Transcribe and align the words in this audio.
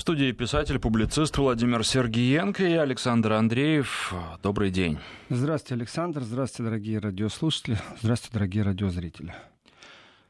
В 0.00 0.02
студии 0.02 0.32
писатель, 0.32 0.78
публицист 0.78 1.36
Владимир 1.36 1.84
Сергиенко 1.84 2.64
и 2.64 2.72
Александр 2.72 3.34
Андреев. 3.34 4.14
Добрый 4.42 4.70
день. 4.70 4.98
Здравствуйте, 5.28 5.74
Александр. 5.74 6.22
Здравствуйте, 6.22 6.70
дорогие 6.70 6.98
радиослушатели. 7.00 7.78
Здравствуйте, 8.00 8.32
дорогие 8.32 8.62
радиозрители. 8.62 9.34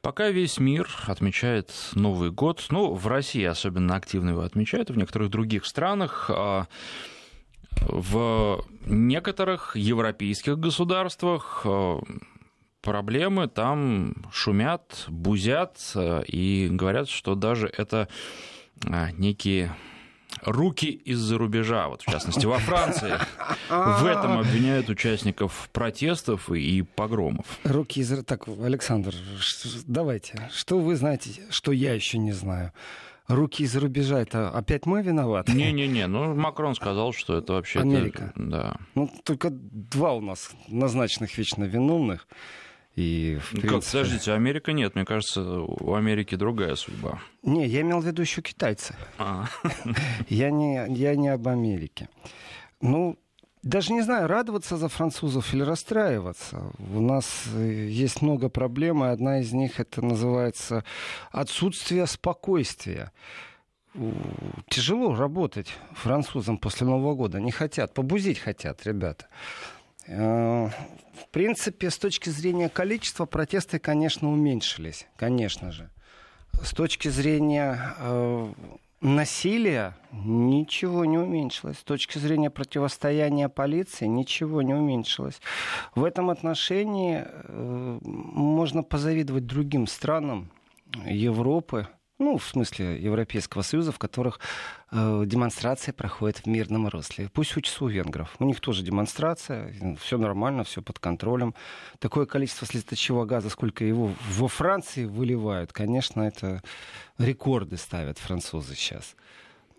Пока 0.03 0.31
весь 0.31 0.59
мир 0.59 0.89
отмечает 1.07 1.71
Новый 1.93 2.33
год, 2.33 2.67
ну, 2.71 2.95
в 2.95 3.07
России 3.07 3.45
особенно 3.45 3.95
активно 3.95 4.31
его 4.31 4.41
отмечают, 4.41 4.91
в 4.91 4.97
некоторых 4.97 5.31
других 5.31 5.65
странах, 5.65 6.29
а 6.35 6.67
в 7.81 8.65
некоторых 8.87 9.77
европейских 9.77 10.59
государствах 10.59 11.63
а, 11.65 12.01
проблемы 12.83 13.47
там 13.47 14.17
шумят, 14.33 15.05
бузят 15.07 15.79
и 16.27 16.69
говорят, 16.73 17.09
что 17.09 17.37
даже 17.37 17.69
это 17.69 18.09
а, 18.09 18.09
некие 19.19 19.75
руки 20.43 20.87
из-за 20.87 21.39
рубежа, 21.39 21.89
вот 21.89 22.03
в 22.03 22.11
частности 22.11 22.47
во 22.47 22.59
Франции. 22.59 23.13
В 23.69 24.07
этом 24.07 24.39
обвиняют 24.39 24.89
участников 24.89 25.69
протестов 25.73 26.51
и 26.51 26.83
погромов. 26.83 27.47
Руки 27.65 28.01
из... 28.01 28.25
Так, 28.25 28.49
Александр, 28.49 29.15
давайте, 29.87 30.49
что 30.53 30.79
вы 30.79 30.97
знаете, 30.97 31.43
что 31.51 31.73
я 31.73 31.95
еще 31.95 32.19
не 32.19 32.33
знаю? 32.33 32.73
Руки 33.29 33.63
из-за 33.63 33.81
рубежа, 33.81 34.21
это 34.21 34.51
опять 34.51 34.87
мы 34.87 35.03
виноваты? 35.03 35.53
Не-не-не, 35.53 36.09
ну 36.09 36.35
Макрон 36.35 36.75
сказал, 36.75 37.13
что 37.13 37.37
это 37.37 37.53
вообще... 37.53 37.81
Америка. 37.81 38.33
Да. 38.35 38.77
Ну, 38.97 39.09
только 39.25 39.51
два 39.51 40.15
у 40.15 40.21
нас 40.21 40.51
назначенных 40.67 41.37
вечно 41.39 41.65
виновных. 41.65 42.27
И, 42.97 43.39
в 43.41 43.55
ну, 43.55 43.61
принципе... 43.61 43.69
как, 43.69 43.85
подождите, 43.85 44.33
Америка 44.33 44.73
нет, 44.73 44.95
мне 44.95 45.05
кажется, 45.05 45.43
у 45.43 45.95
Америки 45.95 46.35
другая 46.35 46.75
судьба. 46.75 47.21
Не, 47.43 47.67
я 47.67 47.83
имел 47.83 48.01
в 48.01 48.07
виду 48.07 48.23
еще 48.23 48.43
китайцы. 48.43 48.95
А. 49.19 49.47
Я, 50.29 50.51
не, 50.51 50.87
я 50.91 51.15
не 51.15 51.29
об 51.29 51.47
Америке. 51.49 52.09
Ну, 52.81 53.19
даже 53.63 53.93
не 53.93 54.01
знаю, 54.03 54.27
радоваться 54.27 54.77
за 54.77 54.89
французов 54.89 55.53
или 55.53 55.63
расстраиваться. 55.63 56.73
У 56.79 57.01
нас 57.01 57.45
э, 57.55 57.89
есть 57.89 58.23
много 58.23 58.49
проблем, 58.49 59.05
и 59.05 59.09
одна 59.09 59.41
из 59.41 59.53
них 59.53 59.81
это 59.81 60.03
называется 60.03 60.85
отсутствие 61.31 62.07
спокойствия. 62.07 63.13
Тяжело 64.69 65.15
работать 65.15 65.69
французам 65.93 66.59
после 66.59 66.87
Нового 66.87 67.15
года. 67.15 67.39
Не 67.41 67.51
хотят, 67.51 67.93
побузить 67.93 68.39
хотят, 68.39 68.87
ребята. 68.87 69.27
Э, 70.07 70.69
в 71.15 71.29
принципе, 71.31 71.91
с 71.91 71.99
точки 71.99 72.31
зрения 72.31 72.69
количества, 72.69 73.27
протесты, 73.27 73.79
конечно, 73.79 74.31
уменьшились, 74.31 75.07
конечно 75.17 75.73
же. 75.73 75.91
С 76.63 76.73
точки 76.73 77.09
зрения 77.09 77.95
э, 77.99 78.53
насилия 79.01 79.97
ничего 80.13 81.05
не 81.05 81.19
уменьшилось. 81.19 81.79
С 81.79 81.85
точки 81.85 82.19
зрения 82.19 82.51
противостояния 82.51 83.49
полиции 83.49 84.07
ничего 84.07 84.63
не 84.63 84.75
уменьшилось. 84.75 85.41
В 85.95 86.05
этом 86.05 86.31
отношении 86.31 87.25
э, 87.25 87.99
можно 88.03 88.83
позавидовать 88.83 89.47
другим 89.47 89.87
странам 89.87 90.51
Европы, 91.07 91.89
ну, 92.21 92.37
в 92.37 92.45
смысле 92.45 93.01
Европейского 93.03 93.63
Союза, 93.63 93.93
в 93.93 93.99
которых 93.99 94.39
э, 94.93 95.23
демонстрации 95.27 95.91
проходят 95.91 96.39
в 96.39 96.47
мирном 96.47 96.87
русле. 96.87 97.31
Пусть 97.33 97.57
учатся 97.57 97.85
у 97.85 97.89
венгров. 97.89 98.37
У 98.39 98.45
них 98.45 98.61
тоже 98.61 98.83
демонстрация, 98.83 99.75
все 99.99 100.19
нормально, 100.19 100.63
все 100.63 100.83
под 100.83 100.99
контролем. 100.99 101.55
Такое 101.99 102.27
количество 102.27 102.67
слезоточивого 102.67 103.25
газа, 103.25 103.49
сколько 103.49 103.85
его 103.85 104.13
во 104.31 104.49
Франции 104.49 105.07
выливают, 105.07 105.73
конечно, 105.73 106.23
это 106.23 106.63
рекорды 107.19 107.79
ставят 107.79 108.19
французы 108.19 108.75
сейчас. 108.75 109.17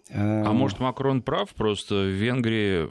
Э, 0.09 0.44
а 0.44 0.52
может, 0.52 0.80
Макрон 0.80 1.22
прав, 1.22 1.53
просто 1.53 1.95
в 1.95 2.09
Венгрии 2.09 2.89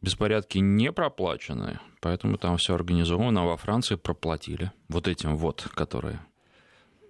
беспорядки 0.00 0.58
не 0.58 0.90
проплачены, 0.90 1.78
поэтому 2.00 2.36
там 2.36 2.56
все 2.56 2.74
организовано, 2.74 3.42
а 3.42 3.44
во 3.44 3.56
Франции 3.56 3.94
проплатили. 3.94 4.72
Вот 4.88 5.06
этим 5.06 5.36
вот, 5.36 5.68
которые 5.74 6.18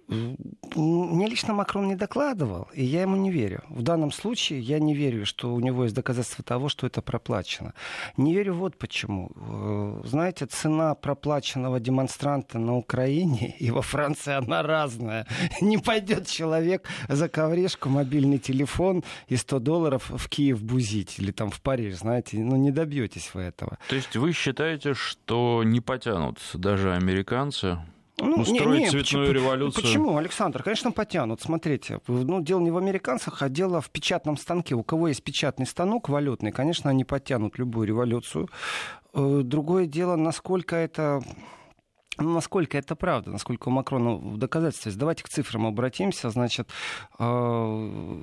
мне 0.07 1.27
лично 1.27 1.53
Макрон 1.53 1.87
не 1.87 1.95
докладывал, 1.95 2.67
и 2.73 2.83
я 2.83 3.01
ему 3.01 3.15
не 3.15 3.31
верю. 3.31 3.63
В 3.69 3.81
данном 3.81 4.11
случае 4.11 4.59
я 4.59 4.79
не 4.79 4.93
верю, 4.93 5.25
что 5.25 5.53
у 5.53 5.59
него 5.59 5.83
есть 5.83 5.95
доказательства 5.95 6.43
того, 6.43 6.69
что 6.69 6.87
это 6.87 7.01
проплачено. 7.01 7.73
Не 8.17 8.33
верю 8.33 8.55
вот 8.55 8.77
почему. 8.77 9.31
Э, 9.35 10.01
знаете, 10.05 10.45
цена 10.45 10.95
проплаченного 10.95 11.79
демонстранта 11.79 12.59
на 12.59 12.75
Украине 12.75 13.55
и 13.59 13.71
во 13.71 13.81
Франции 13.81 14.33
она 14.33 14.61
разная. 14.63 15.27
Не 15.61 15.77
пойдет 15.77 16.27
человек 16.27 16.87
за 17.07 17.29
коврешку, 17.29 17.89
мобильный 17.89 18.39
телефон 18.39 19.03
и 19.27 19.35
100 19.35 19.59
долларов 19.59 20.09
в 20.09 20.29
Киев 20.29 20.61
бузить 20.61 21.19
или 21.19 21.31
там 21.31 21.49
в 21.49 21.61
Париж, 21.61 21.95
знаете, 21.95 22.37
ну 22.37 22.55
не 22.55 22.71
добьетесь 22.71 23.31
вы 23.33 23.41
этого. 23.41 23.77
То 23.89 23.95
есть 23.95 24.15
вы 24.15 24.33
считаете, 24.33 24.93
что 24.93 25.63
не 25.63 25.81
потянут 25.81 26.39
даже 26.53 26.93
американцы 26.93 27.77
ну, 28.19 28.41
устроить 28.41 28.79
не, 28.79 28.85
не, 28.85 28.89
цветную 28.89 29.27
почему, 29.27 29.31
революцию. 29.31 29.83
Почему, 29.83 30.17
Александр? 30.17 30.63
Конечно, 30.63 30.91
потянут. 30.91 31.41
Смотрите, 31.41 31.99
ну, 32.07 32.41
дело 32.41 32.59
не 32.59 32.71
в 32.71 32.77
американцах, 32.77 33.41
а 33.41 33.49
дело 33.49 33.81
в 33.81 33.89
печатном 33.89 34.37
станке. 34.37 34.75
У 34.75 34.83
кого 34.83 35.07
есть 35.07 35.23
печатный 35.23 35.65
станок 35.65 36.09
валютный, 36.09 36.51
конечно, 36.51 36.89
они 36.89 37.03
потянут 37.05 37.57
любую 37.57 37.87
революцию. 37.87 38.49
Э, 39.13 39.41
другое 39.43 39.87
дело, 39.87 40.15
насколько 40.15 40.75
это 40.75 41.21
ну, 42.19 42.33
насколько 42.33 42.77
это 42.77 42.95
правда, 42.95 43.31
насколько 43.31 43.69
у 43.69 43.71
Макрона 43.71 44.15
в 44.15 44.37
доказательстве. 44.37 44.91
Давайте 44.95 45.23
к 45.23 45.29
цифрам 45.29 45.65
обратимся. 45.65 46.29
Значит, 46.29 46.69
э, 47.17 48.17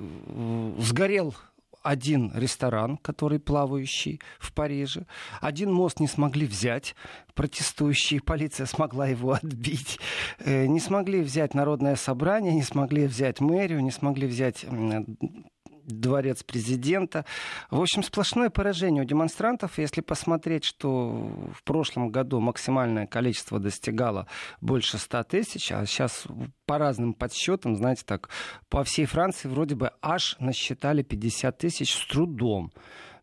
сгорел 0.79 1.35
один 1.81 2.31
ресторан, 2.35 2.97
который 2.97 3.39
плавающий 3.39 4.19
в 4.39 4.53
Париже. 4.53 5.05
Один 5.41 5.71
мост 5.71 5.99
не 5.99 6.07
смогли 6.07 6.45
взять, 6.45 6.95
протестующие, 7.33 8.21
полиция 8.21 8.65
смогла 8.65 9.07
его 9.07 9.33
отбить. 9.41 9.99
Э, 10.39 10.65
не 10.67 10.79
смогли 10.79 11.21
взять 11.21 11.53
народное 11.53 11.95
собрание, 11.95 12.53
не 12.53 12.63
смогли 12.63 13.07
взять 13.07 13.39
мэрию, 13.39 13.81
не 13.81 13.91
смогли 13.91 14.27
взять 14.27 14.65
дворец 15.85 16.43
президента. 16.43 17.25
В 17.69 17.81
общем, 17.81 18.03
сплошное 18.03 18.49
поражение 18.49 19.03
у 19.03 19.05
демонстрантов. 19.05 19.77
Если 19.77 20.01
посмотреть, 20.01 20.63
что 20.63 21.09
в 21.53 21.63
прошлом 21.63 22.09
году 22.09 22.39
максимальное 22.39 23.07
количество 23.07 23.59
достигало 23.59 24.27
больше 24.59 24.97
100 24.97 25.23
тысяч, 25.23 25.71
а 25.71 25.85
сейчас 25.85 26.25
по 26.65 26.77
разным 26.77 27.13
подсчетам, 27.13 27.75
знаете, 27.75 28.03
так, 28.05 28.29
по 28.69 28.83
всей 28.83 29.05
Франции 29.05 29.47
вроде 29.47 29.75
бы 29.75 29.91
аж 30.01 30.35
насчитали 30.39 31.03
50 31.03 31.57
тысяч 31.57 31.93
с 31.93 32.07
трудом 32.07 32.71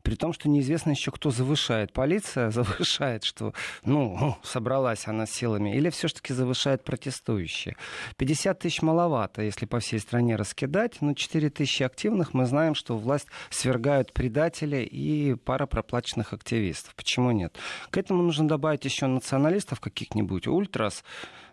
при 0.03 0.15
том, 0.15 0.33
что 0.33 0.49
неизвестно 0.49 0.91
еще, 0.91 1.11
кто 1.11 1.31
завышает. 1.31 1.93
Полиция 1.93 2.51
завышает, 2.51 3.25
что, 3.25 3.53
ну, 3.85 4.37
собралась 4.43 5.07
она 5.07 5.27
силами, 5.27 5.77
или 5.77 5.91
все-таки 5.91 6.33
завышает 6.33 6.85
протестующие. 6.85 7.77
50 8.17 8.59
тысяч 8.59 8.83
маловато, 8.83 9.43
если 9.43 9.67
по 9.67 9.81
всей 9.81 10.01
стране 10.01 10.37
раскидать, 10.37 11.01
но 11.01 11.15
4 11.15 11.51
тысячи 11.51 11.83
активных, 11.83 12.35
мы 12.35 12.47
знаем, 12.47 12.75
что 12.75 12.97
власть 12.97 13.29
свергают 13.51 14.13
предатели 14.13 14.79
и 14.79 15.35
пара 15.35 15.67
проплаченных 15.67 16.33
активистов. 16.33 16.95
Почему 16.95 17.31
нет? 17.31 17.57
К 17.91 17.99
этому 17.99 18.23
нужно 18.23 18.49
добавить 18.49 18.85
еще 18.85 19.07
националистов 19.07 19.81
каких-нибудь, 19.81 20.47
ультрас, 20.47 21.05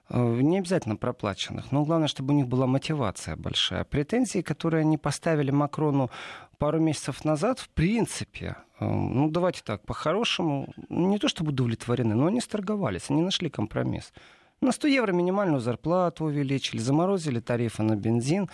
Э, 0.09 0.39
не 0.41 0.59
обязательно 0.59 0.95
проплаченных, 0.95 1.71
но 1.71 1.83
главное, 1.83 2.07
чтобы 2.07 2.33
у 2.33 2.37
них 2.37 2.47
была 2.47 2.67
мотивация 2.67 3.35
большая. 3.35 3.83
Претензии, 3.83 4.41
которые 4.41 4.81
они 4.81 4.97
поставили 4.97 5.49
Макрону 5.51 6.11
пару 6.57 6.79
месяцев 6.79 7.25
назад, 7.25 7.59
в 7.59 7.69
принципе, 7.69 8.57
э, 8.79 8.85
ну 8.85 9.29
давайте 9.29 9.61
так, 9.63 9.85
по-хорошему, 9.85 10.73
не 10.89 11.17
то 11.17 11.27
чтобы 11.27 11.51
удовлетворены, 11.51 12.15
но 12.15 12.27
они 12.27 12.41
сторговались, 12.41 13.09
они 13.09 13.21
нашли 13.21 13.49
компромисс. 13.49 14.13
На 14.61 14.71
100 14.71 14.87
евро 14.87 15.11
минимальную 15.11 15.59
зарплату 15.59 16.25
увеличили, 16.25 16.79
заморозили 16.79 17.39
тарифы 17.39 17.83
на 17.83 17.95
бензин. 17.95 18.49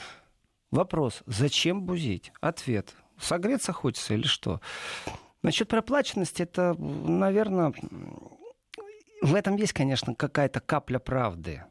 Вопрос, 0.71 1.21
зачем 1.25 1.83
бузить? 1.83 2.31
Ответ, 2.41 2.93
согреться 3.19 3.71
хочется 3.73 4.13
или 4.13 4.27
что? 4.27 4.61
Насчет 5.43 5.67
проплаченности, 5.67 6.43
это, 6.43 6.75
наверное, 6.77 7.73
в 9.21 9.35
этом 9.35 9.55
есть, 9.55 9.73
конечно, 9.73 10.15
какая-то 10.15 10.59
капля 10.59 10.99
правды. 10.99 11.63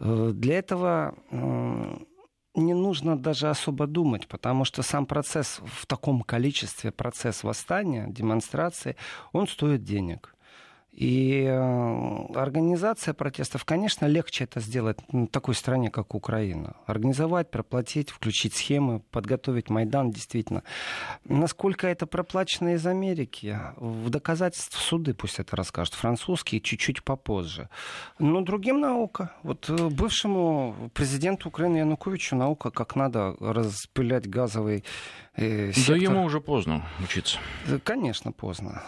Э, 0.00 0.30
для 0.32 0.58
этого 0.58 1.14
не 2.54 2.74
нужно 2.74 3.18
даже 3.18 3.48
особо 3.48 3.86
думать, 3.86 4.26
потому 4.26 4.64
что 4.64 4.82
сам 4.82 5.06
процесс 5.06 5.60
в 5.64 5.86
таком 5.86 6.22
количестве, 6.22 6.90
процесс 6.90 7.44
восстания, 7.44 8.06
демонстрации, 8.08 8.96
он 9.32 9.46
стоит 9.46 9.84
денег. 9.84 10.34
И 10.98 11.44
э, 11.44 12.32
организация 12.34 13.14
протестов, 13.14 13.64
конечно, 13.64 14.06
легче 14.06 14.42
это 14.42 14.58
сделать 14.58 14.98
в 15.12 15.28
такой 15.28 15.54
стране, 15.54 15.92
как 15.92 16.12
Украина. 16.12 16.74
Организовать, 16.86 17.52
проплатить, 17.52 18.10
включить 18.10 18.56
схемы, 18.56 18.98
подготовить 19.12 19.70
Майдан, 19.70 20.10
действительно. 20.10 20.64
Насколько 21.24 21.86
это 21.86 22.06
проплачено 22.08 22.74
из 22.74 22.84
Америки? 22.84 23.60
В 23.76 24.10
доказательство 24.10 24.76
суды 24.76 25.14
пусть 25.14 25.38
это 25.38 25.54
расскажут. 25.54 25.94
Французские 25.94 26.60
чуть-чуть 26.60 27.04
попозже. 27.04 27.68
Но 28.18 28.40
другим 28.40 28.80
наука. 28.80 29.30
Вот 29.44 29.70
э, 29.70 29.88
бывшему 29.90 30.90
президенту 30.94 31.50
Украины 31.50 31.76
Януковичу 31.76 32.34
наука, 32.34 32.72
как 32.72 32.96
надо 32.96 33.36
распылять 33.38 34.28
газовый 34.28 34.82
э, 35.36 35.70
сектор. 35.70 35.94
Да 35.94 36.02
ему 36.02 36.24
уже 36.24 36.40
поздно 36.40 36.84
учиться. 37.00 37.38
Конечно, 37.84 38.32
поздно. 38.32 38.82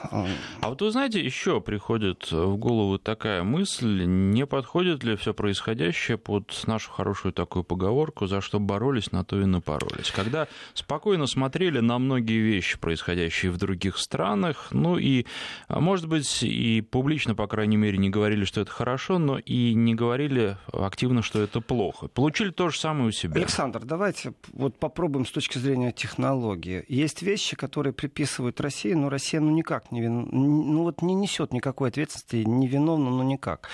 А 0.60 0.70
вот 0.70 0.82
вы 0.82 0.90
знаете, 0.90 1.20
еще 1.20 1.60
приходит 1.60 1.99
в 2.30 2.56
голову 2.56 2.98
такая 2.98 3.42
мысль, 3.42 4.04
не 4.04 4.46
подходит 4.46 5.04
ли 5.04 5.16
все 5.16 5.34
происходящее 5.34 6.18
под 6.18 6.62
нашу 6.66 6.90
хорошую 6.90 7.32
такую 7.32 7.64
поговорку, 7.64 8.26
за 8.26 8.40
что 8.40 8.58
боролись, 8.58 9.12
на 9.12 9.24
то 9.24 9.40
и 9.40 9.44
напоролись. 9.44 10.10
Когда 10.10 10.48
спокойно 10.74 11.26
смотрели 11.26 11.80
на 11.80 11.98
многие 11.98 12.40
вещи, 12.40 12.78
происходящие 12.78 13.50
в 13.50 13.58
других 13.58 13.98
странах, 13.98 14.68
ну 14.70 14.98
и, 14.98 15.26
может 15.68 16.06
быть, 16.06 16.42
и 16.42 16.80
публично, 16.80 17.34
по 17.34 17.46
крайней 17.46 17.76
мере, 17.76 17.98
не 17.98 18.10
говорили, 18.10 18.44
что 18.44 18.60
это 18.60 18.70
хорошо, 18.70 19.18
но 19.18 19.38
и 19.38 19.74
не 19.74 19.94
говорили 19.94 20.56
активно, 20.72 21.22
что 21.22 21.40
это 21.40 21.60
плохо. 21.60 22.08
Получили 22.08 22.50
то 22.50 22.70
же 22.70 22.78
самое 22.78 23.08
у 23.08 23.12
себя. 23.12 23.36
Александр, 23.36 23.84
давайте 23.84 24.32
вот 24.52 24.78
попробуем 24.78 25.26
с 25.26 25.30
точки 25.30 25.58
зрения 25.58 25.92
технологии. 25.92 26.84
Есть 26.88 27.22
вещи, 27.22 27.56
которые 27.56 27.92
приписывают 27.92 28.60
России, 28.60 28.92
но 28.92 29.08
Россия 29.08 29.40
ну 29.40 29.50
никак 29.50 29.92
не, 29.92 30.00
вин... 30.00 30.28
ну, 30.30 30.82
вот 30.84 31.02
не 31.02 31.14
несет 31.14 31.52
никакой 31.52 31.89
ответственности, 31.90 32.48
не 32.48 32.68
виновна, 32.68 33.10
ну 33.10 33.22
никак. 33.22 33.68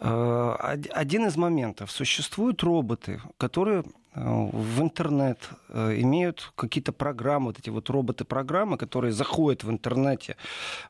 Э, 0.00 0.76
один 0.90 1.26
из 1.26 1.36
моментов. 1.36 1.90
Существуют 1.90 2.62
роботы, 2.62 3.20
которые 3.38 3.80
э, 3.80 4.50
в 4.52 4.80
интернет 4.80 5.38
э, 5.68 6.00
имеют 6.00 6.52
какие-то 6.56 6.92
программы, 6.92 7.46
вот 7.46 7.58
эти 7.58 7.70
вот 7.70 7.90
роботы-программы, 7.90 8.76
которые 8.76 9.12
заходят 9.12 9.64
в 9.64 9.70
интернете. 9.70 10.36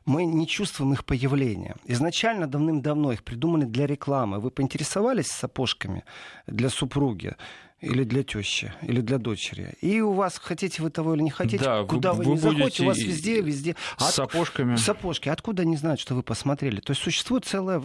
Мы 0.05 0.25
не 0.25 0.47
чувствуем 0.47 0.93
их 0.93 1.03
появления. 1.03 1.75
Изначально 1.85 2.47
давным-давно 2.47 3.11
их 3.11 3.23
придумали 3.23 3.65
для 3.65 3.85
рекламы. 3.87 4.39
Вы 4.39 4.51
поинтересовались 4.51 5.27
сапожками 5.27 6.03
для 6.47 6.69
супруги? 6.69 7.35
Или 7.79 8.03
для 8.03 8.23
тещи, 8.23 8.73
или 8.81 9.01
для 9.01 9.19
дочери. 9.19 9.73
И 9.81 10.01
у 10.01 10.13
вас, 10.13 10.39
хотите 10.39 10.81
вы 10.81 10.89
того 10.89 11.13
или 11.13 11.21
не 11.21 11.29
хотите, 11.29 11.63
да, 11.63 11.83
куда 11.83 12.13
вы, 12.13 12.23
вы, 12.23 12.31
не 12.31 12.37
заходите, 12.37 12.83
у 12.83 12.85
вас 12.87 12.97
везде, 12.97 13.41
везде... 13.41 13.75
С 13.97 14.15
сапожками. 14.15 14.75
Сапожки. 14.77 15.29
Откуда 15.29 15.61
они 15.61 15.77
знают, 15.77 15.99
что 15.99 16.15
вы 16.15 16.23
посмотрели? 16.23 16.79
То 16.79 16.91
есть 16.91 17.03
существует 17.03 17.45
целая 17.45 17.81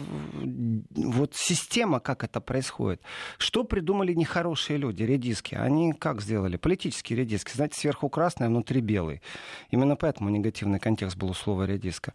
вот 0.95 1.35
система, 1.35 1.99
как 1.99 2.23
это 2.23 2.41
происходит. 2.41 3.01
Что 3.37 3.63
придумали 3.63 4.13
нехорошие 4.13 4.77
люди, 4.77 5.03
редиски? 5.03 5.53
Они 5.53 5.93
как 5.93 6.21
сделали? 6.21 6.57
Политические 6.57 7.19
редиски. 7.19 7.51
Знаете, 7.53 7.79
сверху 7.79 8.09
красный, 8.09 8.47
а 8.47 8.49
внутри 8.49 8.81
белый. 8.81 9.21
Именно 9.69 9.95
поэтому 9.95 10.29
негативный 10.29 10.79
контекст 10.79 11.17
был 11.17 11.29
у 11.29 11.33
слова 11.35 11.67
редиска. 11.67 12.13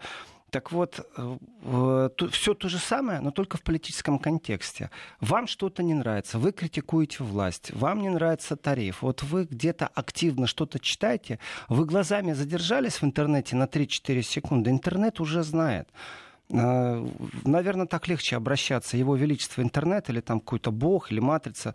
Так 0.51 0.73
вот, 0.73 1.07
э, 1.17 2.09
все 2.31 2.55
то 2.55 2.69
же 2.69 2.79
самое, 2.79 3.21
но 3.21 3.31
только 3.31 3.59
в 3.59 3.63
политическом 3.63 4.19
контексте. 4.19 4.91
Вам 5.21 5.47
что-то 5.47 5.83
не 5.83 5.93
нравится, 5.95 6.39
вы 6.39 6.53
критикуете 6.53 7.23
власть, 7.23 7.71
вам 7.75 8.01
не 8.01 8.09
нравится 8.09 8.57
тариф. 8.57 9.03
Вот 9.03 9.23
вы 9.23 9.45
где-то 9.45 9.87
активно 9.87 10.47
что-то 10.47 10.79
читаете, 10.79 11.39
вы 11.69 11.85
глазами 11.85 12.33
задержались 12.33 13.03
в 13.03 13.05
интернете 13.05 13.57
на 13.57 13.65
3-4 13.65 14.23
секунды, 14.23 14.71
интернет 14.71 15.21
уже 15.21 15.43
знает. 15.43 15.89
Э, 16.51 17.07
Наверное, 17.45 17.87
так 17.87 18.09
легче 18.09 18.37
обращаться. 18.37 18.97
Его 18.97 19.17
Величество 19.17 19.61
интернет 19.61 20.09
или 20.09 20.21
там 20.21 20.41
какой-то 20.41 20.71
бог 20.71 21.13
или 21.13 21.21
матрица. 21.21 21.75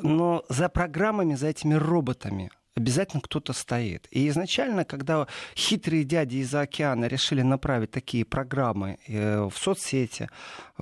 Но 0.00 0.44
за 0.48 0.68
программами, 0.68 1.34
за 1.34 1.48
этими 1.48 1.74
роботами 1.74 2.50
обязательно 2.76 3.22
кто-то 3.22 3.52
стоит. 3.54 4.06
И 4.10 4.28
изначально, 4.28 4.84
когда 4.84 5.26
хитрые 5.56 6.04
дяди 6.04 6.36
из-за 6.36 6.60
океана 6.60 7.06
решили 7.06 7.42
направить 7.42 7.90
такие 7.90 8.24
программы 8.24 8.98
э, 9.08 9.44
в 9.44 9.56
соцсети, 9.56 10.28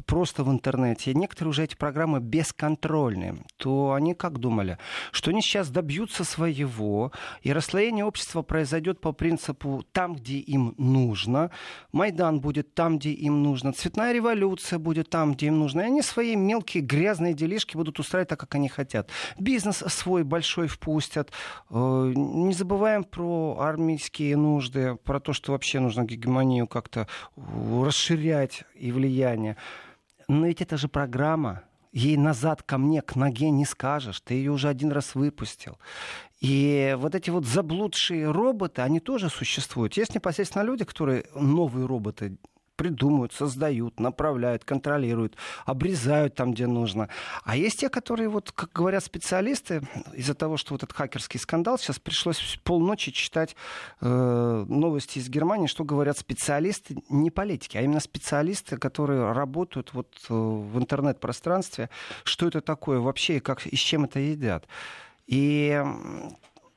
просто 0.07 0.43
в 0.43 0.51
интернете, 0.51 1.15
некоторые 1.15 1.51
уже 1.51 1.65
эти 1.65 1.77
программы 1.77 2.19
бесконтрольные, 2.19 3.37
то 3.57 3.93
они 3.93 4.15
как 4.15 4.39
думали, 4.39 4.79
что 5.13 5.31
они 5.31 5.41
сейчас 5.41 5.71
добьются 5.71 6.25
своего, 6.25 7.13
и 7.43 7.53
расслоение 7.53 8.05
общества 8.05 8.43
произойдет 8.43 9.01
по 9.01 9.13
принципу 9.13 9.85
там, 9.93 10.17
где 10.17 10.39
им 10.39 10.75
нужно, 10.79 11.51
Майдан 11.93 12.41
будет 12.41 12.75
там, 12.75 12.99
где 12.99 13.11
им 13.11 13.45
нужно, 13.45 13.73
цветная 13.73 14.13
революция 14.13 14.81
будет 14.81 15.11
там, 15.11 15.35
где 15.35 15.47
им 15.47 15.61
нужно, 15.61 15.83
и 15.83 15.85
они 15.85 16.03
свои 16.03 16.35
мелкие 16.35 16.83
грязные 16.83 17.35
делишки 17.35 17.77
будут 17.77 18.01
устраивать 18.01 18.31
так, 18.31 18.41
как 18.41 18.57
они 18.57 18.69
хотят. 18.69 19.11
Бизнес 19.39 19.77
свой 19.77 20.25
большой 20.25 20.67
впустят, 20.67 21.31
э, 21.71 21.84
не 22.15 22.53
забываем 22.53 23.05
про 23.05 23.59
армейские 23.61 24.37
нужды, 24.37 24.97
про 24.97 25.21
то, 25.21 25.33
что 25.33 25.53
вообще 25.53 25.81
нужно 25.81 26.05
гегемонию 26.05 26.67
как-то 26.67 27.09
расширять 27.37 28.65
и 28.75 28.93
влияние. 28.93 29.57
Но 30.29 30.47
ведь 30.47 30.63
это 30.63 30.77
же 30.77 30.89
программа. 30.89 31.63
Ей 31.93 32.17
назад 32.17 32.63
ко 32.63 32.77
мне, 32.77 33.03
к 33.03 33.15
ноге 33.15 33.51
не 33.51 33.65
скажешь. 33.65 34.21
Ты 34.21 34.35
ее 34.35 34.51
уже 34.51 34.69
один 34.69 34.91
раз 34.91 35.15
выпустил. 35.15 35.79
И 36.41 36.95
вот 36.99 37.15
эти 37.15 37.31
вот 37.31 37.47
заблудшие 37.47 38.31
роботы, 38.31 38.83
они 38.83 39.01
тоже 39.01 39.31
существуют. 39.31 39.97
Есть 39.97 40.15
непосредственно 40.15 40.63
люди, 40.63 40.85
которые 40.85 41.25
новые 41.35 41.87
роботы 41.87 42.37
придумывают, 42.77 43.33
создают, 43.33 44.01
направляют, 44.01 44.65
контролируют, 44.65 45.37
обрезают 45.65 46.35
там, 46.35 46.53
где 46.53 46.67
нужно. 46.67 47.09
А 47.45 47.57
есть 47.57 47.81
те, 47.81 47.89
которые, 47.89 48.29
вот, 48.29 48.53
как 48.53 48.73
говорят 48.73 49.05
специалисты, 49.05 49.83
из-за 50.15 50.35
того, 50.35 50.57
что 50.57 50.75
вот 50.75 50.83
этот 50.83 50.97
хакерский 50.97 51.41
скандал, 51.41 51.79
сейчас 51.79 51.99
пришлось 51.99 52.59
полночи 52.65 53.13
читать 53.13 53.57
э, 54.01 54.65
новости 54.69 55.19
из 55.19 55.29
Германии, 55.29 55.67
что 55.67 55.85
говорят 55.85 56.19
специалисты, 56.19 56.97
не 57.09 57.31
политики, 57.31 57.77
а 57.77 57.83
именно 57.83 58.01
специалисты, 58.01 58.77
которые 58.77 59.33
работают 59.33 59.93
вот 59.93 60.09
э, 60.29 60.35
в 60.35 60.79
интернет-пространстве, 60.79 61.91
что 62.25 62.49
это 62.49 62.61
такое 62.61 62.99
вообще 63.01 63.37
и, 63.37 63.41
как, 63.41 63.67
и 63.67 63.77
с 63.77 63.81
чем 63.81 64.05
это 64.05 64.19
едят. 64.19 64.67
И 65.27 65.83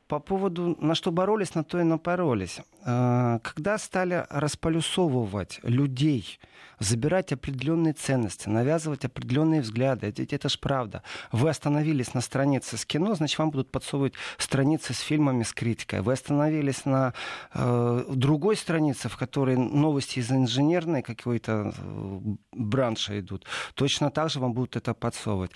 по 0.08 0.20
поводу, 0.20 0.78
на 0.80 0.96
что 0.96 1.12
боролись, 1.12 1.56
на 1.56 1.64
то 1.64 1.80
и 1.80 1.84
напоролись. 1.84 2.62
А, 2.86 3.40
когда 3.40 3.78
стали 3.78 4.26
располюсовывать 4.30 5.60
людей, 5.64 6.40
забирать 6.80 7.32
определенные 7.32 7.94
ценности, 7.94 8.50
навязывать 8.50 9.06
определенные 9.06 9.62
взгляды, 9.62 10.14
ведь 10.16 10.34
это 10.34 10.50
ж 10.50 10.60
правда. 10.60 11.04
Вы 11.32 11.50
остановились 11.50 12.14
на 12.14 12.22
странице 12.22 12.78
с 12.78 12.86
кино, 12.86 13.16
значит, 13.16 13.40
вам 13.40 13.52
будут 13.52 13.72
подсовывать 13.72 14.14
страницы 14.38 14.94
с 14.94 15.00
фильмами, 15.00 15.44
с 15.44 15.54
критикой. 15.54 16.02
Вы 16.02 16.14
остановились 16.14 16.86
на 16.86 17.14
э, 17.54 18.06
другой 18.10 18.56
странице, 18.56 19.10
в 19.10 19.18
которой 19.18 19.58
новости 19.58 20.20
из 20.20 20.32
инженерной 20.32 21.02
какой-то 21.02 21.74
э, 21.76 22.20
бранша 22.52 23.20
идут. 23.20 23.46
Точно 23.74 24.12
так 24.12 24.30
же 24.30 24.40
вам 24.40 24.54
будут 24.54 24.76
это 24.76 24.94
подсовывать. 24.94 25.52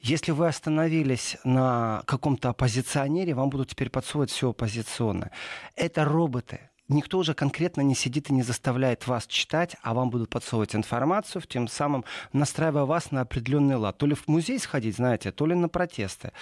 Если 0.00 0.32
вы 0.32 0.48
остановились 0.48 1.36
на 1.44 2.02
каком-то 2.06 2.50
оппозиционере, 2.50 3.34
вам 3.34 3.50
будут 3.50 3.70
теперь 3.70 3.90
подсовывать 3.90 4.30
все 4.30 4.50
оппозиционное. 4.50 5.32
Это 5.74 6.04
роботы 6.04 6.60
никто 6.88 7.18
уже 7.18 7.34
конкретно 7.34 7.80
не 7.80 7.94
сидит 7.94 8.30
и 8.30 8.32
не 8.32 8.42
заставляет 8.42 9.06
вас 9.06 9.26
читать, 9.26 9.76
а 9.82 9.94
вам 9.94 10.10
будут 10.10 10.30
подсовывать 10.30 10.74
информацию, 10.74 11.42
тем 11.42 11.68
самым 11.68 12.04
настраивая 12.32 12.84
вас 12.84 13.10
на 13.10 13.22
определенный 13.22 13.76
лад. 13.76 13.98
То 13.98 14.06
ли 14.06 14.14
в 14.14 14.28
музей 14.28 14.58
сходить, 14.58 14.96
знаете, 14.96 15.32
то 15.32 15.46
ли 15.46 15.54
на 15.54 15.68
протесты. 15.68 16.32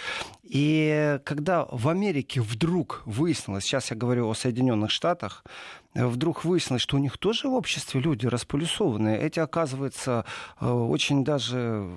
И 0.42 1.18
когда 1.24 1.66
в 1.70 1.88
Америке 1.88 2.40
вдруг 2.40 3.02
выяснилось, 3.04 3.64
сейчас 3.64 3.90
я 3.90 3.96
говорю 3.96 4.28
о 4.28 4.34
Соединенных 4.34 4.90
Штатах, 4.90 5.44
вдруг 5.94 6.44
выяснилось, 6.44 6.82
что 6.82 6.96
у 6.96 7.00
них 7.00 7.18
тоже 7.18 7.48
в 7.48 7.54
обществе 7.54 8.00
люди 8.00 8.26
располюсованные. 8.26 9.20
Эти, 9.20 9.38
оказывается, 9.38 10.24
э, 10.60 10.68
очень 10.68 11.24
даже 11.24 11.88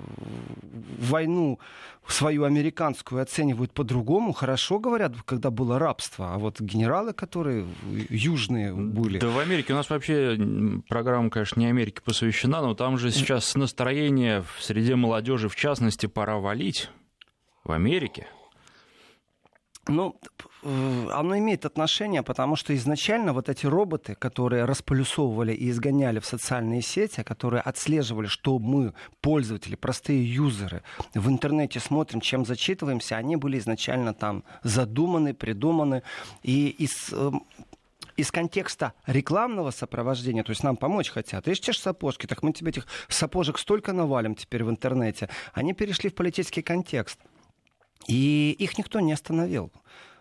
войну 0.98 1.58
свою 2.06 2.44
американскую 2.44 3.20
оценивают 3.20 3.72
по-другому. 3.72 4.32
Хорошо 4.32 4.78
говорят, 4.78 5.12
когда 5.24 5.50
было 5.50 5.78
рабство. 5.78 6.34
А 6.34 6.38
вот 6.38 6.60
генералы, 6.60 7.12
которые 7.12 7.66
южные 8.08 8.72
были... 8.72 9.18
Да 9.18 9.28
в 9.28 9.38
Америке 9.38 9.72
у 9.72 9.76
нас 9.76 9.90
вообще 9.90 10.38
программа, 10.88 11.30
конечно, 11.30 11.60
не 11.60 11.66
Америке 11.66 12.00
посвящена, 12.02 12.62
но 12.62 12.74
там 12.74 12.98
же 12.98 13.10
сейчас 13.10 13.54
настроение 13.54 14.42
в 14.42 14.62
среде 14.62 14.96
молодежи, 14.96 15.48
в 15.48 15.56
частности, 15.56 16.06
пора 16.06 16.38
валить 16.38 16.90
в 17.64 17.72
Америке. 17.72 18.26
Ну, 19.86 20.18
оно 20.62 21.38
имеет 21.38 21.64
отношение, 21.64 22.22
потому 22.22 22.56
что 22.56 22.74
изначально 22.74 23.32
вот 23.32 23.48
эти 23.48 23.66
роботы, 23.66 24.14
которые 24.14 24.64
располюсовывали 24.64 25.52
и 25.52 25.70
изгоняли 25.70 26.18
в 26.18 26.26
социальные 26.26 26.82
сети, 26.82 27.22
которые 27.22 27.60
отслеживали, 27.60 28.26
что 28.26 28.58
мы, 28.58 28.92
пользователи, 29.20 29.76
простые 29.76 30.24
юзеры, 30.24 30.82
в 31.14 31.28
интернете 31.28 31.78
смотрим, 31.78 32.20
чем 32.20 32.44
зачитываемся, 32.44 33.16
они 33.16 33.36
были 33.36 33.58
изначально 33.58 34.14
там 34.14 34.42
задуманы, 34.62 35.32
придуманы. 35.32 36.02
И 36.42 36.68
из 36.70 37.12
э, 37.12 37.30
из 38.16 38.32
контекста 38.32 38.94
рекламного 39.06 39.70
сопровождения, 39.70 40.42
то 40.42 40.50
есть 40.50 40.64
нам 40.64 40.76
помочь 40.76 41.08
хотят, 41.08 41.46
ищешь 41.46 41.80
сапожки, 41.80 42.26
так 42.26 42.42
мы 42.42 42.52
тебе 42.52 42.70
этих 42.70 42.88
сапожек 43.08 43.58
столько 43.58 43.92
навалим 43.92 44.34
теперь 44.34 44.64
в 44.64 44.70
интернете, 44.70 45.30
они 45.52 45.72
перешли 45.72 46.10
в 46.10 46.16
политический 46.16 46.62
контекст. 46.62 47.20
И 48.08 48.56
их 48.58 48.76
никто 48.76 48.98
не 48.98 49.12
остановил 49.12 49.70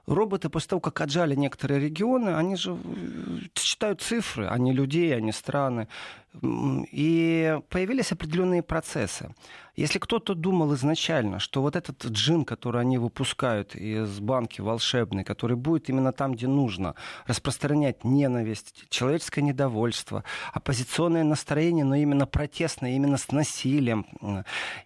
роботы 0.08 0.50
после 0.50 0.70
того, 0.70 0.80
как 0.80 1.02
отжали 1.02 1.36
некоторые 1.36 1.80
регионы, 1.80 2.36
они 2.36 2.56
же 2.56 2.78
считают 3.56 4.02
цифры, 4.02 4.48
а 4.48 4.58
не 4.58 4.74
людей, 4.74 5.16
а 5.16 5.20
не 5.20 5.32
страны. 5.32 5.88
И 6.42 7.60
появились 7.70 8.12
определенные 8.12 8.62
процессы. 8.62 9.34
Если 9.76 10.00
кто-то 10.00 10.34
думал 10.34 10.74
изначально, 10.76 11.40
что 11.40 11.62
вот 11.62 11.76
этот 11.76 12.04
джин, 12.06 12.46
который 12.46 12.82
они 12.82 12.98
выпускают 12.98 13.76
из 13.76 14.20
банки 14.20 14.62
волшебной, 14.62 15.24
который 15.24 15.56
будет 15.56 15.90
именно 15.90 16.12
там, 16.12 16.34
где 16.34 16.48
нужно, 16.48 16.96
распространять 17.28 18.04
ненависть, 18.04 18.86
человеческое 18.90 19.42
недовольство, 19.42 20.24
оппозиционное 20.54 21.24
настроение, 21.24 21.86
но 21.86 21.96
именно 21.96 22.26
протестное, 22.26 22.92
именно 22.96 23.18
с 23.18 23.32
насилием, 23.32 24.06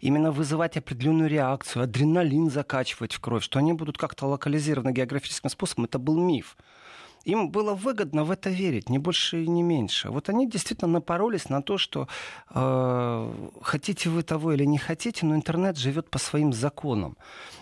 именно 0.02 0.32
вызывать 0.32 0.78
определенную 0.78 1.30
реакцию, 1.30 1.84
адреналин 1.84 2.50
закачивать 2.50 3.14
в 3.14 3.20
кровь, 3.20 3.44
что 3.44 3.60
они 3.60 3.74
будут 3.74 3.98
как-то 3.98 4.26
локализированы 4.28 4.92
географическим 4.92 5.50
способом, 5.50 5.86
это 5.86 6.00
был 6.00 6.18
миф 6.18 6.58
им 7.26 7.50
было 7.50 7.74
выгодно 7.74 8.24
в 8.24 8.32
это 8.32 8.50
верить, 8.50 8.90
не 8.90 9.00
больше 9.00 9.44
и 9.44 9.48
не 9.48 9.64
меньше. 9.64 10.10
Вот 10.10 10.30
они 10.30 10.50
действительно 10.50 10.92
напоролись 10.92 11.50
на 11.50 11.62
то, 11.62 11.78
что 11.78 12.08
э, 12.50 13.34
хотите 13.62 14.10
вы 14.10 14.24
того 14.24 14.54
или 14.54 14.66
не 14.66 14.78
хотите, 14.78 15.26
но 15.26 15.36
интернет 15.36 15.78
живет 15.78 16.10
по 16.10 16.20
своим 16.20 16.54
законам. 16.54 17.18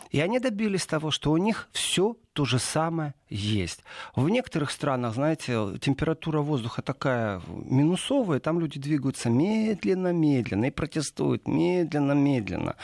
И 0.09 0.19
они 0.19 0.39
добились 0.39 0.85
того, 0.85 1.11
что 1.11 1.31
у 1.31 1.37
них 1.37 1.69
все 1.71 2.15
то 2.33 2.45
же 2.45 2.57
самое 2.57 3.13
есть. 3.27 3.83
В 4.15 4.29
некоторых 4.29 4.71
странах, 4.71 5.13
знаете, 5.13 5.77
температура 5.81 6.39
воздуха 6.39 6.81
такая 6.81 7.41
минусовая, 7.47 8.39
там 8.39 8.59
люди 8.59 8.79
двигаются 8.79 9.29
медленно-медленно 9.29 10.65
и 10.65 10.71
протестуют 10.71 11.47
медленно-медленно. 11.47 12.75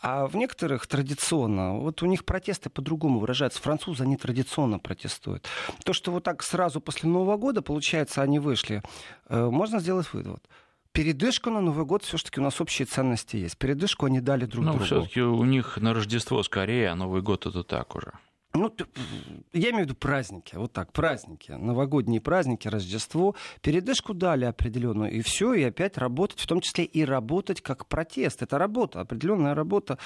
А 0.00 0.26
в 0.26 0.36
некоторых 0.36 0.86
традиционно, 0.86 1.74
вот 1.74 2.02
у 2.02 2.06
них 2.06 2.24
протесты 2.24 2.70
по-другому 2.70 3.20
выражаются. 3.20 3.60
Французы, 3.60 4.02
они 4.04 4.16
традиционно 4.16 4.78
протестуют. 4.78 5.46
То, 5.84 5.92
что 5.92 6.10
вот 6.10 6.24
так 6.24 6.42
сразу 6.42 6.80
после 6.80 7.08
Нового 7.08 7.36
года, 7.36 7.62
получается, 7.62 8.22
они 8.22 8.38
вышли, 8.38 8.82
э, 9.28 9.44
можно 9.44 9.80
сделать 9.80 10.12
вывод 10.12 10.42
передышку 10.94 11.50
на 11.50 11.60
Новый 11.60 11.84
год 11.84 12.04
все-таки 12.04 12.40
у 12.40 12.42
нас 12.42 12.60
общие 12.60 12.86
ценности 12.86 13.36
есть. 13.36 13.58
Передышку 13.58 14.06
они 14.06 14.20
дали 14.20 14.46
друг 14.46 14.64
ну, 14.64 14.70
другу. 14.72 14.84
все-таки 14.86 15.20
у 15.20 15.44
них 15.44 15.76
на 15.76 15.92
Рождество 15.92 16.42
скорее, 16.42 16.88
а 16.88 16.94
Новый 16.94 17.20
год 17.20 17.46
это 17.46 17.64
так 17.64 17.94
уже. 17.96 18.12
Ну, 18.56 18.72
я 19.52 19.70
имею 19.70 19.84
в 19.84 19.88
виду 19.88 19.94
праздники, 19.96 20.54
вот 20.54 20.72
так, 20.72 20.92
праздники, 20.92 21.50
новогодние 21.50 22.20
праздники, 22.20 22.68
Рождество. 22.68 23.34
Передышку 23.62 24.14
дали 24.14 24.44
определенную, 24.44 25.10
и 25.10 25.22
все, 25.22 25.54
и 25.54 25.64
опять 25.64 25.98
работать, 25.98 26.38
в 26.38 26.46
том 26.46 26.60
числе 26.60 26.84
и 26.84 27.04
работать 27.04 27.60
как 27.62 27.86
протест. 27.86 28.42
Это 28.42 28.56
работа, 28.56 29.00
определенная 29.00 29.56
работа. 29.56 29.98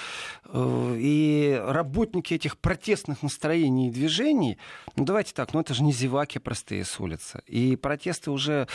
Э, 0.45 0.95
и 0.97 1.61
работники 1.63 2.33
этих 2.33 2.57
протестных 2.57 3.21
настроений 3.21 3.89
и 3.89 3.91
движений, 3.91 4.57
ну, 4.95 5.05
давайте 5.05 5.33
так, 5.35 5.53
ну, 5.53 5.59
это 5.59 5.75
же 5.75 5.83
не 5.83 5.91
зеваки 5.91 6.39
простые 6.39 6.85
с 6.85 6.99
улицы. 6.99 7.43
И 7.45 7.75
протесты 7.75 8.31
уже 8.31 8.67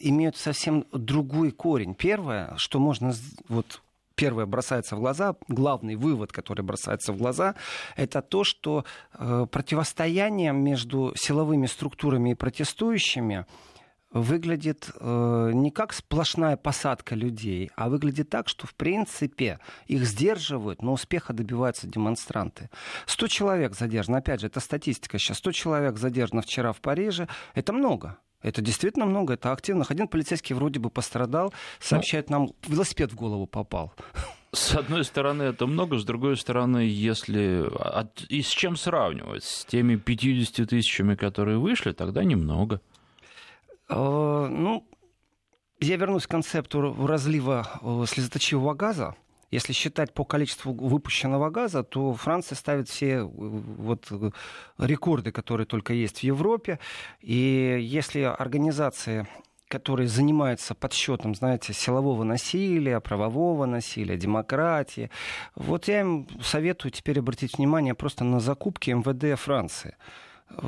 имеют 0.00 0.36
совсем 0.36 0.84
другой 0.90 1.52
корень. 1.52 1.94
Первое, 1.94 2.54
что 2.56 2.80
можно 2.80 3.14
вот 3.48 3.82
первое 4.14 4.46
бросается 4.46 4.96
в 4.96 5.00
глаза, 5.00 5.36
главный 5.48 5.96
вывод, 5.96 6.32
который 6.32 6.62
бросается 6.62 7.12
в 7.12 7.16
глаза, 7.16 7.54
это 7.96 8.22
то, 8.22 8.44
что 8.44 8.84
э, 9.14 9.46
противостояние 9.50 10.52
между 10.52 11.12
силовыми 11.16 11.66
структурами 11.66 12.30
и 12.30 12.34
протестующими 12.34 13.46
выглядит 14.12 14.90
э, 15.00 15.50
не 15.54 15.70
как 15.70 15.92
сплошная 15.92 16.56
посадка 16.56 17.14
людей, 17.14 17.70
а 17.76 17.88
выглядит 17.88 18.28
так, 18.28 18.48
что 18.48 18.66
в 18.66 18.74
принципе 18.74 19.58
их 19.86 20.04
сдерживают, 20.04 20.82
но 20.82 20.92
успеха 20.92 21.32
добиваются 21.32 21.86
демонстранты. 21.86 22.68
100 23.06 23.26
человек 23.28 23.74
задержано, 23.74 24.18
опять 24.18 24.40
же, 24.40 24.48
это 24.48 24.60
статистика 24.60 25.18
сейчас, 25.18 25.38
100 25.38 25.52
человек 25.52 25.98
задержано 25.98 26.42
вчера 26.42 26.72
в 26.72 26.80
Париже, 26.80 27.28
это 27.54 27.72
много. 27.72 28.18
Это 28.42 28.60
действительно 28.60 29.06
много, 29.06 29.34
это 29.34 29.52
активно. 29.52 29.84
Один 29.88 30.08
полицейский 30.08 30.54
вроде 30.54 30.80
бы 30.80 30.90
пострадал, 30.90 31.52
сообщает 31.80 32.30
нам, 32.30 32.50
велосипед 32.66 33.12
в 33.12 33.14
голову 33.14 33.46
попал. 33.46 33.92
С 34.54 34.74
одной 34.74 35.04
стороны, 35.04 35.44
это 35.44 35.66
много, 35.66 35.98
с 35.98 36.04
другой 36.04 36.36
стороны, 36.36 36.78
если... 36.78 37.66
От... 37.74 38.22
И 38.28 38.42
с 38.42 38.48
чем 38.48 38.76
сравнивать? 38.76 39.44
С 39.44 39.64
теми 39.64 39.96
50 39.96 40.68
тысячами, 40.68 41.14
которые 41.14 41.58
вышли, 41.58 41.92
тогда 41.92 42.22
немного. 42.22 42.82
Э, 43.88 43.94
ну, 44.50 44.86
я 45.80 45.96
вернусь 45.96 46.26
к 46.26 46.30
концепту 46.30 46.94
разлива 47.06 47.66
э, 47.80 48.04
слезоточивого 48.06 48.74
газа. 48.74 49.14
Если 49.52 49.74
считать 49.74 50.14
по 50.14 50.24
количеству 50.24 50.72
выпущенного 50.72 51.50
газа, 51.50 51.82
то 51.84 52.14
Франция 52.14 52.56
ставит 52.56 52.88
все 52.88 53.18
э, 53.18 53.22
вот 53.22 54.10
рекорды, 54.78 55.30
которые 55.30 55.66
только 55.66 55.92
есть 55.92 56.20
в 56.20 56.24
Европе. 56.24 56.78
И 57.20 57.78
если 57.80 58.22
организации 58.22 59.28
которые 59.68 60.06
занимаются 60.06 60.74
подсчетом, 60.74 61.34
знаете, 61.34 61.72
силового 61.72 62.24
насилия, 62.24 63.00
правового 63.00 63.64
насилия, 63.64 64.18
демократии. 64.18 65.10
Вот 65.54 65.88
я 65.88 66.00
им 66.00 66.28
советую 66.42 66.92
теперь 66.92 67.20
обратить 67.20 67.56
внимание 67.56 67.94
просто 67.94 68.22
на 68.22 68.38
закупки 68.38 68.90
МВД 68.90 69.40
Франции. 69.40 69.96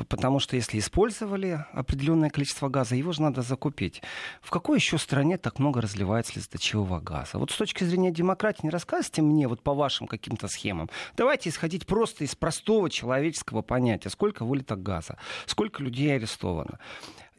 Потому 0.09 0.39
что 0.39 0.55
если 0.55 0.79
использовали 0.79 1.65
определенное 1.73 2.29
количество 2.29 2.69
газа, 2.69 2.95
его 2.95 3.11
же 3.11 3.21
надо 3.21 3.41
закупить. 3.41 4.01
В 4.41 4.49
какой 4.49 4.77
еще 4.77 4.97
стране 4.97 5.37
так 5.37 5.59
много 5.59 5.81
разливается 5.81 6.33
слезоточивого 6.33 6.99
газа? 6.99 7.37
Вот 7.37 7.51
с 7.51 7.57
точки 7.57 7.83
зрения 7.83 8.11
демократии 8.11 8.61
не 8.63 8.69
рассказывайте 8.69 9.21
мне 9.21 9.47
вот 9.47 9.61
по 9.61 9.73
вашим 9.73 10.07
каким-то 10.07 10.47
схемам. 10.47 10.89
Давайте 11.17 11.49
исходить 11.49 11.85
просто 11.85 12.23
из 12.23 12.35
простого 12.35 12.89
человеческого 12.89 13.61
понятия. 13.61 14.09
Сколько 14.09 14.45
вылета 14.45 14.75
газа? 14.75 15.17
Сколько 15.45 15.83
людей 15.83 16.15
арестовано? 16.15 16.79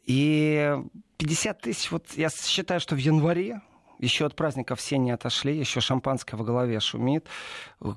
И 0.04 0.76
50 1.18 1.60
тысяч, 1.60 1.90
вот 1.90 2.04
я 2.14 2.28
считаю, 2.30 2.80
что 2.80 2.94
в 2.94 2.98
январе 2.98 3.60
еще 3.98 4.26
от 4.26 4.34
праздников 4.34 4.80
все 4.80 4.98
не 4.98 5.10
отошли, 5.10 5.56
еще 5.56 5.80
шампанское 5.80 6.36
в 6.36 6.42
голове 6.42 6.80
шумит. 6.80 7.26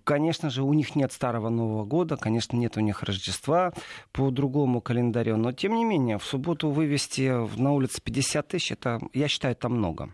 Конечно 0.03 0.49
же, 0.49 0.63
у 0.63 0.73
них 0.73 0.95
нет 0.95 1.11
старого 1.11 1.49
Нового 1.49 1.85
года, 1.85 2.17
конечно, 2.17 2.55
нет 2.55 2.77
у 2.77 2.79
них 2.79 3.03
Рождества 3.03 3.73
по 4.11 4.29
другому 4.31 4.81
календарю, 4.81 5.37
но 5.37 5.51
тем 5.51 5.75
не 5.75 5.85
менее, 5.85 6.17
в 6.17 6.23
субботу 6.23 6.69
вывести 6.69 7.31
на 7.59 7.71
улице 7.73 8.01
50 8.01 8.47
тысяч, 8.47 8.71
это, 8.71 8.99
я 9.13 9.27
считаю, 9.27 9.53
это 9.53 9.69
много 9.69 10.13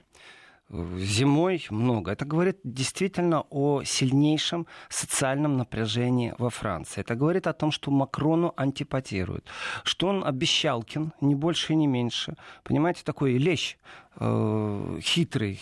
зимой 0.69 1.65
много. 1.69 2.11
Это 2.11 2.25
говорит 2.25 2.59
действительно 2.63 3.45
о 3.49 3.83
сильнейшем 3.83 4.67
социальном 4.89 5.57
напряжении 5.57 6.33
во 6.37 6.49
Франции. 6.49 7.01
Это 7.01 7.15
говорит 7.15 7.47
о 7.47 7.53
том, 7.53 7.71
что 7.71 7.91
Макрону 7.91 8.53
антипатируют, 8.57 9.47
что 9.83 10.07
он 10.07 10.23
обещалкин, 10.25 11.13
не 11.21 11.35
больше 11.35 11.73
и 11.73 11.75
не 11.75 11.87
меньше. 11.87 12.35
Понимаете, 12.63 13.01
такой 13.03 13.37
лещ 13.37 13.77
э, 14.19 14.99
хитрый. 15.01 15.59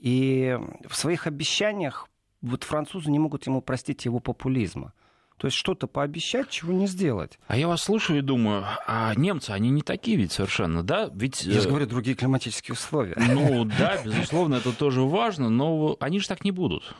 И 0.00 0.58
в 0.88 0.96
своих 0.96 1.26
обещаниях 1.26 2.08
вот 2.40 2.64
французы 2.64 3.10
не 3.10 3.18
могут 3.18 3.46
ему 3.46 3.60
простить 3.60 4.04
его 4.04 4.20
популизма. 4.20 4.92
То 5.42 5.46
есть 5.46 5.58
что-то 5.58 5.88
пообещать, 5.88 6.50
чего 6.50 6.72
не 6.72 6.86
сделать. 6.86 7.36
А 7.48 7.56
я 7.56 7.66
вас 7.66 7.82
слушаю 7.82 8.20
и 8.20 8.22
думаю, 8.22 8.64
а 8.86 9.12
немцы, 9.16 9.50
они 9.50 9.70
не 9.70 9.82
такие 9.82 10.16
ведь 10.16 10.30
совершенно, 10.30 10.84
да? 10.84 11.10
Ведь... 11.12 11.42
Я 11.42 11.60
же 11.60 11.66
э, 11.66 11.68
говорю, 11.68 11.86
другие 11.86 12.14
климатические 12.14 12.74
условия. 12.74 13.16
Ну 13.16 13.64
да, 13.78 14.00
безусловно, 14.04 14.54
это 14.54 14.72
тоже 14.72 15.00
важно, 15.00 15.48
но 15.48 15.96
они 15.98 16.20
же 16.20 16.28
так 16.28 16.44
не 16.44 16.52
будут. 16.52 16.94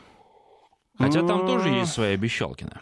Хотя 0.97 1.25
там 1.25 1.47
тоже 1.47 1.69
есть 1.69 1.93
свои 1.93 2.15
обещалкины. 2.15 2.81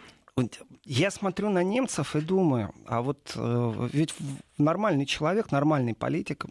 Я 0.84 1.12
смотрю 1.12 1.52
на 1.52 1.62
немцев 1.62 2.16
и 2.16 2.22
думаю, 2.22 2.74
а 2.88 3.04
вот 3.04 3.34
э, 3.36 3.90
ведь 3.94 4.16
нормальный 4.58 5.06
человек, 5.06 5.52
нормальный 5.52 5.94
политик, 5.94 6.48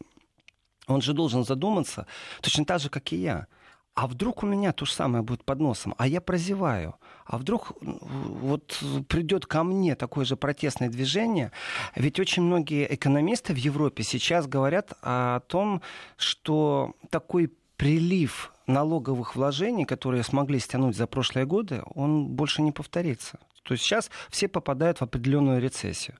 он 0.86 1.02
же 1.02 1.14
должен 1.14 1.44
задуматься 1.44 2.06
точно 2.42 2.64
так 2.64 2.80
же, 2.80 2.90
как 2.90 3.12
и 3.12 3.16
я– 3.16 3.48
а 3.94 4.06
вдруг 4.06 4.42
у 4.42 4.46
меня 4.46 4.72
то 4.72 4.84
же 4.84 4.92
самое 4.92 5.22
будет 5.22 5.44
под 5.44 5.60
носом, 5.60 5.94
а 5.98 6.06
я 6.06 6.20
прозеваю, 6.20 6.94
а 7.26 7.38
вдруг 7.38 7.72
вот 7.80 8.82
придет 9.08 9.46
ко 9.46 9.62
мне 9.62 9.94
такое 9.94 10.24
же 10.24 10.36
протестное 10.36 10.88
движение, 10.88 11.52
ведь 11.96 12.18
очень 12.18 12.42
многие 12.42 12.92
экономисты 12.94 13.52
в 13.52 13.58
Европе 13.58 14.02
сейчас 14.02 14.46
говорят 14.46 14.92
о 15.02 15.40
том, 15.40 15.82
что 16.16 16.94
такой 17.10 17.50
прилив 17.76 18.52
налоговых 18.66 19.36
вложений, 19.36 19.84
которые 19.84 20.22
смогли 20.22 20.58
стянуть 20.58 20.96
за 20.96 21.06
прошлые 21.06 21.46
годы, 21.46 21.82
он 21.94 22.28
больше 22.28 22.62
не 22.62 22.72
повторится. 22.72 23.38
То 23.62 23.72
есть 23.74 23.84
сейчас 23.84 24.10
все 24.30 24.48
попадают 24.48 24.98
в 24.98 25.02
определенную 25.02 25.60
рецессию 25.60 26.16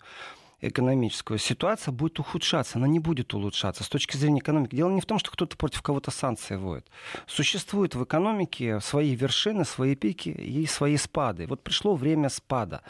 экономическую, 0.61 1.38
ситуация 1.38 1.93
будет 1.93 2.19
ухудшаться, 2.19 2.79
она 2.79 2.87
не 2.87 2.99
будет 2.99 3.35
улучшаться 3.35 3.85
с 3.85 3.88
точки 3.88 4.17
зрения 4.17 4.40
экономики. 4.40 4.76
Дело 4.76 4.90
не 4.90 5.00
в 5.00 5.07
том, 5.07 5.19
что 5.19 5.31
кто-то 5.31 5.57
против 5.57 5.83
кого-то 5.83 6.11
санкции 6.11 6.57
вводит. 6.57 6.87
Существуют 7.26 7.95
в 7.95 8.05
экономике 8.05 8.81
свои 8.81 9.14
вершины, 9.14 9.64
свои 9.64 9.95
пики 9.95 10.29
и 10.29 10.67
свои 10.67 10.97
спады. 10.97 11.47
Вот 11.47 11.62
пришло 11.62 11.95
время 11.95 12.29
спада. 12.29 12.83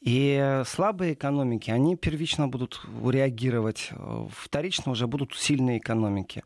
И 0.00 0.62
слабые 0.64 1.14
экономики, 1.14 1.70
они 1.70 1.96
первично 1.96 2.46
будут 2.46 2.80
реагировать, 3.04 3.90
вторично 4.30 4.92
уже 4.92 5.06
будут 5.06 5.34
сильные 5.34 5.78
экономики. 5.78 6.44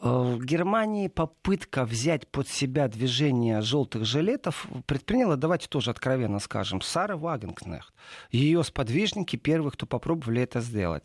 Э, 0.00 0.08
в 0.08 0.44
Германии 0.44 1.08
попытка 1.08 1.84
взять 1.84 2.26
под 2.28 2.48
себя 2.48 2.88
движение 2.88 3.60
желтых 3.60 4.04
жилетов 4.04 4.66
предприняла, 4.86 5.36
давайте 5.36 5.68
тоже 5.68 5.90
откровенно 5.90 6.38
скажем, 6.38 6.80
Сара 6.80 7.16
Вагенкнехт. 7.16 7.92
Ее 8.30 8.64
сподвижники 8.64 9.36
первые, 9.36 9.72
кто 9.72 9.86
попробовали 9.86 10.42
это 10.42 10.60
сделать. 10.60 11.04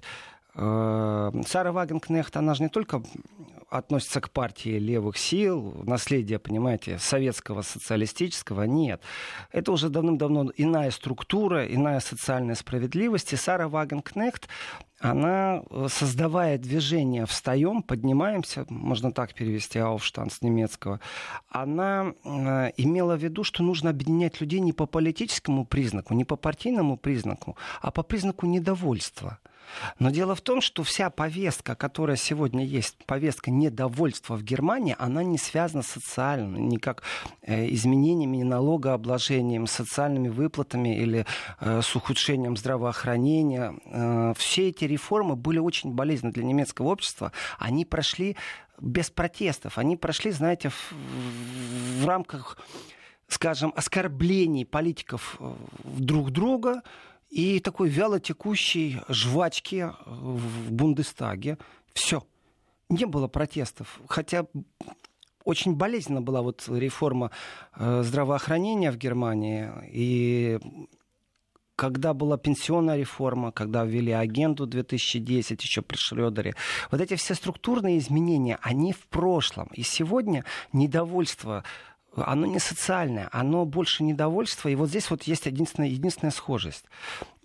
Э, 0.55 1.31
Сара 1.45 1.71
Вагенкнехт, 1.71 2.35
она 2.37 2.53
же 2.53 2.63
не 2.63 2.69
только 2.69 3.03
относится 3.69 4.21
к 4.21 4.29
партии 4.29 4.79
левых 4.79 5.17
сил, 5.17 5.81
наследие, 5.83 6.39
понимаете, 6.39 6.97
советского, 6.97 7.61
социалистического, 7.61 8.63
нет. 8.63 9.01
Это 9.51 9.71
уже 9.71 9.89
давным-давно 9.89 10.51
иная 10.55 10.91
структура, 10.91 11.65
иная 11.65 11.99
социальная 11.99 12.55
справедливость. 12.55 13.33
И 13.33 13.35
Сара 13.35 13.67
Вагенкнехт, 13.67 14.47
она, 14.99 15.61
э, 15.69 15.87
создавая 15.89 16.57
движение 16.57 17.25
«Встаем», 17.25 17.83
«Поднимаемся», 17.83 18.65
можно 18.69 19.11
так 19.11 19.33
перевести 19.33 19.79
«Ауфштан» 19.79 20.29
с 20.29 20.41
немецкого, 20.41 21.01
она 21.49 22.13
э, 22.23 22.71
имела 22.77 23.17
в 23.17 23.23
виду, 23.23 23.43
что 23.43 23.61
нужно 23.61 23.89
объединять 23.89 24.39
людей 24.39 24.61
не 24.61 24.71
по 24.71 24.85
политическому 24.85 25.65
признаку, 25.65 26.13
не 26.13 26.23
по 26.23 26.37
партийному 26.37 26.95
признаку, 26.95 27.57
а 27.81 27.91
по 27.91 28.03
признаку 28.03 28.45
недовольства– 28.45 29.39
но 29.99 30.09
дело 30.09 30.35
в 30.35 30.41
том, 30.41 30.61
что 30.61 30.83
вся 30.83 31.09
повестка, 31.09 31.75
которая 31.75 32.17
сегодня 32.17 32.65
есть, 32.65 32.97
повестка 33.05 33.51
недовольства 33.51 34.35
в 34.35 34.43
Германии, 34.43 34.95
она 34.97 35.23
не 35.23 35.37
связана 35.37 35.83
социально, 35.83 36.57
никак 36.57 37.03
э, 37.41 37.67
изменениями 37.73 38.43
налогообложением, 38.43 39.67
социальными 39.67 40.29
выплатами 40.29 40.97
или 40.97 41.25
э, 41.59 41.81
с 41.81 41.95
ухудшением 41.95 42.57
здравоохранения. 42.57 43.75
Э, 43.85 44.33
все 44.37 44.69
эти 44.69 44.85
реформы 44.85 45.35
были 45.35 45.59
очень 45.59 45.91
болезненны 45.91 46.33
для 46.33 46.43
немецкого 46.43 46.87
общества. 46.87 47.31
Они 47.59 47.85
прошли 47.85 48.35
без 48.79 49.09
протестов. 49.09 49.77
Они 49.77 49.97
прошли, 49.97 50.31
знаете, 50.31 50.69
в, 50.69 50.93
в 52.01 52.05
рамках, 52.05 52.57
скажем, 53.27 53.73
оскорблений 53.75 54.65
политиков 54.65 55.37
э, 55.39 55.53
друг 55.83 56.31
друга, 56.31 56.81
и 57.29 57.59
такой 57.59 57.89
вяло 57.89 58.19
текущей 58.19 59.01
жвачки 59.09 59.91
в 60.05 60.71
Бундестаге. 60.71 61.57
Все. 61.93 62.23
Не 62.89 63.05
было 63.05 63.27
протестов. 63.27 63.99
Хотя 64.07 64.45
очень 65.43 65.75
болезненно 65.75 66.21
была 66.21 66.41
вот 66.41 66.63
реформа 66.67 67.31
э, 67.75 68.01
здравоохранения 68.03 68.91
в 68.91 68.97
Германии. 68.97 69.69
И 69.91 70.59
когда 71.75 72.13
была 72.13 72.37
пенсионная 72.37 72.97
реформа, 72.97 73.51
когда 73.51 73.85
ввели 73.85 74.11
агенту 74.11 74.65
2010 74.65 75.61
еще 75.61 75.81
при 75.81 75.97
Шрёдере, 75.97 76.55
вот 76.89 77.01
эти 77.01 77.15
все 77.15 77.35
структурные 77.35 77.97
изменения, 77.99 78.57
они 78.61 78.93
в 78.93 79.07
прошлом. 79.07 79.69
И 79.73 79.83
сегодня 79.83 80.45
недовольство 80.73 81.63
оно 82.15 82.45
не 82.45 82.59
социальное, 82.59 83.29
оно 83.31 83.65
больше 83.65 84.03
недовольство. 84.03 84.69
И 84.69 84.75
вот 84.75 84.89
здесь 84.89 85.09
вот 85.09 85.23
есть 85.23 85.45
единственная, 85.45 85.89
единственная 85.89 86.31
схожесть. 86.31 86.85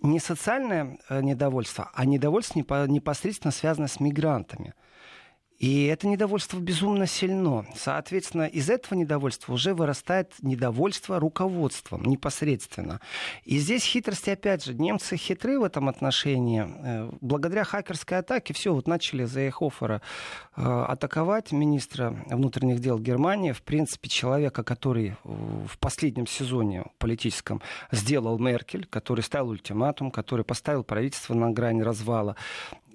Не 0.01 0.19
социальное 0.19 0.97
э, 1.09 1.21
недовольство, 1.21 1.91
а 1.93 2.05
недовольство 2.05 2.59
непосредственно 2.87 3.51
связано 3.51 3.87
с 3.87 3.99
мигрантами. 3.99 4.73
И 5.61 5.85
это 5.85 6.07
недовольство 6.07 6.57
безумно 6.57 7.05
сильно. 7.05 7.67
Соответственно, 7.75 8.47
из 8.47 8.67
этого 8.67 8.97
недовольства 8.97 9.53
уже 9.53 9.75
вырастает 9.75 10.33
недовольство 10.41 11.19
руководством 11.19 12.03
непосредственно. 12.03 12.99
И 13.45 13.59
здесь 13.59 13.83
хитрости, 13.83 14.31
опять 14.31 14.65
же, 14.65 14.73
немцы 14.73 15.17
хитры 15.17 15.59
в 15.59 15.63
этом 15.63 15.87
отношении. 15.87 16.65
Э, 16.65 17.11
благодаря 17.21 17.63
хакерской 17.63 18.17
атаке 18.17 18.55
все, 18.55 18.73
вот 18.73 18.87
начали 18.87 19.25
за 19.25 19.41
Эхофера 19.41 20.01
э, 20.57 20.63
атаковать 20.63 21.51
министра 21.51 22.15
внутренних 22.25 22.79
дел 22.79 22.97
Германии. 22.97 23.51
В 23.51 23.61
принципе, 23.61 24.09
человека, 24.09 24.63
который 24.63 25.15
в 25.23 25.77
последнем 25.77 26.25
сезоне 26.25 26.85
политическом 26.97 27.61
сделал 27.91 28.39
Меркель, 28.39 28.87
который 28.87 29.21
ставил 29.21 29.49
ультиматум, 29.49 30.09
который 30.09 30.43
поставил 30.43 30.83
правительство 30.83 31.35
на 31.35 31.51
грани 31.51 31.83
развала. 31.83 32.35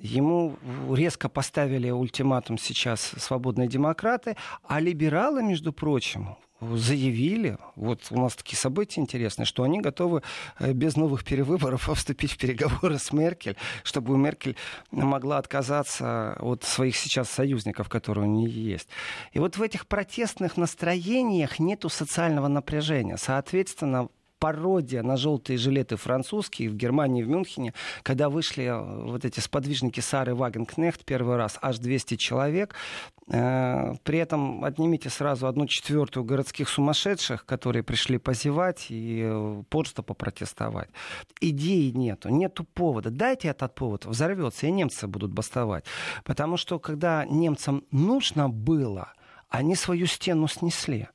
Ему 0.01 0.57
резко 0.93 1.29
поставили 1.29 1.91
ультиматум 1.91 2.59
сейчас 2.59 3.01
свободные 3.17 3.69
демократы, 3.69 4.37
а 4.67 4.81
либералы, 4.81 5.43
между 5.43 5.73
прочим, 5.73 6.37
заявили, 6.61 7.59
вот 7.75 8.07
у 8.11 8.21
нас 8.21 8.35
такие 8.35 8.57
события 8.57 9.01
интересные, 9.01 9.45
что 9.45 9.63
они 9.63 9.81
готовы 9.81 10.23
э, 10.59 10.73
без 10.73 10.97
новых 10.97 11.25
перевыборов 11.25 11.89
вступить 11.95 12.33
в 12.33 12.39
переговоры 12.39 12.99
с 12.99 13.13
Меркель, 13.13 13.57
чтобы 13.83 14.17
Меркель 14.17 14.57
могла 14.91 15.39
отказаться 15.39 16.37
от 16.41 16.65
своих 16.65 16.97
сейчас 16.97 17.29
союзников, 17.29 17.89
которые 17.89 18.27
у 18.27 18.31
нее 18.31 18.51
есть. 18.51 18.89
И 19.33 19.39
вот 19.39 19.57
в 19.57 19.63
этих 19.63 19.87
протестных 19.87 20.57
настроениях 20.57 21.59
нету 21.59 21.89
социального 21.89 22.49
напряжения. 22.49 23.19
Соответственно, 23.19 24.09
пародия 24.39 25.03
на 25.03 25.17
желтые 25.17 25.59
жилеты 25.59 25.97
французские 25.97 26.71
в 26.71 26.77
Германии, 26.77 27.23
в 27.23 27.29
Мюнхене, 27.29 27.73
когда 28.03 28.29
вышли 28.29 28.65
э, 28.65 29.05
вот 29.05 29.25
эти 29.25 29.41
сподвижники 29.41 30.01
Сары 30.01 30.35
Вагенкнехт 30.35 31.05
первый 31.05 31.37
раз, 31.37 31.59
аж 31.63 31.79
200 31.79 32.17
человек. 32.17 32.75
Э, 33.29 33.95
при 34.05 34.19
этом 34.19 34.65
отнимите 34.65 35.11
сразу 35.11 35.47
одну 35.47 35.67
четвертую 35.67 36.25
городских 36.25 36.69
сумасшедших, 36.69 37.45
которые 37.45 37.83
пришли 37.83 38.19
позевать 38.19 38.87
и 38.91 39.23
э, 39.25 39.63
просто 39.69 40.03
попротестовать. 40.03 40.91
Идеи 41.41 41.91
нету, 41.91 42.29
нету 42.29 42.65
повода. 42.65 43.11
Дайте 43.11 43.49
этот 43.49 43.75
повод, 43.75 44.05
взорвется, 44.07 44.67
и 44.67 44.71
немцы 44.71 45.07
будут 45.07 45.33
бастовать. 45.33 45.85
Потому 46.25 46.57
что 46.57 46.79
когда 46.79 47.25
немцам 47.25 47.85
нужно 47.91 48.49
было, 48.49 49.13
они 49.49 49.75
свою 49.75 50.07
стену 50.07 50.49
снесли. 50.49 51.09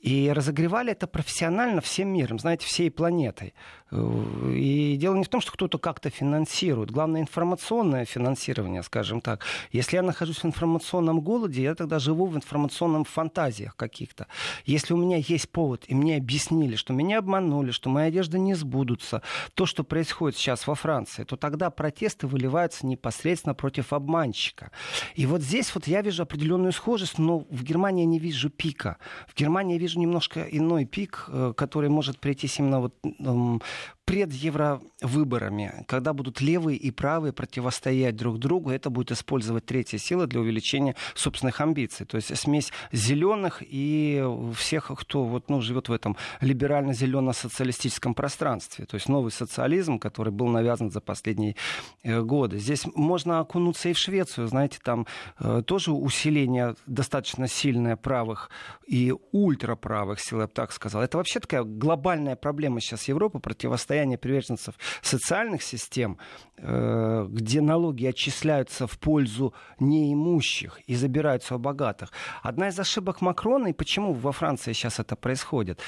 И 0.00 0.30
разогревали 0.30 0.92
это 0.92 1.06
профессионально 1.06 1.82
всем 1.82 2.08
миром, 2.08 2.38
знаете, 2.38 2.66
всей 2.66 2.90
планетой. 2.90 3.52
И 3.92 4.96
дело 4.98 5.16
не 5.16 5.24
в 5.24 5.28
том, 5.28 5.40
что 5.40 5.52
кто-то 5.52 5.78
как-то 5.78 6.10
финансирует. 6.10 6.90
Главное, 6.90 7.20
информационное 7.20 8.04
финансирование, 8.04 8.82
скажем 8.82 9.20
так. 9.20 9.44
Если 9.72 9.96
я 9.96 10.02
нахожусь 10.02 10.38
в 10.38 10.46
информационном 10.46 11.20
голоде, 11.20 11.62
я 11.62 11.74
тогда 11.74 11.98
живу 11.98 12.26
в 12.26 12.36
информационном 12.36 13.04
фантазиях 13.04 13.74
каких-то. 13.74 14.28
Если 14.64 14.94
у 14.94 14.96
меня 14.96 15.16
есть 15.16 15.50
повод, 15.50 15.84
и 15.88 15.94
мне 15.94 16.16
объяснили, 16.16 16.76
что 16.76 16.92
меня 16.92 17.18
обманули, 17.18 17.72
что 17.72 17.90
мои 17.90 18.06
одежды 18.06 18.38
не 18.38 18.54
сбудутся, 18.54 19.22
то, 19.54 19.66
что 19.66 19.82
происходит 19.82 20.38
сейчас 20.38 20.68
во 20.68 20.76
Франции, 20.76 21.24
то 21.24 21.36
тогда 21.36 21.68
протесты 21.70 22.28
выливаются 22.28 22.86
непосредственно 22.86 23.54
против 23.54 23.92
обманщика. 23.92 24.70
И 25.16 25.26
вот 25.26 25.42
здесь 25.42 25.74
вот 25.74 25.88
я 25.88 26.00
вижу 26.00 26.22
определенную 26.22 26.72
схожесть, 26.72 27.18
но 27.18 27.40
в 27.50 27.64
Германии 27.64 28.02
я 28.02 28.06
не 28.08 28.20
вижу 28.20 28.50
пика. 28.50 28.98
В 29.26 29.36
Германии 29.36 29.74
я 29.74 29.80
вижу 29.80 29.89
немножко 29.98 30.42
иной 30.42 30.84
пик, 30.84 31.24
э, 31.28 31.52
который 31.56 31.88
может 31.88 32.18
прийти 32.18 32.48
именно 32.58 32.80
вот 32.80 32.94
пред 34.10 34.32
евровыборами, 34.32 35.84
когда 35.86 36.12
будут 36.12 36.40
левые 36.40 36.76
и 36.76 36.90
правые 36.90 37.32
противостоять 37.32 38.16
друг 38.16 38.40
другу, 38.40 38.70
это 38.70 38.90
будет 38.90 39.12
использовать 39.12 39.66
третья 39.66 39.98
сила 39.98 40.26
для 40.26 40.40
увеличения 40.40 40.96
собственных 41.14 41.60
амбиций. 41.60 42.06
То 42.06 42.16
есть 42.16 42.36
смесь 42.36 42.72
зеленых 42.90 43.62
и 43.64 44.20
всех, 44.56 44.90
кто 44.98 45.22
вот, 45.24 45.48
ну, 45.48 45.60
живет 45.60 45.88
в 45.88 45.92
этом 45.92 46.16
либерально-зелено-социалистическом 46.40 48.14
пространстве. 48.14 48.84
То 48.84 48.96
есть 48.96 49.08
новый 49.08 49.30
социализм, 49.30 50.00
который 50.00 50.32
был 50.32 50.48
навязан 50.48 50.90
за 50.90 51.00
последние 51.00 51.54
э, 52.02 52.20
годы. 52.20 52.58
Здесь 52.58 52.86
можно 52.96 53.38
окунуться 53.38 53.90
и 53.90 53.92
в 53.92 53.98
Швецию. 53.98 54.48
Знаете, 54.48 54.80
там 54.82 55.06
э, 55.38 55.62
тоже 55.64 55.92
усиление 55.92 56.74
достаточно 56.84 57.46
сильное 57.46 57.94
правых 57.94 58.50
и 58.88 59.14
ультраправых 59.30 60.18
сил, 60.18 60.40
я 60.40 60.46
бы 60.48 60.52
так 60.52 60.72
сказал. 60.72 61.00
Это 61.00 61.16
вообще 61.16 61.38
такая 61.38 61.62
глобальная 61.62 62.34
проблема 62.34 62.80
сейчас 62.80 63.06
Европы, 63.06 63.38
противостояние 63.38 63.99
состояние 64.00 64.18
приверженцев 64.18 64.74
социальных 65.02 65.62
систем, 65.62 66.18
где 66.62 67.60
налоги 67.60 68.06
отчисляются 68.06 68.86
в 68.86 68.98
пользу 68.98 69.54
неимущих 69.78 70.80
и 70.86 70.94
забираются 70.94 71.56
у 71.56 71.58
богатых. 71.58 72.12
Одна 72.42 72.68
из 72.68 72.78
ошибок 72.78 73.20
Макрона, 73.20 73.68
и 73.68 73.72
почему 73.72 74.12
во 74.12 74.32
Франции 74.32 74.72
сейчас 74.72 75.00
это 75.00 75.16
происходит, 75.16 75.80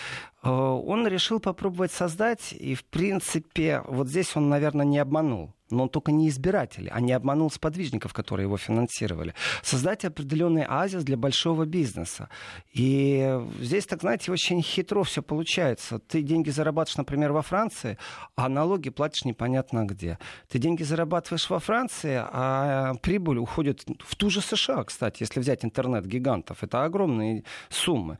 э, 0.43 0.49
он 0.49 1.07
решил 1.07 1.41
попробовать 1.41 1.93
создать, 1.93 2.53
и 2.53 2.75
в 2.75 2.85
принципе 2.85 3.83
вот 3.87 4.09
здесь 4.09 4.37
он, 4.37 4.49
наверное, 4.49 4.87
не 4.87 4.99
обманул 4.99 5.55
но 5.73 5.85
он 5.85 5.89
только 5.89 6.13
не 6.13 6.29
избиратель, 6.29 6.89
а 6.93 7.01
не 7.01 7.13
обманул 7.13 7.51
сподвижников, 7.51 8.13
которые 8.13 8.45
его 8.45 8.57
финансировали. 8.57 9.35
Создать 9.63 10.05
определенный 10.05 10.65
оазис 10.65 11.03
для 11.03 11.17
большого 11.17 11.65
бизнеса. 11.65 12.29
И 12.73 13.41
здесь, 13.61 13.87
так 13.87 14.03
знаете, 14.03 14.31
очень 14.31 14.63
хитро 14.63 15.03
все 15.03 15.23
получается. 15.23 15.99
Ты 15.99 16.23
деньги 16.23 16.51
зарабатываешь, 16.51 16.99
например, 16.99 17.33
во 17.33 17.43
Франции, 17.43 17.99
а 18.37 18.49
налоги 18.49 18.91
платишь 18.91 19.25
непонятно 19.25 19.85
где. 19.85 20.19
Ты 20.49 20.59
деньги 20.63 20.85
зарабатываешь 20.85 21.51
во 21.51 21.59
Франции, 21.59 22.23
а 22.23 22.95
прибыль 23.03 23.39
уходит 23.39 23.85
в 23.99 24.17
ту 24.17 24.31
же 24.31 24.41
США, 24.41 24.85
кстати, 24.85 25.23
если 25.23 25.41
взять 25.41 25.65
интернет 25.65 26.07
гигантов. 26.07 26.63
Это 26.63 26.85
огромные 26.85 27.45
суммы. 27.69 28.19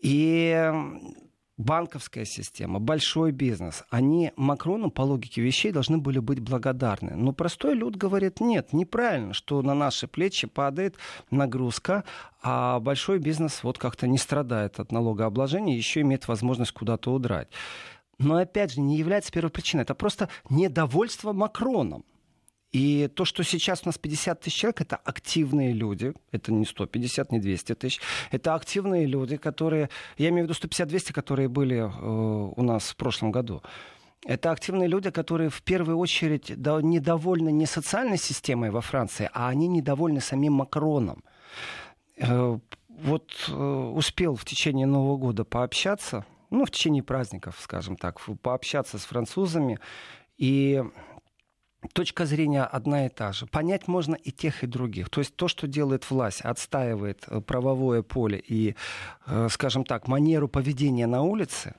И 0.00 0.70
банковская 1.56 2.24
система, 2.24 2.80
большой 2.80 3.32
бизнес, 3.32 3.84
они 3.90 4.32
Макрону 4.36 4.90
по 4.90 5.02
логике 5.02 5.40
вещей 5.42 5.72
должны 5.72 5.98
были 5.98 6.18
быть 6.18 6.40
благодарны. 6.40 7.14
Но 7.16 7.32
простой 7.32 7.74
люд 7.74 7.96
говорит, 7.96 8.40
нет, 8.40 8.72
неправильно, 8.72 9.34
что 9.34 9.62
на 9.62 9.74
наши 9.74 10.06
плечи 10.06 10.46
падает 10.46 10.96
нагрузка, 11.30 12.04
а 12.42 12.80
большой 12.80 13.18
бизнес 13.18 13.62
вот 13.62 13.78
как-то 13.78 14.06
не 14.06 14.18
страдает 14.18 14.80
от 14.80 14.92
налогообложения, 14.92 15.76
еще 15.76 16.00
имеет 16.00 16.28
возможность 16.28 16.72
куда-то 16.72 17.12
удрать. 17.12 17.48
Но 18.18 18.36
опять 18.36 18.72
же, 18.72 18.80
не 18.80 18.96
является 18.96 19.32
первой 19.32 19.50
причиной. 19.50 19.82
Это 19.82 19.94
просто 19.94 20.28
недовольство 20.48 21.32
Макроном. 21.32 22.04
И 22.74 23.08
то, 23.14 23.24
что 23.24 23.44
сейчас 23.44 23.82
у 23.84 23.86
нас 23.86 23.98
50 23.98 24.40
тысяч 24.40 24.56
человек, 24.56 24.80
это 24.80 24.96
активные 24.96 25.72
люди. 25.72 26.12
Это 26.32 26.52
не 26.52 26.66
150, 26.66 27.30
не 27.30 27.38
200 27.38 27.74
тысяч. 27.76 28.00
Это 28.32 28.54
активные 28.54 29.06
люди, 29.06 29.36
которые... 29.36 29.90
Я 30.18 30.30
имею 30.30 30.46
в 30.46 30.50
виду 30.50 30.58
150-200, 30.68 31.12
которые 31.12 31.48
были 31.48 31.76
э, 31.76 32.52
у 32.56 32.62
нас 32.62 32.90
в 32.90 32.96
прошлом 32.96 33.30
году. 33.30 33.62
Это 34.24 34.50
активные 34.50 34.88
люди, 34.88 35.10
которые 35.10 35.50
в 35.50 35.62
первую 35.62 35.98
очередь 35.98 36.48
недовольны 36.48 37.52
не 37.52 37.66
социальной 37.66 38.18
системой 38.18 38.70
во 38.70 38.80
Франции, 38.80 39.30
а 39.32 39.48
они 39.48 39.68
недовольны 39.68 40.20
самим 40.20 40.54
Макроном. 40.54 41.22
Э, 42.16 42.58
вот 42.88 43.30
э, 43.48 43.52
успел 43.52 44.34
в 44.34 44.44
течение 44.44 44.86
Нового 44.86 45.16
года 45.16 45.44
пообщаться, 45.44 46.24
ну, 46.54 46.64
в 46.64 46.70
течение 46.70 47.02
праздников, 47.02 47.58
скажем 47.60 47.96
так, 47.96 48.20
пообщаться 48.42 48.98
с 48.98 49.04
французами. 49.04 49.78
И 50.36 50.82
точка 51.92 52.26
зрения 52.26 52.64
одна 52.64 53.06
и 53.06 53.08
та 53.08 53.32
же. 53.32 53.46
Понять 53.46 53.88
можно 53.88 54.14
и 54.14 54.30
тех, 54.30 54.64
и 54.64 54.66
других. 54.66 55.10
То 55.10 55.20
есть 55.20 55.36
то, 55.36 55.48
что 55.48 55.66
делает 55.66 56.10
власть, 56.10 56.40
отстаивает 56.40 57.24
э, 57.28 57.40
правовое 57.40 58.02
поле 58.02 58.42
и, 58.46 58.74
э, 59.26 59.48
скажем 59.50 59.84
так, 59.84 60.08
манеру 60.08 60.48
поведения 60.48 61.06
на 61.06 61.22
улице, 61.22 61.74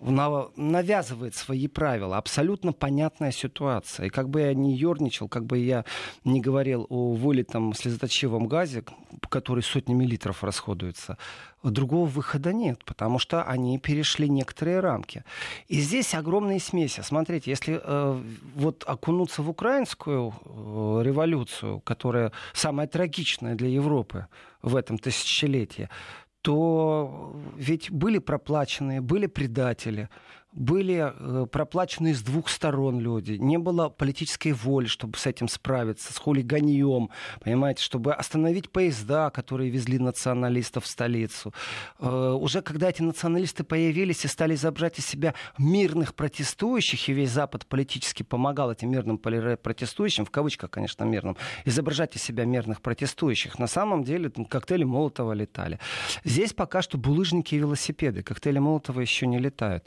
навязывает 0.00 1.34
свои 1.34 1.68
правила. 1.68 2.16
Абсолютно 2.16 2.72
понятная 2.72 3.32
ситуация. 3.32 4.06
И 4.06 4.08
как 4.08 4.28
бы 4.28 4.40
я 4.40 4.54
не 4.54 4.74
ерничал, 4.74 5.28
как 5.28 5.44
бы 5.44 5.58
я 5.58 5.84
не 6.24 6.40
говорил 6.40 6.86
о 6.88 7.12
вылитом 7.12 7.74
слезоточивом 7.74 8.46
газе, 8.46 8.84
который 9.28 9.62
сотнями 9.62 10.04
литров 10.04 10.42
расходуется, 10.42 11.18
другого 11.62 12.06
выхода 12.06 12.52
нет, 12.52 12.84
потому 12.84 13.18
что 13.18 13.42
они 13.42 13.78
перешли 13.78 14.28
некоторые 14.28 14.80
рамки. 14.80 15.24
И 15.68 15.80
здесь 15.80 16.14
огромные 16.14 16.60
смеси. 16.60 17.00
Смотрите, 17.02 17.50
если 17.50 17.80
э, 17.82 18.22
вот 18.54 18.84
окунуться 18.86 19.42
в 19.42 19.50
украинскую 19.50 20.32
э, 20.32 21.02
революцию, 21.04 21.80
которая 21.80 22.32
самая 22.54 22.86
трагичная 22.86 23.54
для 23.54 23.68
Европы 23.68 24.26
в 24.62 24.76
этом 24.76 24.98
тысячелетии, 24.98 25.88
то 26.42 27.34
ведь 27.56 27.90
были 27.90 28.18
проплаченные, 28.18 29.00
были 29.00 29.26
предатели, 29.26 30.08
были 30.52 31.12
э, 31.14 31.46
проплачены 31.46 32.14
с 32.14 32.22
двух 32.22 32.48
сторон 32.48 32.98
люди. 32.98 33.32
Не 33.32 33.58
было 33.58 33.88
политической 33.88 34.52
воли, 34.52 34.86
чтобы 34.86 35.16
с 35.16 35.26
этим 35.26 35.48
справиться, 35.48 36.12
с 36.12 36.18
хулиганьем, 36.18 37.10
понимаете, 37.40 37.82
чтобы 37.82 38.12
остановить 38.12 38.70
поезда, 38.70 39.30
которые 39.30 39.70
везли 39.70 39.98
националистов 39.98 40.84
в 40.84 40.88
столицу. 40.88 41.54
Э, 42.00 42.32
уже 42.32 42.62
когда 42.62 42.90
эти 42.90 43.02
националисты 43.02 43.62
появились 43.62 44.24
и 44.24 44.28
стали 44.28 44.54
изображать 44.54 44.98
из 44.98 45.06
себя 45.06 45.34
мирных 45.56 46.14
протестующих, 46.14 47.08
и 47.08 47.12
весь 47.12 47.30
Запад 47.30 47.66
политически 47.66 48.24
помогал 48.24 48.72
этим 48.72 48.90
мирным 48.90 49.18
протестующим, 49.18 50.24
в 50.24 50.30
кавычках, 50.30 50.70
конечно, 50.70 51.04
мирным, 51.04 51.36
изображать 51.64 52.16
из 52.16 52.22
себя 52.22 52.44
мирных 52.44 52.82
протестующих, 52.82 53.58
на 53.58 53.68
самом 53.68 54.02
деле 54.02 54.28
там, 54.30 54.44
коктейли 54.44 54.84
Молотова 54.84 55.32
летали. 55.32 55.78
Здесь 56.24 56.52
пока 56.52 56.82
что 56.82 56.98
булыжники 56.98 57.54
и 57.54 57.58
велосипеды. 57.58 58.22
Коктейли 58.24 58.58
Молотова 58.58 59.00
еще 59.00 59.28
не 59.28 59.38
летают. 59.38 59.86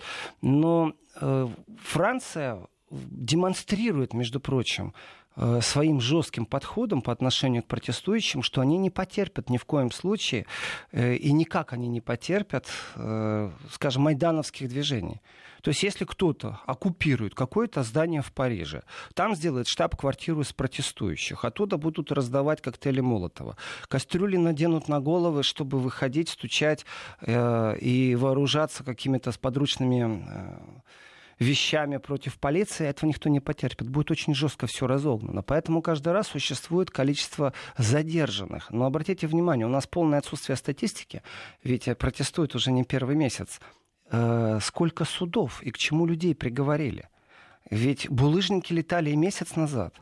Но 0.53 0.93
э, 1.19 1.47
Франция 1.81 2.67
демонстрирует, 2.93 4.13
между 4.13 4.39
прочим, 4.39 4.93
э, 5.35 5.61
своим 5.61 5.99
жестким 5.99 6.45
подходом 6.45 7.01
по 7.01 7.11
отношению 7.11 7.63
к 7.63 7.67
протестующим, 7.67 8.43
что 8.43 8.61
они 8.61 8.77
не 8.77 8.89
потерпят 8.89 9.49
ни 9.49 9.57
в 9.57 9.65
коем 9.65 9.91
случае, 9.91 10.45
э, 10.91 11.15
и 11.15 11.31
никак 11.31 11.73
они 11.73 11.87
не 11.87 12.01
потерпят, 12.01 12.67
э, 12.95 13.51
скажем, 13.71 14.03
майдановских 14.03 14.69
движений. 14.69 15.21
То 15.63 15.69
есть 15.69 15.81
если 15.81 16.05
кто-то 16.05 16.59
оккупирует 16.65 17.35
какое-то 17.35 17.83
здание 17.83 18.21
в 18.21 18.33
Париже, 18.33 18.83
там 19.13 19.33
сделает 19.33 19.67
штаб-квартиру 19.67 20.41
из 20.41 20.51
протестующих, 20.51 21.45
оттуда 21.45 21.77
будут 21.77 22.11
раздавать 22.11 22.61
коктейли 22.61 22.99
Молотова. 22.99 23.55
Кастрюли 23.87 24.35
наденут 24.35 24.89
на 24.89 24.99
головы, 24.99 25.41
чтобы 25.41 25.79
выходить, 25.79 26.27
стучать 26.27 26.85
и 27.25 28.17
вооружаться 28.19 28.83
какими-то 28.83 29.31
подручными 29.39 30.27
вещами 31.39 31.97
против 31.97 32.39
полиции, 32.39 32.87
этого 32.87 33.07
никто 33.07 33.29
не 33.29 33.39
потерпит. 33.39 33.89
Будет 33.89 34.11
очень 34.11 34.33
жестко 34.33 34.67
все 34.67 34.87
разогнано. 34.87 35.41
Поэтому 35.41 35.81
каждый 35.81 36.13
раз 36.13 36.27
существует 36.27 36.91
количество 36.91 37.53
задержанных. 37.77 38.69
Но 38.71 38.85
обратите 38.85 39.27
внимание, 39.27 39.65
у 39.65 39.69
нас 39.69 39.87
полное 39.87 40.19
отсутствие 40.19 40.55
статистики, 40.55 41.21
ведь 41.63 41.89
протестуют 41.97 42.55
уже 42.55 42.71
не 42.71 42.83
первый 42.83 43.15
месяц. 43.15 43.59
Э, 44.11 44.59
сколько 44.61 45.05
судов 45.05 45.61
и 45.63 45.71
к 45.71 45.77
чему 45.77 46.05
людей 46.05 46.35
приговорили. 46.35 47.09
Ведь 47.69 48.09
булыжники 48.09 48.73
летали 48.73 49.09
и 49.09 49.15
месяц 49.15 49.55
назад. 49.55 49.95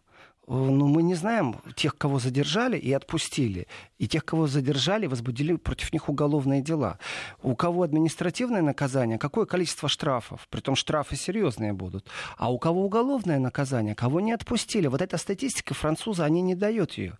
Э, 0.48 0.54
ну, 0.54 0.88
мы 0.88 1.04
не 1.04 1.16
знаем 1.16 1.56
тех, 1.76 1.98
кого 1.98 2.20
задержали 2.20 2.78
и 2.78 2.92
отпустили, 2.94 3.68
и 3.98 4.08
тех, 4.08 4.26
кого 4.26 4.48
задержали, 4.48 5.08
возбудили 5.08 5.56
против 5.56 5.94
них 5.94 6.10
уголовные 6.10 6.62
дела. 6.62 6.98
У 7.42 7.56
кого 7.56 7.84
административное 7.84 8.62
наказание, 8.62 9.18
какое 9.18 9.46
количество 9.46 9.90
штрафов, 9.90 10.48
притом 10.50 10.76
штрафы 10.76 11.16
серьезные 11.16 11.74
будут, 11.74 12.08
а 12.38 12.52
у 12.52 12.58
кого 12.60 12.86
уголовное 12.86 13.40
наказание, 13.40 13.96
кого 13.96 14.20
не 14.20 14.34
отпустили. 14.34 14.88
Вот 14.88 15.02
эта 15.02 15.18
статистика 15.18 15.74
француза, 15.74 16.26
они 16.26 16.42
не 16.42 16.56
дают 16.56 16.94
ее. 16.94 17.18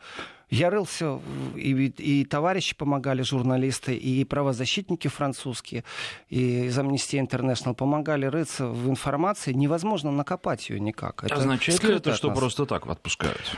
Я 0.52 0.70
рылся, 0.70 1.20
и, 1.56 1.72
и 1.72 2.26
товарищи 2.26 2.76
помогали, 2.76 3.22
журналисты, 3.22 3.96
и 3.96 4.26
правозащитники 4.26 5.08
французские, 5.08 5.86
и 6.30 6.66
из 6.66 6.78
Amnesty 6.78 7.26
International 7.26 7.74
помогали 7.74 8.26
рыться 8.26 8.68
в 8.68 8.90
информации. 8.90 9.54
Невозможно 9.54 10.12
накопать 10.12 10.70
ее 10.70 10.82
никак. 10.82 11.24
Это 11.24 11.36
Означает 11.36 11.82
ли 11.84 11.96
это, 11.96 12.14
что 12.14 12.32
просто 12.32 12.66
так 12.66 12.86
отпускают? 12.86 13.58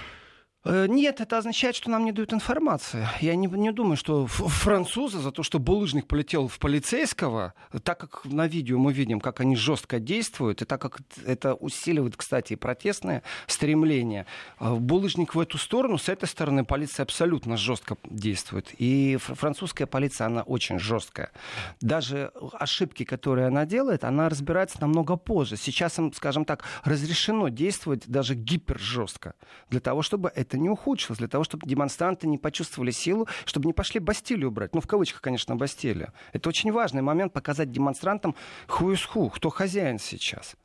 Э, 0.66 0.86
нет, 0.88 1.20
это 1.20 1.38
означает, 1.38 1.76
что 1.76 1.90
нам 1.90 2.06
не 2.06 2.12
дают 2.12 2.34
информации. 2.34 3.08
Я 3.20 3.36
не, 3.36 3.48
не 3.48 3.72
думаю, 3.72 3.98
что 3.98 4.28
французы 4.28 5.20
за 5.20 5.32
то, 5.32 5.44
что 5.44 5.60
булыжник 5.60 6.08
полетел 6.08 6.48
в 6.48 6.58
полицейского, 6.60 7.54
так 7.84 8.00
как 8.00 8.26
на 8.26 8.48
видео 8.48 8.78
мы 8.80 8.94
видим, 8.94 9.20
как 9.20 9.42
они 9.42 9.56
жестко 9.56 10.00
действуют, 10.00 10.62
и 10.62 10.66
так 10.66 10.82
как 10.82 11.00
это 11.26 11.56
усиливает, 11.56 12.16
кстати, 12.16 12.54
и 12.54 12.56
протестное 12.56 13.24
стремление, 13.48 14.26
э, 14.60 14.74
булыжник 14.74 15.36
в 15.36 15.40
эту 15.40 15.58
сторону, 15.58 15.98
с 15.98 16.08
этой 16.08 16.28
стороны 16.28 16.64
полиция 16.64 17.04
абсолютно 17.04 17.58
жестко 17.58 17.98
действует. 18.06 18.74
И 18.78 19.18
французская 19.20 19.86
полиция, 19.86 20.28
она 20.28 20.44
очень 20.44 20.80
жесткая. 20.80 21.32
Даже 21.82 22.32
ошибки, 22.54 23.04
которые 23.04 23.48
она 23.48 23.66
делает, 23.66 24.06
она 24.06 24.30
разбирается 24.30 24.80
намного 24.80 25.18
позже. 25.18 25.58
Сейчас 25.58 26.00
им, 26.00 26.14
скажем 26.14 26.46
так, 26.46 26.64
разрешено 26.86 27.50
действовать 27.50 28.08
даже 28.08 28.36
гипержестко 28.36 29.36
для 29.70 29.82
того, 29.82 30.02
чтобы 30.02 30.32
это 30.34 30.53
это 30.54 30.62
не 30.62 30.70
ухудшилось, 30.70 31.18
для 31.18 31.28
того, 31.28 31.44
чтобы 31.44 31.68
демонстранты 31.68 32.28
не 32.28 32.38
почувствовали 32.38 32.92
силу, 32.92 33.28
чтобы 33.46 33.66
не 33.66 33.74
пошли 33.74 34.00
Бастилию 34.00 34.52
брать. 34.52 34.76
Ну, 34.76 34.82
в 34.82 34.88
кавычках, 34.88 35.22
конечно, 35.22 35.56
Бастилию. 35.56 36.14
Это 36.32 36.48
очень 36.50 36.72
важный 36.72 37.02
момент 37.02 37.34
показать 37.34 37.72
демонстрантам 37.72 38.36
ху 38.68 38.92
из 38.92 39.04
ху, 39.04 39.30
кто 39.30 39.50
хозяин 39.50 39.98
сейчас. 39.98 40.56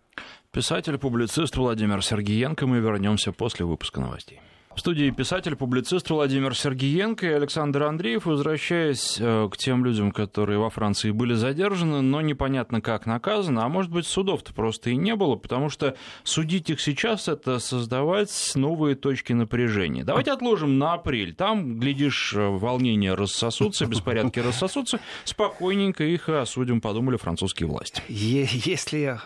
Писатель-публицист 0.51 1.57
Владимир 1.57 2.03
Сергеенко. 2.03 2.67
Мы 2.67 2.81
вернемся 2.81 3.33
после 3.33 3.65
выпуска 3.65 4.01
новостей. 4.01 4.41
В 4.79 4.81
студии 4.81 5.11
писатель, 5.11 5.57
публицист 5.57 6.09
Владимир 6.09 6.55
Сергеенко 6.55 7.27
и 7.27 7.31
Александр 7.31 7.83
Андреев. 7.83 8.27
Возвращаясь 8.27 9.17
э, 9.19 9.49
к 9.51 9.57
тем 9.57 9.85
людям, 9.85 10.13
которые 10.13 10.61
во 10.61 10.71
Франции 10.71 11.11
были 11.11 11.35
задержаны, 11.35 12.01
но 12.01 12.21
непонятно 12.21 12.81
как 12.81 13.05
наказаны, 13.05 13.59
а 13.59 13.69
может 13.69 13.91
быть 13.91 14.07
судов-то 14.07 14.55
просто 14.55 14.91
и 14.91 14.97
не 14.97 15.17
было, 15.17 15.35
потому 15.35 15.69
что 15.69 15.97
судить 16.23 16.71
их 16.71 16.81
сейчас— 16.81 17.27
это 17.29 17.59
создавать 17.59 18.53
новые 18.55 18.95
точки 18.95 19.33
напряжения. 19.33 20.05
Давайте 20.05 20.31
отложим 20.31 20.79
на 20.79 20.93
апрель. 20.93 21.35
Там, 21.35 21.81
глядишь, 21.81 22.33
э, 22.37 22.47
волнения 22.47 23.15
рассосутся, 23.15 23.85
беспорядки 23.85 24.39
рассосутся, 24.39 25.01
спокойненько 25.25 26.05
их 26.05 26.29
осудим, 26.29 26.81
подумали 26.81 27.17
французские 27.17 27.69
власти. 27.69 28.01
Если... 28.07 29.19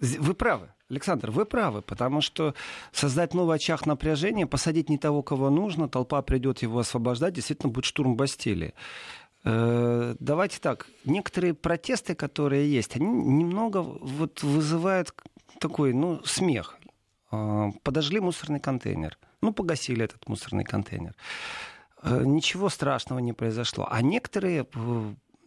Вы 0.00 0.32
правы. 0.32 0.70
Александр, 0.88 1.30
вы 1.32 1.44
правы, 1.46 1.82
потому 1.82 2.20
что 2.20 2.54
создать 2.92 3.34
новый 3.34 3.56
очаг 3.56 3.86
напряжения, 3.86 4.46
посадить 4.46 4.88
не 4.88 4.98
того, 4.98 5.22
кого 5.22 5.50
нужно, 5.50 5.88
толпа 5.88 6.22
придет 6.22 6.62
его 6.62 6.78
освобождать, 6.78 7.34
действительно 7.34 7.72
будет 7.72 7.86
штурм 7.86 8.16
Бастилии. 8.16 8.72
Э, 9.44 10.14
давайте 10.20 10.60
так, 10.60 10.86
некоторые 11.04 11.54
протесты, 11.54 12.14
которые 12.14 12.72
есть, 12.72 12.94
они 12.96 13.06
немного 13.06 13.78
вот 13.82 14.42
вызывают 14.44 15.12
такой, 15.58 15.92
ну, 15.92 16.22
смех. 16.24 16.76
Э, 17.32 17.70
подожгли 17.82 18.20
мусорный 18.20 18.60
контейнер. 18.60 19.18
Ну, 19.42 19.52
погасили 19.52 20.04
этот 20.04 20.28
мусорный 20.28 20.64
контейнер. 20.64 21.14
Э, 22.02 22.22
ничего 22.24 22.68
страшного 22.68 23.18
не 23.18 23.32
произошло. 23.32 23.88
А 23.90 24.02
некоторые 24.02 24.66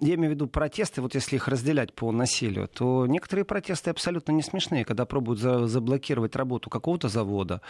я 0.01 0.15
имею 0.15 0.31
в 0.31 0.35
виду 0.35 0.47
протесты, 0.47 1.01
вот 1.01 1.15
если 1.15 1.35
их 1.35 1.47
разделять 1.47 1.93
по 1.93 2.11
насилию, 2.11 2.67
то 2.67 3.05
некоторые 3.05 3.45
протесты 3.45 3.89
абсолютно 3.89 4.31
не 4.31 4.41
смешные, 4.41 4.85
когда 4.85 5.05
пробуют 5.05 5.39
за, 5.39 5.67
заблокировать 5.67 6.35
работу 6.35 6.69
какого-то 6.69 7.09
завода, 7.09 7.61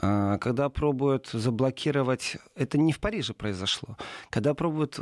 э, 0.00 0.38
когда 0.40 0.68
пробуют 0.68 1.28
заблокировать, 1.28 2.36
это 2.54 2.78
не 2.78 2.92
в 2.92 3.00
Париже 3.00 3.34
произошло, 3.34 3.96
когда 4.30 4.54
пробуют 4.54 5.00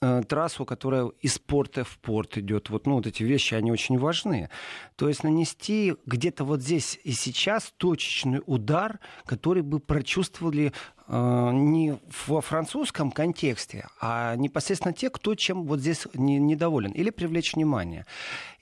э, 0.00 0.22
трассу, 0.26 0.64
которая 0.64 1.10
из 1.20 1.38
порта 1.38 1.84
в 1.84 1.98
порт 1.98 2.38
идет. 2.38 2.70
Вот, 2.70 2.86
ну, 2.86 2.94
вот 2.94 3.06
эти 3.06 3.22
вещи, 3.22 3.54
они 3.54 3.70
очень 3.70 3.98
важны. 3.98 4.48
То 4.96 5.08
есть 5.08 5.22
нанести 5.24 5.94
где-то 6.06 6.44
вот 6.44 6.62
здесь 6.62 6.98
и 7.04 7.12
сейчас 7.12 7.72
точечный 7.76 8.40
удар, 8.46 8.98
который 9.24 9.62
бы 9.62 9.78
прочувствовали 9.78 10.72
не 11.12 11.98
во 12.26 12.40
французском 12.40 13.10
контексте, 13.10 13.86
а 14.00 14.34
непосредственно 14.36 14.94
те, 14.94 15.10
кто 15.10 15.34
чем 15.34 15.64
вот 15.64 15.80
здесь 15.80 16.06
не, 16.14 16.38
недоволен, 16.38 16.92
или 16.92 17.10
привлечь 17.10 17.54
внимание. 17.54 18.06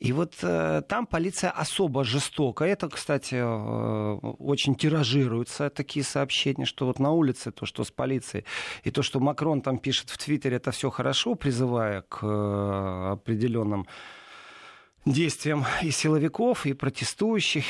И 0.00 0.12
вот 0.12 0.34
э, 0.42 0.82
там 0.88 1.06
полиция 1.06 1.50
особо 1.50 2.04
жестока. 2.04 2.64
Это, 2.64 2.88
кстати, 2.88 3.36
э, 3.36 4.14
очень 4.38 4.74
тиражируются 4.74 5.70
такие 5.70 6.04
сообщения, 6.04 6.64
что 6.64 6.86
вот 6.86 6.98
на 6.98 7.12
улице 7.12 7.52
то, 7.52 7.66
что 7.66 7.84
с 7.84 7.90
полицией, 7.90 8.44
и 8.82 8.90
то, 8.90 9.02
что 9.02 9.20
Макрон 9.20 9.60
там 9.60 9.78
пишет 9.78 10.10
в 10.10 10.18
Твиттере, 10.18 10.56
это 10.56 10.72
все 10.72 10.90
хорошо, 10.90 11.34
призывая 11.36 12.02
к 12.02 12.20
э, 12.22 13.10
определенным 13.12 13.86
действиям 15.06 15.64
и 15.82 15.90
силовиков, 15.90 16.66
и 16.66 16.72
протестующих. 16.72 17.64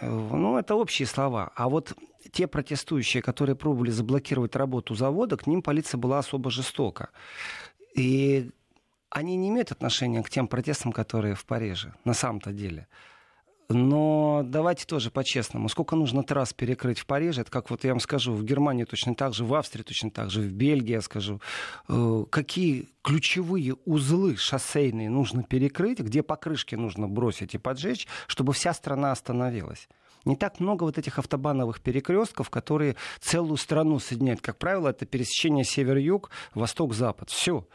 Ну, 0.00 0.58
это 0.58 0.74
общие 0.74 1.06
слова. 1.06 1.50
А 1.54 1.68
вот 1.68 1.94
те 2.30 2.46
протестующие, 2.46 3.22
которые 3.22 3.56
пробовали 3.56 3.90
заблокировать 3.90 4.56
работу 4.56 4.94
завода, 4.94 5.36
к 5.36 5.46
ним 5.46 5.62
полиция 5.62 5.98
была 5.98 6.18
особо 6.18 6.50
жестока. 6.50 7.10
И 7.94 8.50
они 9.10 9.36
не 9.36 9.48
имеют 9.48 9.72
отношения 9.72 10.22
к 10.22 10.30
тем 10.30 10.48
протестам, 10.48 10.92
которые 10.92 11.34
в 11.34 11.44
Париже, 11.44 11.94
на 12.04 12.14
самом-то 12.14 12.52
деле. 12.52 12.88
Но 13.68 14.42
давайте 14.44 14.86
тоже 14.86 15.10
по-честному. 15.10 15.68
Сколько 15.68 15.96
нужно 15.96 16.22
трасс 16.22 16.52
перекрыть 16.52 16.98
в 16.98 17.06
Париже? 17.06 17.42
Это 17.42 17.50
как 17.50 17.70
вот 17.70 17.84
я 17.84 17.90
вам 17.90 18.00
скажу, 18.00 18.32
в 18.32 18.44
Германии 18.44 18.84
точно 18.84 19.14
так 19.14 19.34
же, 19.34 19.44
в 19.44 19.54
Австрии 19.54 19.82
точно 19.82 20.10
так 20.10 20.30
же, 20.30 20.40
в 20.40 20.52
Бельгии 20.52 20.92
я 20.92 21.00
скажу. 21.00 21.40
Э, 21.88 22.24
какие 22.30 22.88
ключевые 23.02 23.74
узлы 23.84 24.36
шоссейные 24.36 25.08
нужно 25.08 25.42
перекрыть, 25.42 26.00
где 26.00 26.22
покрышки 26.22 26.74
нужно 26.74 27.08
бросить 27.08 27.54
и 27.54 27.58
поджечь, 27.58 28.06
чтобы 28.26 28.52
вся 28.52 28.74
страна 28.74 29.12
остановилась? 29.12 29.88
Не 30.24 30.36
так 30.36 30.60
много 30.60 30.84
вот 30.84 30.98
этих 30.98 31.18
автобановых 31.18 31.80
перекрестков, 31.80 32.50
которые 32.50 32.96
целую 33.20 33.56
страну 33.56 33.98
соединяют. 33.98 34.40
Как 34.40 34.58
правило, 34.58 34.88
это 34.88 35.06
пересечение 35.06 35.64
север-юг, 35.64 36.30
восток-запад. 36.54 37.30
Все. 37.30 37.66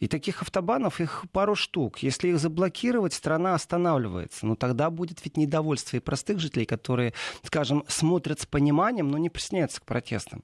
И 0.00 0.08
таких 0.08 0.40
автобанов 0.40 0.98
их 1.00 1.24
пару 1.30 1.54
штук. 1.54 1.98
Если 1.98 2.28
их 2.28 2.38
заблокировать, 2.38 3.12
страна 3.12 3.54
останавливается. 3.54 4.46
Но 4.46 4.56
тогда 4.56 4.88
будет 4.88 5.22
ведь 5.24 5.36
недовольство 5.36 5.98
и 5.98 6.00
простых 6.00 6.38
жителей, 6.40 6.64
которые, 6.64 7.12
скажем, 7.42 7.84
смотрят 7.86 8.40
с 8.40 8.46
пониманием, 8.46 9.10
но 9.10 9.18
не 9.18 9.28
присоединяются 9.28 9.82
к 9.82 9.84
протестам. 9.84 10.42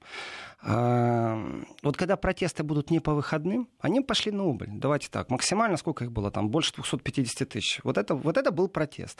А, 0.61 1.41
вот 1.81 1.97
когда 1.97 2.17
протесты 2.17 2.61
будут 2.61 2.91
не 2.91 2.99
по 2.99 3.15
выходным, 3.15 3.67
они 3.79 4.01
пошли 4.01 4.31
на 4.31 4.45
убыль. 4.45 4.69
Давайте 4.71 5.09
так. 5.09 5.31
Максимально 5.31 5.77
сколько 5.77 6.05
их 6.05 6.11
было 6.11 6.29
там? 6.29 6.49
Больше 6.49 6.73
250 6.75 7.49
тысяч. 7.49 7.79
Вот 7.83 7.97
это, 7.97 8.13
вот 8.13 8.37
это 8.37 8.51
был 8.51 8.67
протест. 8.67 9.19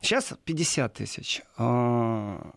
Сейчас 0.00 0.32
50 0.44 0.94
тысяч. 0.94 1.42
А, 1.58 2.52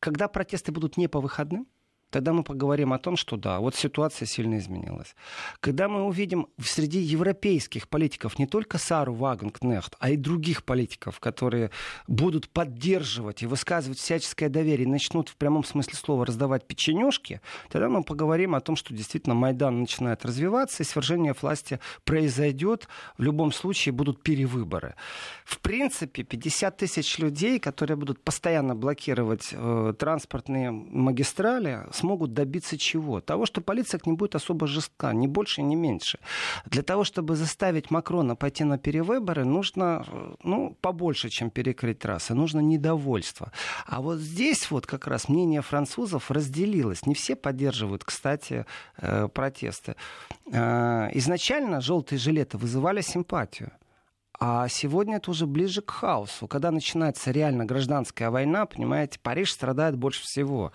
когда 0.00 0.26
протесты 0.28 0.72
будут 0.72 0.96
не 0.96 1.06
по 1.06 1.20
выходным, 1.20 1.66
тогда 2.12 2.32
мы 2.32 2.44
поговорим 2.44 2.92
о 2.92 2.98
том, 2.98 3.16
что 3.16 3.36
да, 3.36 3.58
вот 3.58 3.74
ситуация 3.74 4.26
сильно 4.26 4.58
изменилась. 4.58 5.16
Когда 5.60 5.88
мы 5.88 6.02
увидим 6.04 6.46
среди 6.62 7.00
европейских 7.00 7.88
политиков 7.88 8.38
не 8.38 8.46
только 8.46 8.78
Сару 8.78 9.14
Вагенкнехт, 9.14 9.96
а 9.98 10.10
и 10.10 10.16
других 10.16 10.62
политиков, 10.64 11.18
которые 11.20 11.70
будут 12.06 12.48
поддерживать 12.50 13.42
и 13.42 13.46
высказывать 13.46 13.98
всяческое 13.98 14.50
доверие, 14.50 14.86
начнут 14.86 15.30
в 15.30 15.36
прямом 15.36 15.64
смысле 15.64 15.94
слова 15.94 16.26
раздавать 16.26 16.66
печенюшки, 16.66 17.40
тогда 17.70 17.88
мы 17.88 18.04
поговорим 18.04 18.54
о 18.54 18.60
том, 18.60 18.76
что 18.76 18.94
действительно 18.94 19.34
Майдан 19.34 19.80
начинает 19.80 20.24
развиваться, 20.24 20.82
и 20.82 20.86
свержение 20.86 21.34
власти 21.40 21.80
произойдет. 22.04 22.88
В 23.16 23.22
любом 23.22 23.52
случае 23.52 23.92
будут 23.94 24.22
перевыборы. 24.22 24.94
В 25.44 25.58
принципе, 25.60 26.22
50 26.22 26.76
тысяч 26.76 27.18
людей, 27.18 27.58
которые 27.58 27.96
будут 27.96 28.22
постоянно 28.22 28.74
блокировать 28.74 29.48
э, 29.52 29.94
транспортные 29.98 30.70
магистрали, 30.70 31.86
смогут 32.02 32.34
добиться 32.34 32.76
чего? 32.76 33.20
Того, 33.20 33.46
что 33.46 33.60
полиция 33.60 33.98
к 33.98 34.06
ним 34.06 34.16
будет 34.16 34.34
особо 34.34 34.66
жестка, 34.66 35.12
ни 35.12 35.28
больше, 35.28 35.62
ни 35.62 35.76
меньше. 35.76 36.18
Для 36.66 36.82
того, 36.82 37.04
чтобы 37.04 37.36
заставить 37.36 37.90
Макрона 37.90 38.36
пойти 38.36 38.64
на 38.64 38.76
перевыборы, 38.78 39.44
нужно 39.44 40.04
ну, 40.42 40.76
побольше, 40.80 41.28
чем 41.28 41.50
перекрыть 41.50 41.98
трассы. 42.00 42.34
Нужно 42.34 42.60
недовольство. 42.60 43.52
А 43.86 44.00
вот 44.00 44.18
здесь 44.18 44.70
вот 44.70 44.86
как 44.86 45.06
раз 45.06 45.28
мнение 45.28 45.62
французов 45.62 46.30
разделилось. 46.30 47.06
Не 47.06 47.14
все 47.14 47.36
поддерживают, 47.36 48.04
кстати, 48.04 48.64
э, 48.98 49.28
протесты. 49.28 49.94
Э, 50.52 51.08
изначально 51.14 51.80
желтые 51.80 52.18
жилеты 52.18 52.58
вызывали 52.58 53.02
симпатию. 53.02 53.70
А 54.38 54.66
сегодня 54.68 55.16
это 55.16 55.30
уже 55.30 55.46
ближе 55.46 55.82
к 55.82 55.90
хаосу. 55.90 56.48
Когда 56.48 56.70
начинается 56.70 57.30
реально 57.30 57.64
гражданская 57.64 58.30
война, 58.30 58.66
понимаете, 58.66 59.18
Париж 59.22 59.52
страдает 59.52 59.96
больше 59.96 60.22
всего. 60.22 60.72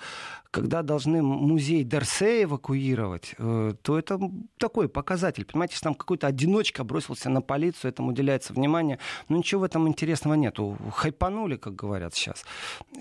Когда 0.51 0.83
должны 0.83 1.21
музей 1.21 1.83
Дорсе 1.83 2.43
эвакуировать, 2.43 3.35
э, 3.37 3.73
то 3.81 3.99
это 3.99 4.19
такой 4.57 4.87
показатель. 4.87 5.43
Понимаете, 5.43 5.73
если 5.73 5.83
там 5.83 5.95
какой-то 5.95 6.27
одиночка 6.27 6.83
бросился 6.83 7.29
на 7.29 7.41
полицию, 7.41 7.89
этому 7.89 8.11
уделяется 8.11 8.53
внимание. 8.53 8.99
Но 9.27 9.37
ничего 9.37 9.61
в 9.61 9.63
этом 9.65 9.87
интересного 9.87 10.35
нету. 10.35 10.77
Хайпанули, 10.93 11.57
как 11.57 11.75
говорят 11.75 12.15
сейчас. 12.15 12.45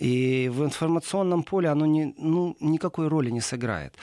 И 0.01 0.51
в 0.53 0.65
информационном 0.65 1.45
поле 1.45 1.69
оно 1.69 1.87
не, 1.87 2.15
ну, 2.19 2.57
никакой 2.61 3.09
роли 3.09 3.31
не 3.31 3.41
сыграет. 3.41 3.95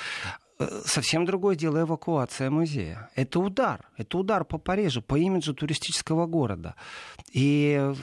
Э, 0.60 0.82
совсем 0.86 1.26
другое 1.26 1.56
дело 1.56 1.82
эвакуация 1.82 2.50
музея. 2.50 3.10
Это 3.16 3.40
удар. 3.40 3.90
Это 3.98 4.18
удар 4.18 4.46
по 4.46 4.58
Парижу, 4.58 5.02
по 5.02 5.18
имиджу 5.18 5.54
туристического 5.54 6.26
города. 6.26 6.76
И 7.32 7.78
э, 7.80 7.96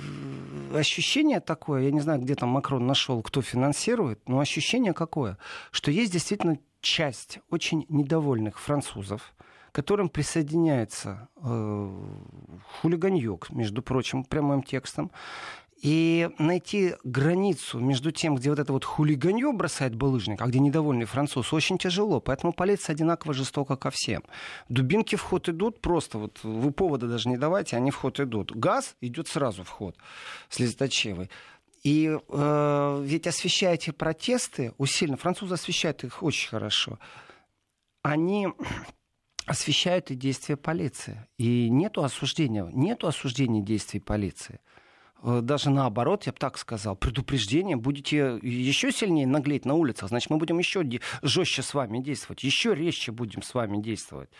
ощущение 0.74 1.40
такое, 1.40 1.82
я 1.82 1.90
не 1.90 2.00
знаю, 2.00 2.20
где 2.20 2.34
там 2.34 2.50
Макрон 2.50 2.86
нашел, 2.86 3.22
кто 3.22 3.42
финансирует, 3.42 4.28
но 4.28 4.40
ощущение 4.40 4.92
какое, 4.92 5.38
что 5.70 5.90
есть 5.90 6.12
действительно 6.12 6.58
часть 6.80 7.38
очень 7.50 7.86
недовольных 7.88 8.58
французов, 8.58 9.34
которым 9.72 10.08
присоединяется 10.08 11.28
э, 11.36 11.90
хулиганьек, 12.80 13.50
между 13.50 13.82
прочим, 13.82 14.24
прямым 14.24 14.62
текстом, 14.62 15.12
и 15.80 16.28
найти 16.38 16.94
границу 17.04 17.78
между 17.78 18.12
тем, 18.12 18.34
где 18.34 18.50
вот 18.50 18.58
это 18.58 18.72
вот 18.72 18.84
хулиганье 18.84 19.52
бросает 19.52 19.94
булыжник, 19.94 20.42
а 20.42 20.46
где 20.46 20.58
недовольный 20.58 21.06
француз, 21.06 21.52
очень 21.52 21.78
тяжело. 21.78 22.20
Поэтому 22.20 22.52
полиция 22.52 22.92
одинаково 22.94 23.32
жестока 23.32 23.76
ко 23.76 23.90
всем. 23.90 24.22
Дубинки 24.68 25.16
в 25.16 25.22
ход 25.22 25.48
идут 25.48 25.80
просто, 25.80 26.18
вот 26.18 26.38
вы 26.42 26.70
повода 26.70 27.08
даже 27.08 27.28
не 27.28 27.38
давайте, 27.38 27.76
они 27.76 27.90
в 27.90 27.96
ход 27.96 28.20
идут. 28.20 28.54
Газ 28.54 28.94
идет 29.00 29.28
сразу 29.28 29.64
в 29.64 29.70
ход 29.70 29.96
слезоточивый. 30.50 31.30
И 31.82 32.14
э, 32.28 33.02
ведь 33.02 33.26
освещая 33.26 33.74
эти 33.74 33.90
протесты 33.90 34.74
усиленно, 34.76 35.16
французы 35.16 35.54
освещают 35.54 36.04
их 36.04 36.22
очень 36.22 36.50
хорошо, 36.50 36.98
они 38.02 38.48
освещают 39.46 40.10
и 40.10 40.14
действия 40.14 40.56
полиции. 40.56 41.26
И 41.38 41.70
нету 41.70 42.04
осуждения, 42.04 42.68
нету 42.72 43.06
осуждения 43.06 43.62
действий 43.62 43.98
полиции. 43.98 44.60
Э, 45.22 45.40
даже 45.42 45.70
наоборот, 45.70 46.24
я 46.26 46.33
бы 46.33 46.38
так 46.38 46.59
сказал, 46.59 46.96
предупреждение, 46.96 47.76
будете 47.76 48.38
еще 48.42 48.92
сильнее 48.92 49.26
наглеть 49.26 49.64
на 49.64 49.74
улицах, 49.74 50.09
значит, 50.09 50.30
мы 50.30 50.38
будем 50.38 50.59
еще 50.59 50.85
жестче 51.22 51.62
с 51.62 51.74
вами 51.74 51.98
действовать, 51.98 52.42
еще 52.42 52.74
резче 52.74 53.12
будем 53.12 53.42
с 53.42 53.54
вами 53.54 53.78
действовать. 53.78 54.30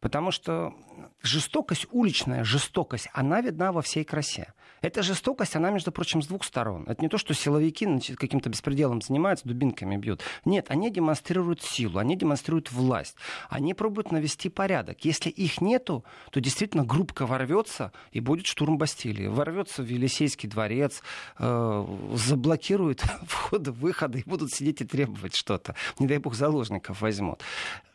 Потому 0.00 0.30
что 0.32 0.74
жестокость, 1.22 1.86
уличная 1.90 2.44
жестокость, 2.44 3.08
она 3.12 3.40
видна 3.40 3.72
во 3.72 3.80
всей 3.80 4.04
красе. 4.04 4.52
Эта 4.82 5.02
жестокость, 5.02 5.56
она, 5.56 5.70
между 5.70 5.92
прочим, 5.92 6.20
с 6.20 6.26
двух 6.26 6.44
сторон. 6.44 6.84
Это 6.86 7.00
не 7.00 7.08
то, 7.08 7.16
что 7.16 7.32
силовики 7.32 7.86
каким-то 8.16 8.50
беспределом 8.50 9.00
занимаются, 9.00 9.48
дубинками 9.48 9.96
бьют. 9.96 10.20
Нет, 10.44 10.66
они 10.68 10.90
демонстрируют 10.90 11.62
силу, 11.62 11.98
они 11.98 12.16
демонстрируют 12.16 12.70
власть. 12.70 13.16
Они 13.48 13.72
пробуют 13.72 14.12
навести 14.12 14.50
порядок. 14.50 15.02
Если 15.06 15.30
их 15.30 15.62
нету, 15.62 16.04
то 16.30 16.38
действительно 16.38 16.84
группка 16.84 17.26
ворвется 17.26 17.92
и 18.12 18.20
будет 18.20 18.44
штурм 18.44 18.76
Бастилии. 18.76 19.26
Ворвется 19.26 19.82
в 19.82 19.86
Елисейский 20.24 20.48
дворец, 20.48 21.02
э, 21.38 21.86
заблокирует 22.14 23.00
входы-выходы 23.26 24.20
и 24.20 24.28
будут 24.28 24.52
сидеть 24.52 24.80
и 24.80 24.84
требовать 24.84 25.36
что-то. 25.36 25.74
Не 25.98 26.06
дай 26.06 26.18
бог 26.18 26.34
заложников 26.34 27.00
возьмут. 27.00 27.42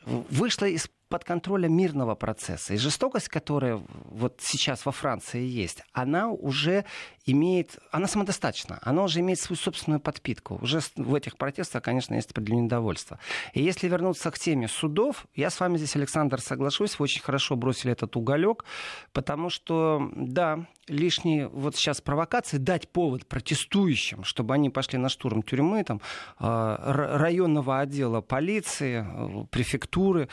Вышло 0.05 0.65
из 0.65 0.89
под 1.09 1.23
контролем 1.23 1.73
мирного 1.73 2.15
процесса. 2.15 2.75
И 2.75 2.77
жестокость, 2.77 3.29
которая 3.29 3.81
вот 4.05 4.39
сейчас 4.41 4.85
во 4.85 4.91
Франции 4.91 5.41
есть, 5.41 5.83
она 5.91 6.29
уже 6.29 6.85
имеет, 7.25 7.79
она 7.91 8.07
самодостаточна, 8.07 8.79
она 8.81 9.03
уже 9.03 9.19
имеет 9.19 9.39
свою 9.39 9.57
собственную 9.57 9.99
подпитку. 9.99 10.59
Уже 10.61 10.81
в 10.95 11.15
этих 11.15 11.37
протестах, 11.37 11.83
конечно, 11.83 12.13
есть 12.13 12.31
определенное 12.31 12.65
недовольство. 12.65 13.19
И 13.53 13.61
если 13.61 13.87
вернуться 13.87 14.29
к 14.31 14.37
теме 14.37 14.67
судов, 14.67 15.25
я 15.35 15.49
с 15.49 15.59
вами 15.59 15.77
здесь, 15.77 15.95
Александр, 15.95 16.39
соглашусь, 16.41 16.99
вы 16.99 17.03
очень 17.03 17.21
хорошо 17.21 17.55
бросили 17.55 17.91
этот 17.91 18.15
уголек, 18.15 18.63
потому 19.11 19.49
что, 19.49 20.11
да, 20.15 20.67
лишние 20.87 21.47
вот 21.47 21.75
сейчас 21.75 22.01
провокации, 22.01 22.57
дать 22.57 22.89
повод 22.89 23.27
протестующим, 23.27 24.23
чтобы 24.23 24.53
они 24.53 24.69
пошли 24.69 24.97
на 24.97 25.09
штурм 25.09 25.43
тюрьмы, 25.43 25.83
там, 25.83 26.01
а, 26.37 27.17
районного 27.17 27.79
отдела 27.79 28.21
полиции, 28.21 29.05
э, 29.07 29.45
префектуры, 29.51 30.29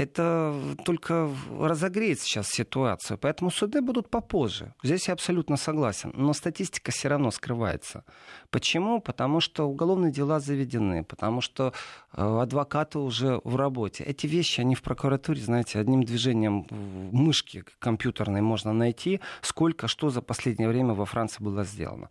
это 0.00 0.54
только 0.84 1.30
разогреет 1.58 2.20
сейчас 2.20 2.48
ситуацию. 2.48 3.18
Поэтому 3.18 3.50
суды 3.50 3.82
будут 3.82 4.08
попозже. 4.08 4.74
Здесь 4.82 5.08
я 5.08 5.14
абсолютно 5.14 5.56
согласен. 5.56 6.12
Но 6.14 6.32
статистика 6.32 6.90
все 6.90 7.08
равно 7.08 7.30
скрывается. 7.30 8.04
Почему? 8.50 9.00
Потому 9.00 9.40
что 9.40 9.68
уголовные 9.68 10.10
дела 10.10 10.40
заведены, 10.40 11.04
потому 11.04 11.40
что 11.40 11.72
э, 12.12 12.40
адвокаты 12.40 12.98
уже 12.98 13.40
в 13.44 13.56
работе. 13.56 14.04
Эти 14.04 14.26
вещи, 14.26 14.60
они 14.60 14.74
в 14.74 14.82
прокуратуре, 14.82 15.40
знаете, 15.40 15.78
одним 15.78 16.02
движением 16.02 16.66
мышки 17.12 17.64
компьютерной 17.78 18.40
можно 18.40 18.72
найти, 18.72 19.20
сколько, 19.42 19.86
что 19.86 20.08
за 20.10 20.22
последнее 20.22 20.68
время 20.68 20.94
во 20.94 21.04
Франции 21.04 21.42
было 21.42 21.64
сделано. 21.64 22.08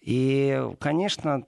И, 0.00 0.62
конечно, 0.78 1.46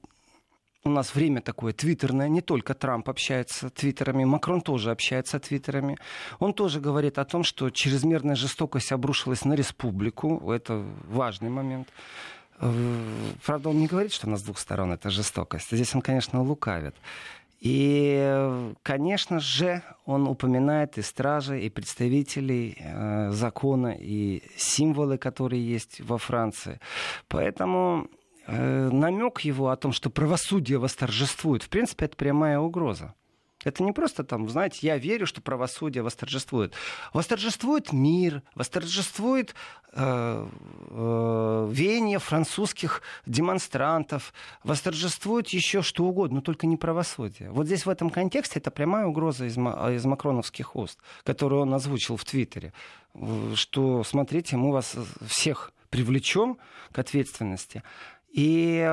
у 0.87 0.91
нас 0.91 1.15
время 1.15 1.41
такое 1.41 1.73
твиттерное, 1.73 2.29
не 2.29 2.41
только 2.41 2.75
Трамп 2.75 3.09
общается 3.09 3.71
твиттерами, 3.71 4.25
Макрон 4.25 4.61
тоже 4.61 4.91
общается 4.91 5.39
твиттерами. 5.39 5.99
Он 6.39 6.53
тоже 6.53 6.81
говорит 6.81 7.19
о 7.19 7.25
том, 7.25 7.45
что 7.45 7.71
чрезмерная 7.71 8.37
жестокость 8.37 8.93
обрушилась 8.93 9.45
на 9.45 9.55
республику. 9.55 10.53
Это 10.53 10.85
важный 11.09 11.51
момент. 11.51 11.89
Э, 12.61 12.73
правда, 13.45 13.71
он 13.71 13.79
не 13.79 13.87
говорит, 13.87 14.13
что 14.13 14.27
у 14.27 14.31
нас 14.31 14.41
с 14.41 14.45
двух 14.45 14.59
сторон 14.59 14.93
это 14.93 15.11
жестокость. 15.11 15.71
Здесь 15.71 15.95
он, 15.95 16.03
конечно, 16.03 16.43
лукавит. 16.43 16.95
И, 17.61 18.73
конечно 18.83 19.41
же, 19.41 19.83
он 20.05 20.29
упоминает 20.29 20.99
и 20.99 21.03
стражи, 21.03 21.61
и 21.61 21.71
представителей 21.71 22.77
э, 22.79 23.31
закона, 23.31 23.97
и 23.99 24.43
символы, 24.57 25.17
которые 25.19 25.67
есть 25.67 26.01
во 26.01 26.19
Франции. 26.19 26.81
Поэтому 27.29 28.09
намек 28.47 29.41
его 29.41 29.71
о 29.71 29.77
том, 29.77 29.93
что 29.93 30.11
правосудие 30.11 30.79
восторжествует, 30.79 31.63
в 31.63 31.69
принципе, 31.69 32.07
это 32.07 32.17
прямая 32.17 32.59
угроза. 32.59 33.15
Это 33.67 33.83
не 33.83 33.91
просто 33.91 34.23
там, 34.23 34.49
знаете, 34.49 34.79
я 34.83 34.97
верю, 34.97 35.27
что 35.27 35.43
правосудие 35.43 36.05
восторжествует. 36.05 36.73
Восторжествует 37.13 37.93
мир, 37.93 38.43
восторжествует 38.55 39.57
э, 39.93 40.47
э, 40.91 41.69
веяние 41.73 42.21
французских 42.21 43.03
демонстрантов, 43.27 44.33
восторжествует 44.63 45.49
еще 45.49 45.83
что 45.83 46.05
угодно, 46.05 46.37
но 46.37 46.43
только 46.43 46.69
не 46.69 46.77
правосудие. 46.77 47.51
Вот 47.51 47.67
здесь 47.67 47.87
в 47.87 47.91
этом 47.91 48.11
контексте 48.11 48.61
это 48.61 48.71
прямая 48.71 49.07
угроза 49.07 49.47
из, 49.47 49.59
из 49.59 50.05
макроновских 50.05 50.77
уст, 50.77 51.01
которую 51.25 51.63
он 51.63 51.75
озвучил 51.75 52.17
в 52.17 52.25
Твиттере, 52.25 52.73
что, 53.55 54.05
смотрите, 54.05 54.57
мы 54.57 54.71
вас 54.71 54.95
всех 55.27 55.73
привлечем 55.91 56.59
к 56.93 56.99
ответственности. 57.01 57.83
И 58.37 58.87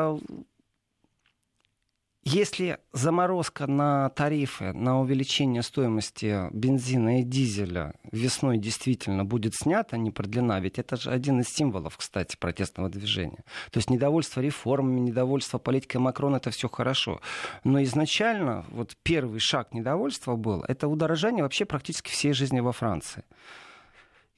если 2.24 2.78
заморозка 2.94 3.68
на 3.68 4.08
тарифы, 4.12 4.72
на 4.72 5.02
увеличение 5.02 5.62
стоимости 5.62 6.48
бензина 6.54 7.20
и 7.20 7.24
дизеля 7.24 7.94
весной 8.14 8.58
действительно 8.58 9.26
будет 9.26 9.54
снята, 9.56 9.98
не 9.98 10.12
продлена, 10.12 10.62
ведь 10.62 10.80
это 10.80 10.96
же 10.96 11.12
один 11.12 11.42
из 11.42 11.50
символов, 11.50 11.98
кстати, 11.98 12.38
протестного 12.38 12.88
движения. 12.88 13.44
То 13.72 13.80
есть 13.80 13.90
недовольство 13.90 14.40
реформами, 14.40 15.02
недовольство 15.02 15.58
политикой 15.58 15.98
Макрона, 15.98 16.38
это 16.38 16.50
все 16.50 16.70
хорошо. 16.70 17.20
Но 17.66 17.84
изначально 17.84 18.66
вот 18.70 18.96
первый 19.04 19.42
шаг 19.42 19.74
недовольства 19.74 20.38
был, 20.38 20.64
это 20.66 20.88
удорожание 20.88 21.44
вообще 21.44 21.66
практически 21.66 22.10
всей 22.10 22.32
жизни 22.32 22.62
во 22.62 22.72
Франции. 22.72 23.26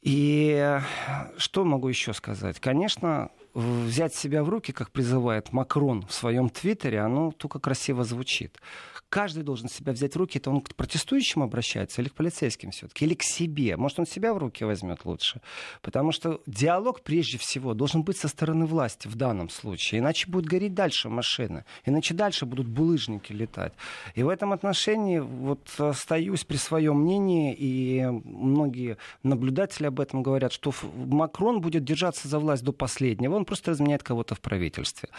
И 0.05 0.79
что 1.35 1.65
могу 1.65 1.87
еще 1.87 2.13
сказать? 2.13 2.59
Конечно, 2.59 3.31
взять 3.55 4.13
себя 4.13 4.43
в 4.43 4.49
руки, 4.49 4.71
как 4.71 4.91
призывает 4.91 5.51
Макрон 5.51 6.05
в 6.05 6.13
своем 6.13 6.49
твиттере, 6.49 6.99
оно 6.99 7.31
только 7.31 7.57
красиво 7.57 8.03
звучит 8.03 8.59
каждый 9.09 9.43
должен 9.43 9.69
себя 9.69 9.93
взять 9.93 10.15
в 10.15 10.17
руки. 10.17 10.37
Это 10.37 10.49
он 10.49 10.61
к 10.61 10.73
протестующим 10.75 11.41
обращается 11.43 12.01
или 12.01 12.09
к 12.09 12.13
полицейским 12.13 12.71
все-таки, 12.71 13.05
или 13.05 13.13
к 13.13 13.23
себе. 13.23 13.77
Может, 13.77 13.99
он 13.99 14.05
себя 14.05 14.33
в 14.33 14.37
руки 14.37 14.63
возьмет 14.63 15.05
лучше. 15.05 15.41
Потому 15.81 16.11
что 16.11 16.41
диалог 16.45 17.01
прежде 17.01 17.37
всего 17.37 17.73
должен 17.73 18.03
быть 18.03 18.17
со 18.17 18.27
стороны 18.27 18.65
власти 18.65 19.07
в 19.07 19.15
данном 19.15 19.49
случае. 19.49 19.99
Иначе 19.99 20.29
будет 20.29 20.45
гореть 20.45 20.73
дальше 20.73 21.09
машина. 21.09 21.65
Иначе 21.85 22.13
дальше 22.13 22.45
будут 22.45 22.67
булыжники 22.67 23.31
летать. 23.31 23.73
И 24.15 24.23
в 24.23 24.29
этом 24.29 24.51
отношении 24.51 25.19
вот 25.19 25.69
остаюсь 25.77 26.43
при 26.43 26.57
своем 26.57 27.01
мнении, 27.01 27.55
и 27.57 28.05
многие 28.05 28.97
наблюдатели 29.23 29.87
об 29.87 29.99
этом 29.99 30.23
говорят, 30.23 30.51
что 30.51 30.73
Макрон 30.95 31.61
будет 31.61 31.83
держаться 31.83 32.27
за 32.27 32.39
власть 32.39 32.63
до 32.63 32.71
последнего. 32.71 33.35
Он 33.35 33.45
просто 33.45 33.71
разменяет 33.71 34.03
кого-то 34.03 34.35
в 34.35 34.41
правительстве. 34.41 35.09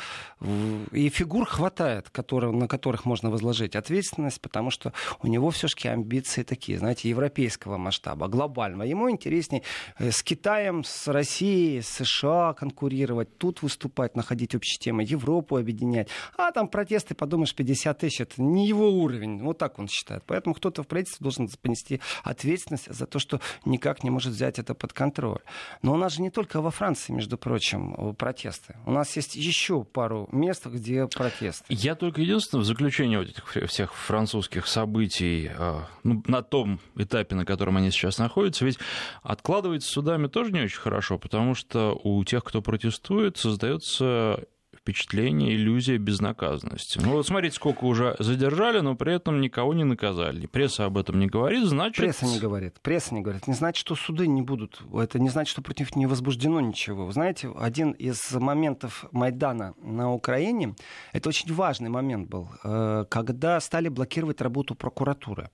И 0.92 1.08
фигур 1.08 1.46
хватает, 1.46 2.10
которые, 2.10 2.52
на 2.52 2.68
которых 2.68 3.04
можно 3.04 3.30
возложить 3.30 3.75
ответственность, 3.76 4.40
потому 4.40 4.70
что 4.70 4.92
у 5.22 5.26
него 5.26 5.50
все-таки 5.50 5.88
амбиции 5.88 6.42
такие, 6.42 6.78
знаете, 6.78 7.08
европейского 7.08 7.76
масштаба, 7.76 8.28
глобального. 8.28 8.82
Ему 8.84 9.10
интереснее 9.10 9.62
э, 9.98 10.10
с 10.10 10.22
Китаем, 10.22 10.84
с 10.84 11.08
Россией, 11.08 11.82
с 11.82 11.88
США 11.88 12.54
конкурировать, 12.54 13.38
тут 13.38 13.62
выступать, 13.62 14.16
находить 14.16 14.54
общие 14.54 14.78
темы, 14.78 15.02
Европу 15.02 15.56
объединять. 15.56 16.08
А 16.36 16.52
там 16.52 16.68
протесты, 16.68 17.14
подумаешь, 17.14 17.54
50 17.54 17.98
тысяч, 17.98 18.20
это 18.20 18.42
не 18.42 18.66
его 18.66 18.90
уровень. 18.90 19.42
Вот 19.42 19.58
так 19.58 19.78
он 19.78 19.88
считает. 19.88 20.24
Поэтому 20.26 20.54
кто-то 20.54 20.82
в 20.82 20.86
правительстве 20.86 21.22
должен 21.22 21.48
понести 21.60 22.00
ответственность 22.22 22.92
за 22.92 23.06
то, 23.06 23.18
что 23.18 23.40
никак 23.64 24.04
не 24.04 24.10
может 24.10 24.32
взять 24.32 24.58
это 24.58 24.74
под 24.74 24.92
контроль. 24.92 25.40
Но 25.82 25.92
у 25.92 25.96
нас 25.96 26.14
же 26.14 26.22
не 26.22 26.30
только 26.30 26.60
во 26.60 26.70
Франции, 26.70 27.12
между 27.12 27.38
прочим, 27.38 28.14
протесты. 28.14 28.76
У 28.84 28.90
нас 28.90 29.14
есть 29.16 29.36
еще 29.36 29.84
пару 29.84 30.28
мест, 30.32 30.66
где 30.66 31.06
протесты. 31.06 31.64
Я 31.68 31.94
только 31.94 32.20
единственное 32.20 32.62
в 32.62 32.66
заключение 32.66 33.18
вот 33.18 33.28
этих 33.28 33.44
всех 33.66 33.94
французских 33.94 34.66
событий 34.66 35.50
а, 35.56 35.88
ну, 36.02 36.22
на 36.26 36.42
том 36.42 36.80
этапе, 36.96 37.34
на 37.34 37.44
котором 37.44 37.76
они 37.76 37.90
сейчас 37.90 38.18
находятся, 38.18 38.64
ведь 38.64 38.78
откладывается 39.22 39.90
судами 39.90 40.26
тоже 40.26 40.52
не 40.52 40.60
очень 40.60 40.78
хорошо, 40.80 41.18
потому 41.18 41.54
что 41.54 41.98
у 42.02 42.22
тех, 42.24 42.44
кто 42.44 42.62
протестует, 42.62 43.36
создается 43.36 44.44
впечатление, 44.86 45.56
иллюзия 45.56 45.98
безнаказанности. 45.98 47.00
Ну 47.02 47.14
вот 47.14 47.26
смотрите, 47.26 47.56
сколько 47.56 47.84
уже 47.84 48.14
задержали, 48.20 48.78
но 48.78 48.94
при 48.94 49.14
этом 49.16 49.40
никого 49.40 49.74
не 49.74 49.82
наказали. 49.82 50.46
Пресса 50.46 50.84
об 50.84 50.96
этом 50.96 51.18
не 51.18 51.26
говорит, 51.26 51.64
значит... 51.64 51.96
Пресса 51.96 52.24
не 52.24 52.38
говорит. 52.38 52.80
Пресса 52.82 53.12
не 53.12 53.20
говорит. 53.20 53.48
Не 53.48 53.54
значит, 53.54 53.80
что 53.80 53.96
суды 53.96 54.28
не 54.28 54.42
будут. 54.42 54.80
Это 54.94 55.18
не 55.18 55.28
значит, 55.28 55.50
что 55.50 55.60
против 55.60 55.96
них 55.96 55.96
не 55.96 56.06
возбуждено 56.06 56.60
ничего. 56.60 57.04
Вы 57.04 57.12
знаете, 57.12 57.50
один 57.58 57.90
из 57.90 58.30
моментов 58.30 59.06
Майдана 59.10 59.74
на 59.82 60.12
Украине, 60.12 60.76
это 61.12 61.30
очень 61.30 61.52
важный 61.52 61.90
момент 61.90 62.28
был, 62.28 62.48
э, 62.62 63.06
когда 63.08 63.58
стали 63.58 63.88
блокировать 63.88 64.40
работу 64.40 64.76
прокуратуры. 64.76 65.50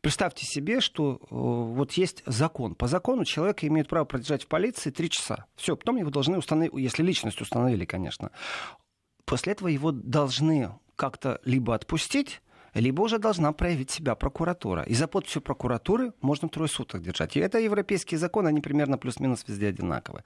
Представьте 0.00 0.46
себе, 0.46 0.80
что 0.80 1.16
э, 1.16 1.26
вот 1.30 1.92
есть 1.92 2.22
закон. 2.26 2.74
По 2.74 2.86
закону 2.86 3.24
человек 3.24 3.64
имеет 3.64 3.88
право 3.88 4.04
продержать 4.04 4.44
в 4.44 4.48
полиции 4.48 4.90
три 4.90 5.10
часа. 5.10 5.46
Все, 5.56 5.76
потом 5.76 5.96
его 5.96 6.10
должны 6.10 6.38
установить, 6.38 6.72
если 6.74 7.02
личность 7.02 7.40
установили, 7.40 7.84
конечно. 7.84 8.30
После 9.24 9.52
этого 9.52 9.68
его 9.68 9.92
должны 9.92 10.70
как-то 10.94 11.40
либо 11.44 11.74
отпустить, 11.74 12.40
либо 12.80 13.02
уже 13.02 13.18
должна 13.18 13.52
проявить 13.52 13.90
себя 13.90 14.14
прокуратура. 14.14 14.82
И 14.82 14.94
за 14.94 15.06
подписью 15.06 15.42
прокуратуры 15.42 16.12
можно 16.20 16.48
трое 16.48 16.68
суток 16.68 17.02
держать. 17.02 17.36
И 17.36 17.40
это 17.40 17.58
европейский 17.58 18.16
закон, 18.16 18.46
они 18.46 18.60
примерно 18.60 18.98
плюс-минус 18.98 19.44
везде 19.48 19.68
одинаковые. 19.68 20.24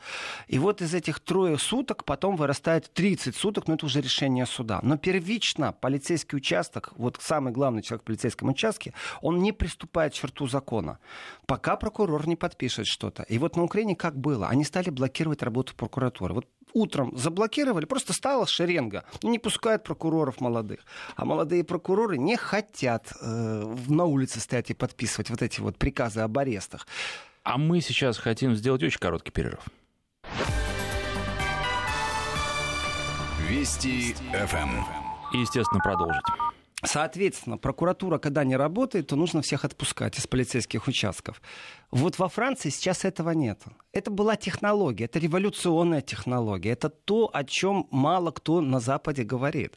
И 0.49 0.59
вот 0.59 0.83
из 0.83 0.95
этих 0.95 1.21
трое 1.21 1.59
суток 1.59 2.05
потом 2.05 2.37
вырастает 2.37 2.91
30 2.93 3.37
суток, 3.37 3.69
но 3.69 3.75
это 3.75 3.87
уже 3.87 4.01
решение 4.01 4.47
суда. 4.47 4.81
Но 4.83 4.97
первично 4.99 5.73
полицейский 5.73 6.37
участок, 6.37 6.93
вот 6.97 7.19
самый 7.21 7.53
главный 7.53 7.83
человек 7.83 8.03
в 8.03 8.07
полицейском 8.07 8.49
участке, 8.49 8.93
он 9.23 9.39
не 9.39 9.53
приступает 9.53 10.13
к 10.13 10.17
черту 10.17 10.47
закона, 10.47 10.99
пока 11.47 11.77
прокурор 11.77 12.27
не 12.27 12.37
подпишет 12.37 12.87
что-то. 12.87 13.23
И 13.25 13.39
вот 13.39 13.57
на 13.57 13.63
Украине 13.63 13.95
как 13.95 14.17
было? 14.17 14.49
Они 14.49 14.65
стали 14.65 14.91
блокировать 14.91 15.43
работу 15.43 15.75
прокуратуры. 15.75 16.35
Вот 16.35 16.47
утром 16.73 17.17
заблокировали, 17.17 17.85
просто 17.85 18.13
стала 18.13 18.47
шеренга. 18.47 19.05
Не 19.23 19.39
пускают 19.39 19.85
прокуроров 19.85 20.41
молодых. 20.41 20.81
А 21.17 21.25
молодые 21.25 21.65
прокуроры 21.65 22.19
не 22.19 22.37
хотят 22.37 23.13
э, 23.21 23.77
на 23.89 24.05
улице 24.05 24.41
стоять 24.41 24.71
и 24.71 24.75
подписывать 24.75 25.31
вот 25.31 25.43
эти 25.43 25.61
вот 25.61 25.77
приказы 25.79 26.21
об 26.21 26.39
арестах. 26.39 26.87
А 27.43 27.59
мы 27.59 27.81
сейчас 27.81 28.19
хотим 28.19 28.55
сделать 28.55 28.83
очень 28.83 28.99
короткий 28.99 29.31
перерыв. 29.31 29.61
Вести 33.49 34.15
ФМ. 34.33 34.85
И, 35.33 35.39
естественно, 35.39 35.81
продолжить. 35.83 36.25
Соответственно, 36.83 37.59
прокуратура, 37.59 38.19
когда 38.19 38.45
не 38.45 38.57
работает, 38.57 39.09
то 39.09 39.17
нужно 39.17 39.43
всех 39.43 39.65
отпускать 39.65 40.19
из 40.19 40.27
полицейских 40.27 40.89
участков. 40.89 41.41
Вот 41.91 42.19
во 42.19 42.29
Франции 42.29 42.71
сейчас 42.71 43.05
этого 43.05 43.31
нет. 43.31 43.63
Это 43.93 44.13
была 44.13 44.37
технология, 44.37 45.07
это 45.07 45.19
революционная 45.19 46.01
технология. 46.01 46.71
Это 46.71 46.89
то, 46.89 47.29
о 47.33 47.43
чем 47.43 47.89
мало 47.91 48.31
кто 48.31 48.61
на 48.61 48.79
Западе 48.79 49.25
говорит. 49.25 49.77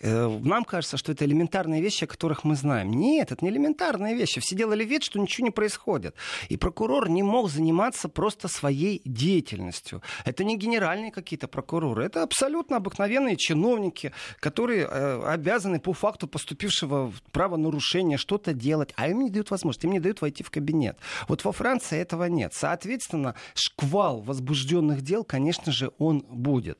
Э, 0.00 0.28
нам 0.28 0.64
кажется, 0.64 0.98
что 0.98 1.12
это 1.12 1.24
элементарные 1.24 1.80
вещи, 1.80 2.04
о 2.04 2.06
которых 2.06 2.44
мы 2.44 2.56
знаем. 2.56 2.90
Нет, 2.90 3.32
это 3.32 3.42
не 3.42 3.50
элементарные 3.50 4.14
вещи. 4.14 4.40
Все 4.40 4.54
делали 4.54 4.84
вид, 4.84 5.02
что 5.02 5.18
ничего 5.18 5.46
не 5.46 5.50
происходит. 5.50 6.14
И 6.50 6.58
прокурор 6.58 7.08
не 7.08 7.22
мог 7.22 7.48
заниматься 7.50 8.10
просто 8.10 8.48
своей 8.48 9.00
деятельностью. 9.06 10.02
Это 10.26 10.44
не 10.44 10.58
генеральные 10.58 11.10
какие-то 11.10 11.48
прокуроры. 11.48 12.04
Это 12.04 12.22
абсолютно 12.22 12.76
обыкновенные 12.76 13.36
чиновники, 13.36 14.12
которые 14.40 14.86
э, 14.86 15.22
обязаны 15.26 15.80
по 15.80 15.94
факту 15.94 16.28
поступившего 16.36 17.14
правонарушения 17.32 18.18
что-то 18.18 18.52
делать. 18.52 18.92
А 18.96 19.08
им 19.08 19.24
не 19.24 19.30
дают 19.30 19.50
возможность, 19.50 19.84
им 19.84 19.92
не 19.92 20.00
дают 20.00 20.20
войти 20.20 20.42
в 20.42 20.50
кабинет. 20.50 20.98
Вот 21.28 21.42
во 21.44 21.52
Франции 21.52 21.98
этого 21.98 22.24
нет. 22.24 22.52
Соответственно, 22.52 23.34
шквал 23.54 24.20
возбужденных 24.20 25.00
дел, 25.00 25.24
конечно 25.24 25.72
же, 25.72 25.92
он 25.96 26.26
будет. 26.28 26.78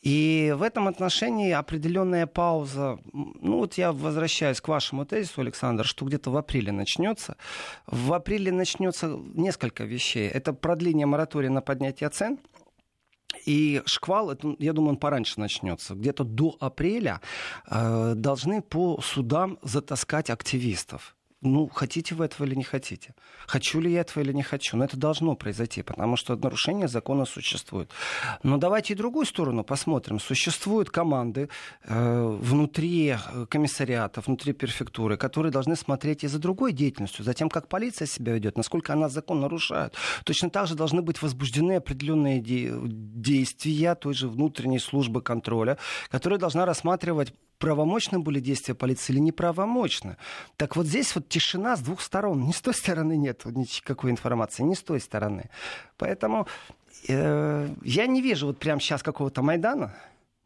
И 0.00 0.54
в 0.56 0.62
этом 0.62 0.88
отношении 0.88 1.50
определенная 1.52 2.26
пауза, 2.26 2.98
ну 3.12 3.58
вот 3.58 3.74
я 3.74 3.92
возвращаюсь 3.92 4.62
к 4.62 4.68
вашему 4.68 5.04
тезису, 5.04 5.42
Александр, 5.42 5.84
что 5.84 6.06
где-то 6.06 6.30
в 6.30 6.36
апреле 6.38 6.72
начнется. 6.72 7.36
В 7.86 8.14
апреле 8.14 8.52
начнется 8.52 9.08
несколько 9.34 9.84
вещей. 9.84 10.28
Это 10.28 10.54
продление 10.54 11.04
моратория 11.04 11.50
на 11.50 11.60
поднятие 11.60 12.08
цен, 12.08 12.38
и 13.44 13.82
шквал, 13.86 14.30
это, 14.30 14.56
я 14.58 14.72
думаю, 14.72 14.90
он 14.90 14.96
пораньше 14.96 15.40
начнется. 15.40 15.94
Где-то 15.94 16.24
до 16.24 16.56
апреля 16.60 17.20
э, 17.68 18.14
должны 18.16 18.62
по 18.62 19.00
судам 19.02 19.58
затаскать 19.62 20.30
активистов 20.30 21.14
ну, 21.44 21.68
хотите 21.68 22.14
вы 22.14 22.24
этого 22.24 22.46
или 22.46 22.54
не 22.54 22.64
хотите. 22.64 23.14
Хочу 23.46 23.80
ли 23.80 23.92
я 23.92 24.00
этого 24.00 24.22
или 24.22 24.32
не 24.32 24.42
хочу. 24.42 24.76
Но 24.76 24.84
это 24.84 24.96
должно 24.96 25.36
произойти, 25.36 25.82
потому 25.82 26.16
что 26.16 26.36
нарушение 26.36 26.88
закона 26.88 27.26
существует. 27.26 27.90
Но 28.42 28.56
давайте 28.56 28.94
и 28.94 28.96
другую 28.96 29.26
сторону 29.26 29.62
посмотрим. 29.62 30.18
Существуют 30.18 30.90
команды 30.90 31.48
э, 31.84 32.38
внутри 32.40 33.08
э, 33.08 33.46
комиссариата, 33.46 34.22
внутри 34.22 34.54
префектуры, 34.54 35.16
которые 35.16 35.52
должны 35.52 35.76
смотреть 35.76 36.24
и 36.24 36.28
за 36.28 36.38
другой 36.38 36.72
деятельностью, 36.72 37.24
за 37.24 37.34
тем, 37.34 37.50
как 37.50 37.68
полиция 37.68 38.06
себя 38.06 38.32
ведет, 38.32 38.56
насколько 38.56 38.94
она 38.94 39.08
закон 39.08 39.40
нарушает. 39.40 39.94
Точно 40.24 40.48
так 40.48 40.66
же 40.66 40.74
должны 40.74 41.02
быть 41.02 41.20
возбуждены 41.20 41.76
определенные 41.76 42.40
де- 42.40 42.72
действия 42.82 43.94
той 43.94 44.14
же 44.14 44.28
внутренней 44.28 44.78
службы 44.78 45.20
контроля, 45.20 45.76
которая 46.10 46.38
должна 46.38 46.64
рассматривать 46.64 47.34
правомочны 47.58 48.18
были 48.18 48.40
действия 48.40 48.74
полиции 48.74 49.12
или 49.12 49.20
неправомочны. 49.20 50.16
Так 50.56 50.76
вот 50.76 50.86
здесь 50.86 51.14
вот 51.14 51.28
тишина 51.28 51.76
с 51.76 51.80
двух 51.80 52.00
сторон. 52.00 52.46
Ни 52.46 52.52
с 52.52 52.60
той 52.60 52.74
стороны 52.74 53.16
нет 53.16 53.44
никакой 53.44 54.10
информации, 54.10 54.62
ни 54.62 54.74
с 54.74 54.82
той 54.82 55.00
стороны. 55.00 55.50
Поэтому 55.96 56.46
э, 57.08 57.68
я 57.82 58.06
не 58.06 58.22
вижу 58.22 58.46
вот 58.46 58.58
прямо 58.58 58.80
сейчас 58.80 59.02
какого-то 59.02 59.42
Майдана, 59.42 59.94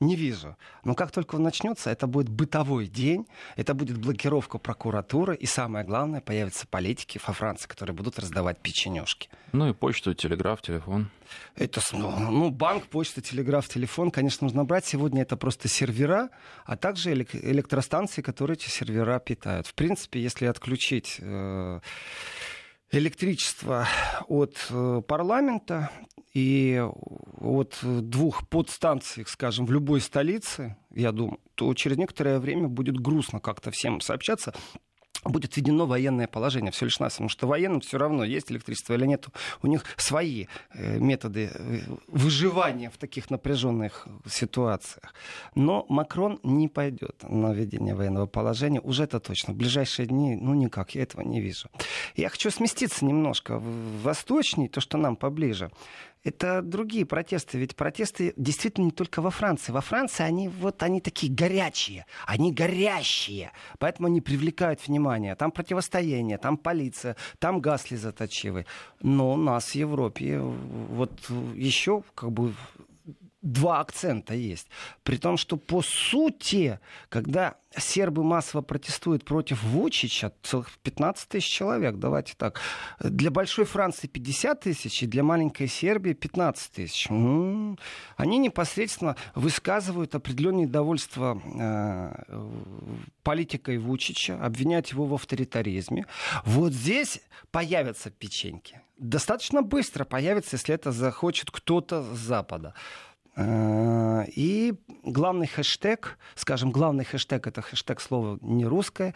не 0.01 0.15
вижу. 0.17 0.57
Но 0.85 0.95
как 0.95 1.11
только 1.11 1.37
он 1.37 1.43
начнется, 1.43 1.91
это 1.91 2.07
будет 2.07 2.29
бытовой 2.29 2.87
день, 2.87 3.27
это 3.57 3.75
будет 3.75 3.99
блокировка 3.99 4.59
прокуратуры, 4.59 5.35
и 5.35 5.47
самое 5.47 5.85
главное, 5.85 6.21
появятся 6.21 6.67
политики 6.67 7.21
во 7.27 7.33
Франции, 7.33 7.67
которые 7.67 7.95
будут 7.97 8.19
раздавать 8.19 8.59
печенюшки. 8.59 9.29
Ну 9.53 9.69
и 9.69 9.73
почту, 9.73 10.15
телеграф, 10.15 10.63
телефон. 10.63 11.11
Это, 11.57 11.81
ну, 11.93 12.11
ну, 12.19 12.51
банк, 12.51 12.87
почта, 12.87 13.21
телеграф, 13.21 13.69
телефон, 13.69 14.11
конечно, 14.11 14.45
нужно 14.45 14.65
брать. 14.65 14.87
Сегодня 14.87 15.23
это 15.23 15.37
просто 15.37 15.69
сервера, 15.69 16.31
а 16.65 16.77
также 16.77 17.13
электростанции, 17.13 18.23
которые 18.23 18.57
эти 18.57 18.69
сервера 18.69 19.19
питают. 19.19 19.67
В 19.67 19.75
принципе, 19.75 20.21
если 20.21 20.47
отключить... 20.47 21.17
Э- 21.21 21.81
электричество 22.91 23.87
от 24.29 24.57
э, 24.71 25.03
парламента 25.07 25.91
и 26.35 26.83
от 27.41 27.79
двух 27.83 28.49
подстанций, 28.49 29.25
скажем, 29.27 29.67
в 29.67 29.73
любой 29.73 30.01
столице, 30.01 30.77
я 30.95 31.13
думаю, 31.13 31.41
то 31.55 31.73
через 31.75 31.97
некоторое 31.97 32.39
время 32.39 32.69
будет 32.69 32.99
грустно 32.99 33.41
как-то 33.41 33.71
всем 33.71 34.01
сообщаться 34.01 34.55
будет 35.25 35.57
введено 35.57 35.87
военное 35.87 36.27
положение, 36.27 36.71
все 36.71 36.87
лишь 36.87 37.01
нас, 37.01 37.15
потому 37.15 37.29
что 37.29 37.47
военным 37.47 37.81
все 37.81 37.99
равно, 37.99 38.25
есть 38.25 38.51
электричество 38.51 38.95
или 38.95 39.07
нет, 39.07 39.27
у 39.63 39.67
них 39.67 39.85
свои 39.97 40.47
э, 40.73 40.99
методы 40.99 41.51
э, 41.53 41.81
выживания 42.07 42.91
в 42.91 42.99
таких 42.99 43.31
напряженных 43.31 44.07
ситуациях. 44.29 45.15
Но 45.55 45.87
Макрон 45.89 46.41
не 46.43 46.69
пойдет 46.69 47.23
на 47.29 47.53
введение 47.53 47.95
военного 47.95 48.27
положения, 48.27 48.81
уже 48.81 49.05
это 49.05 49.21
точно. 49.21 49.55
В 49.55 49.57
ближайшие 49.57 50.07
дни, 50.07 50.37
ну 50.37 50.55
никак, 50.55 50.95
я 50.95 51.03
этого 51.03 51.23
не 51.23 51.41
вижу. 51.41 51.69
Я 52.17 52.29
хочу 52.29 52.51
сместиться 52.51 53.05
немножко 53.05 53.59
в 53.59 54.03
восточней, 54.03 54.69
то, 54.69 54.81
что 54.81 54.99
нам 54.99 55.17
поближе 55.17 55.71
это 56.25 56.63
другие 56.63 57.07
протесты. 57.07 57.59
Ведь 57.59 57.77
протесты 57.77 58.35
действительно 58.37 58.87
не 58.87 58.91
только 58.91 59.23
во 59.23 59.31
Франции. 59.31 59.73
Во 59.73 59.81
Франции 59.81 60.25
они 60.25 60.49
вот 60.49 60.83
они 60.83 61.01
такие 61.01 61.33
горячие, 61.33 62.07
они 62.27 62.53
горящие, 62.53 63.53
поэтому 63.79 64.09
они 64.09 64.21
привлекают 64.21 64.87
внимание. 64.87 65.35
Там 65.35 65.51
противостояние, 65.51 66.39
там 66.39 66.57
полиция, 66.57 67.17
там 67.39 67.61
газ 67.61 67.83
слезоточивый. 67.83 68.67
Но 69.01 69.33
у 69.33 69.37
нас 69.37 69.71
в 69.71 69.75
Европе 69.75 70.39
вот 70.41 71.13
еще 71.55 72.03
как 72.15 72.33
бы 72.33 72.55
два 73.43 73.81
акцента 73.81 74.35
есть. 74.35 74.69
При 75.03 75.17
том, 75.17 75.37
что 75.37 75.57
по 75.57 75.83
сути, 75.83 76.81
когда 77.09 77.57
сербы 77.77 78.25
массово 78.25 78.63
протестуют 78.63 79.25
против 79.25 79.63
Вучича, 79.63 80.33
целых 80.43 80.71
15 80.79 81.29
тысяч 81.29 81.49
человек, 81.49 81.97
давайте 81.97 82.35
так. 82.37 82.61
Для 83.01 83.31
большой 83.31 83.65
Франции 83.65 84.07
50 84.07 84.61
тысяч, 84.61 85.03
и 85.03 85.07
для 85.07 85.23
маленькой 85.23 85.69
Сербии 85.69 86.15
15 86.15 86.73
тысяч. 86.73 87.09
М-м-м. 87.11 87.79
Они 88.17 88.39
непосредственно 88.39 89.17
высказывают 89.35 90.15
определенное 90.15 90.63
недовольство 90.63 91.41
э, 91.45 92.51
политикой 93.23 93.79
Вучича, 93.79 94.43
обвиняют 94.45 94.89
его 94.89 95.05
в 95.05 95.15
авторитаризме. 95.15 96.07
Вот 96.45 96.73
здесь 96.73 97.21
появятся 97.51 98.11
печеньки. 98.11 98.81
Достаточно 98.99 99.63
быстро 99.63 100.05
появится, 100.05 100.57
если 100.57 100.75
это 100.75 100.91
захочет 100.91 101.53
кто-то 101.53 102.03
с 102.03 102.19
Запада. 102.19 102.75
Э, 103.39 104.25
и 104.35 104.75
главный 105.05 105.47
хэштег, 105.47 106.19
скажем, 106.35 106.73
главный 106.73 107.05
хэштег 107.05 107.47
это 107.47 107.63
хэштег 107.63 108.01
слово 108.01 108.39
не 108.43 108.67
русское, 108.67 109.15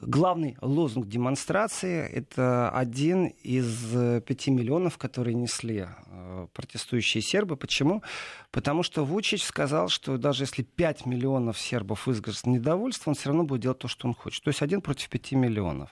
главный 0.00 0.56
лозунг 0.60 1.08
демонстрации 1.08 2.06
это 2.06 2.70
один 2.70 3.26
из 3.26 4.22
пяти 4.22 4.52
миллионов, 4.52 4.96
которые 4.96 5.34
несли 5.34 5.88
э, 6.06 6.46
протестующие 6.52 7.20
сербы. 7.20 7.56
Почему? 7.56 8.04
Потому 8.52 8.84
что 8.84 9.04
Вучич 9.04 9.42
сказал, 9.42 9.88
что 9.88 10.18
даже 10.18 10.44
если 10.44 10.62
5 10.62 11.06
миллионов 11.06 11.58
сербов 11.58 12.06
выскажут 12.06 12.46
недовольство, 12.46 13.10
он 13.10 13.16
все 13.16 13.30
равно 13.30 13.42
будет 13.42 13.62
делать 13.62 13.80
то, 13.80 13.88
что 13.88 14.06
он 14.06 14.14
хочет. 14.14 14.44
То 14.44 14.50
есть 14.50 14.62
один 14.62 14.82
против 14.82 15.08
5 15.08 15.32
миллионов. 15.32 15.90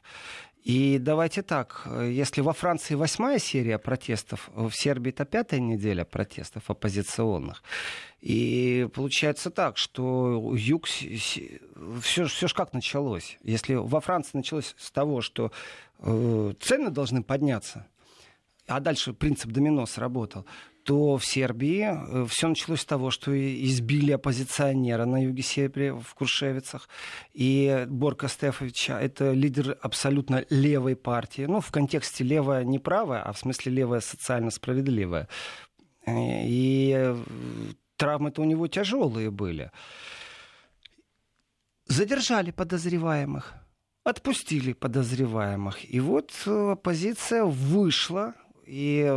И 0.62 0.98
давайте 0.98 1.42
так, 1.42 1.88
если 2.02 2.40
во 2.40 2.52
Франции 2.52 2.94
восьмая 2.94 3.40
серия 3.40 3.78
протестов, 3.78 4.48
в 4.54 4.70
Сербии 4.70 5.10
это 5.10 5.24
пятая 5.24 5.58
неделя 5.58 6.04
протестов 6.04 6.70
оппозиционных. 6.70 7.64
И 8.20 8.88
получается 8.94 9.50
так, 9.50 9.76
что 9.76 10.54
юг, 10.54 10.86
все, 10.86 11.60
все 12.00 12.26
ж 12.28 12.54
как 12.54 12.72
началось. 12.72 13.38
Если 13.42 13.74
во 13.74 14.00
Франции 14.00 14.36
началось 14.36 14.76
с 14.78 14.92
того, 14.92 15.20
что 15.20 15.50
э, 15.98 16.52
цены 16.60 16.90
должны 16.90 17.24
подняться, 17.24 17.88
а 18.68 18.78
дальше 18.78 19.12
принцип 19.12 19.50
домино 19.50 19.86
сработал, 19.86 20.46
то 20.84 21.16
в 21.16 21.24
Сербии 21.24 21.82
э, 21.82 22.26
все 22.28 22.48
началось 22.48 22.80
с 22.80 22.84
того, 22.84 23.10
что 23.10 23.32
избили 23.32 24.12
оппозиционера 24.12 25.04
на 25.04 25.22
юге 25.22 25.42
Сербии 25.42 25.90
в 25.90 26.14
Куршевицах. 26.14 26.88
И 27.32 27.86
Борка 27.88 28.28
Стефовича— 28.28 29.00
это 29.00 29.32
лидер 29.32 29.78
абсолютно 29.80 30.44
левой 30.50 30.96
партии. 30.96 31.42
Ну, 31.42 31.60
в 31.60 31.70
контексте 31.70 32.24
левая 32.24 32.64
не 32.64 32.78
правая, 32.78 33.22
а 33.22 33.32
в 33.32 33.38
смысле 33.38 33.72
левая 33.72 34.00
социально 34.00 34.50
справедливая. 34.50 35.28
Э, 36.06 36.12
и 36.44 36.94
э, 36.96 37.16
травмы-то 37.96 38.42
у 38.42 38.44
него 38.44 38.66
тяжелые 38.66 39.30
были. 39.30 39.70
Задержали 41.86 42.50
подозреваемых, 42.50 43.54
отпустили 44.04 44.72
подозреваемых. 44.72 45.94
И 45.94 46.00
вот 46.00 46.32
оппозиция 46.46 47.44
вышла, 47.44 48.34
и 48.66 49.12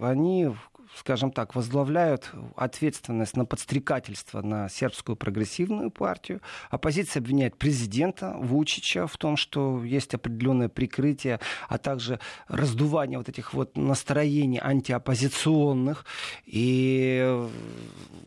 они 0.00 0.50
скажем 0.96 1.30
так, 1.30 1.54
возглавляют 1.54 2.32
ответственность 2.56 3.36
на 3.36 3.44
подстрекательство 3.44 4.40
на 4.40 4.68
сербскую 4.68 5.16
прогрессивную 5.16 5.90
партию. 5.90 6.40
Оппозиция 6.70 7.20
обвиняет 7.20 7.56
президента 7.56 8.34
Вучича 8.38 9.06
в 9.06 9.16
том, 9.16 9.36
что 9.36 9.84
есть 9.84 10.14
определенное 10.14 10.68
прикрытие, 10.68 11.40
а 11.68 11.78
также 11.78 12.18
раздувание 12.48 13.18
вот 13.18 13.28
этих 13.28 13.52
вот 13.52 13.76
настроений 13.76 14.60
антиоппозиционных. 14.62 16.06
И, 16.46 17.46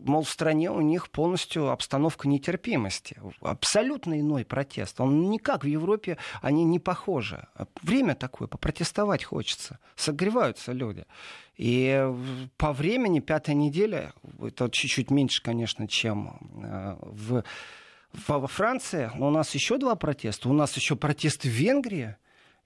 мол, 0.00 0.22
в 0.22 0.30
стране 0.30 0.70
у 0.70 0.80
них 0.80 1.10
полностью 1.10 1.70
обстановка 1.70 2.28
нетерпимости. 2.28 3.20
Абсолютно 3.40 4.20
иной 4.20 4.44
протест. 4.44 5.00
Он 5.00 5.30
никак 5.30 5.64
в 5.64 5.66
Европе, 5.66 6.18
они 6.40 6.64
не 6.64 6.78
похожи. 6.78 7.48
Время 7.82 8.14
такое, 8.14 8.46
попротестовать 8.48 9.24
хочется. 9.24 9.78
Согреваются 9.96 10.72
люди. 10.72 11.04
И 11.60 12.10
по 12.56 12.72
времени 12.72 13.20
пятая 13.20 13.54
неделя, 13.54 14.14
это 14.40 14.70
чуть-чуть 14.70 15.10
меньше, 15.10 15.42
конечно, 15.42 15.86
чем 15.86 16.38
э, 16.64 16.96
в, 17.02 17.44
во 18.14 18.46
Франции, 18.46 19.10
но 19.14 19.28
у 19.28 19.30
нас 19.30 19.54
еще 19.54 19.76
два 19.76 19.94
протеста. 19.94 20.48
У 20.48 20.54
нас 20.54 20.74
еще 20.74 20.96
протесты 20.96 21.50
в 21.50 21.52
Венгрии. 21.52 22.16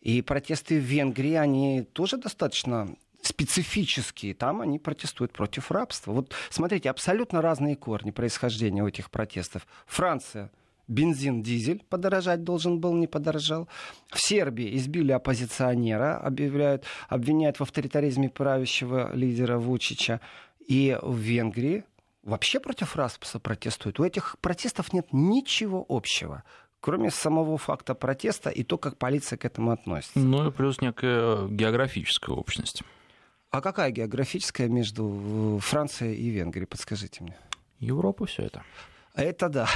И 0.00 0.22
протесты 0.22 0.78
в 0.78 0.84
Венгрии, 0.84 1.34
они 1.34 1.82
тоже 1.82 2.18
достаточно 2.18 2.88
специфические. 3.20 4.32
Там 4.32 4.60
они 4.60 4.78
протестуют 4.78 5.32
против 5.32 5.72
рабства. 5.72 6.12
Вот 6.12 6.32
смотрите, 6.48 6.88
абсолютно 6.88 7.42
разные 7.42 7.74
корни 7.74 8.12
происхождения 8.12 8.84
у 8.84 8.86
этих 8.86 9.10
протестов. 9.10 9.66
Франция– 9.86 10.52
бензин, 10.88 11.42
дизель 11.42 11.82
подорожать 11.88 12.44
должен 12.44 12.80
был, 12.80 12.94
не 12.94 13.06
подорожал. 13.06 13.68
В 14.10 14.20
Сербии 14.20 14.76
избили 14.76 15.12
оппозиционера, 15.12 16.18
объявляют, 16.18 16.84
обвиняют 17.08 17.58
в 17.58 17.62
авторитаризме 17.62 18.28
правящего 18.28 19.14
лидера 19.14 19.58
Вучича. 19.58 20.20
И 20.66 20.98
в 21.02 21.16
Венгрии 21.16 21.84
вообще 22.22 22.60
против 22.60 22.96
распаса 22.96 23.38
протестуют. 23.38 24.00
У 24.00 24.04
этих 24.04 24.36
протестов 24.40 24.92
нет 24.92 25.08
ничего 25.12 25.84
общего 25.88 26.42
кроме 26.80 27.10
самого 27.10 27.56
факта 27.56 27.94
протеста 27.94 28.50
и 28.50 28.62
то, 28.62 28.76
как 28.76 28.98
полиция 28.98 29.38
к 29.38 29.46
этому 29.46 29.70
относится. 29.70 30.18
Ну 30.18 30.46
и 30.46 30.52
плюс 30.52 30.82
некая 30.82 31.48
географическая 31.48 32.36
общность. 32.36 32.82
А 33.50 33.62
какая 33.62 33.90
географическая 33.90 34.68
между 34.68 35.58
Францией 35.62 36.14
и 36.14 36.28
Венгрией, 36.28 36.66
подскажите 36.66 37.22
мне? 37.22 37.38
Европа 37.78 38.26
все 38.26 38.42
это. 38.42 38.64
Это 39.14 39.48
да. 39.48 39.68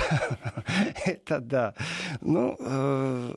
Это 1.05 1.41
да. 1.41 1.75
Ну, 2.21 2.57
э, 2.59 3.35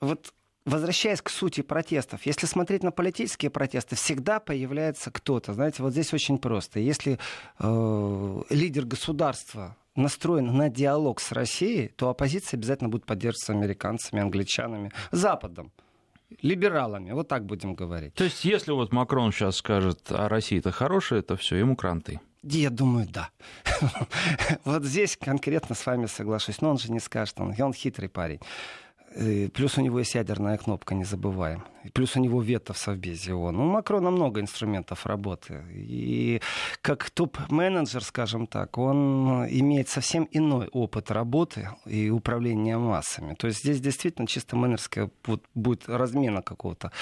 вот 0.00 0.32
Возвращаясь 0.64 1.20
к 1.20 1.28
сути 1.28 1.60
протестов, 1.60 2.24
если 2.24 2.46
смотреть 2.46 2.84
на 2.84 2.92
политические 2.92 3.50
протесты, 3.50 3.96
всегда 3.96 4.38
появляется 4.38 5.10
кто-то. 5.10 5.54
Знаете, 5.54 5.82
вот 5.82 5.90
здесь 5.90 6.14
очень 6.14 6.38
просто. 6.38 6.78
Если 6.78 7.18
э, 7.58 8.42
лидер 8.48 8.84
государства 8.84 9.76
настроен 9.96 10.56
на 10.56 10.68
диалог 10.68 11.20
с 11.20 11.32
Россией, 11.32 11.88
то 11.88 12.10
оппозиция 12.10 12.58
обязательно 12.58 12.90
будет 12.90 13.06
поддерживаться 13.06 13.52
американцами, 13.52 14.22
англичанами, 14.22 14.92
Западом 15.10 15.72
либералами, 16.40 17.10
вот 17.12 17.28
так 17.28 17.44
будем 17.44 17.74
говорить. 17.74 18.14
То 18.14 18.24
есть, 18.24 18.44
если 18.44 18.72
вот 18.72 18.92
Макрон 18.92 19.32
сейчас 19.32 19.56
скажет, 19.56 20.00
а 20.10 20.28
Россия 20.28 20.60
это 20.60 20.70
хорошая, 20.70 21.20
то 21.22 21.36
все, 21.36 21.56
ему 21.56 21.76
кранты. 21.76 22.20
Я 22.42 22.70
думаю, 22.70 23.06
да. 23.08 23.30
вот 24.64 24.84
здесь 24.84 25.16
конкретно 25.16 25.74
с 25.74 25.86
вами 25.86 26.06
соглашусь. 26.06 26.60
Но 26.60 26.70
он 26.70 26.78
же 26.78 26.90
не 26.90 27.00
скажет, 27.00 27.38
он, 27.38 27.54
он 27.60 27.72
хитрый 27.72 28.08
парень. 28.08 28.40
Плюс 29.54 29.78
у 29.78 29.80
него 29.80 29.98
есть 29.98 30.14
ядерная 30.14 30.56
кнопка, 30.58 30.94
не 30.94 31.04
забываем. 31.04 31.64
Плюс 31.92 32.16
у 32.16 32.20
него 32.20 32.40
вето 32.40 32.72
в 32.72 32.78
Совбезе 32.78 33.34
ООН. 33.34 33.58
У 33.58 33.64
Макрона 33.64 34.10
много 34.10 34.40
инструментов 34.40 35.04
работы. 35.04 35.64
И 35.74 36.40
как 36.80 37.10
топ-менеджер, 37.10 38.04
скажем 38.04 38.46
так, 38.46 38.78
он 38.78 39.46
имеет 39.48 39.88
совсем 39.88 40.28
иной 40.30 40.68
опыт 40.68 41.10
работы 41.10 41.70
и 41.86 42.10
управления 42.10 42.78
массами. 42.78 43.34
То 43.34 43.48
есть 43.48 43.60
здесь 43.60 43.80
действительно 43.80 44.28
чисто 44.28 44.56
менеджерская 44.56 45.10
будет 45.54 45.88
размена 45.88 46.42
какого-то 46.42 46.92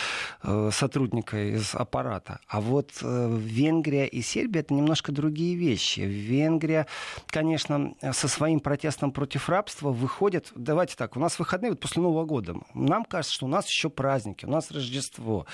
э, 0.42 0.70
сотрудника 0.72 1.54
из 1.54 1.74
аппарата. 1.74 2.40
А 2.48 2.60
вот 2.60 2.90
э, 3.02 3.38
Венгрия 3.38 4.06
и 4.06 4.22
Сербия 4.22 4.60
это 4.60 4.72
немножко 4.72 5.12
другие 5.12 5.56
вещи. 5.56 6.00
Венгрия, 6.00 6.86
конечно, 7.26 7.94
со 8.12 8.28
своим 8.28 8.60
протестом 8.60 9.12
против 9.12 9.48
рабства 9.48 9.90
выходит... 9.90 10.52
Давайте 10.54 10.96
так, 10.96 11.16
у 11.16 11.20
нас 11.20 11.38
выходные 11.38 11.72
вот 11.72 11.80
после 11.80 11.99
Нового 12.00 12.24
года. 12.24 12.54
Нам 12.74 13.04
кажется, 13.04 13.34
что 13.34 13.46
у 13.46 13.48
нас 13.48 13.68
еще 13.68 13.90
праздники, 13.90 14.44
у 14.44 14.50
нас 14.50 14.70
Рождество. 14.70 15.46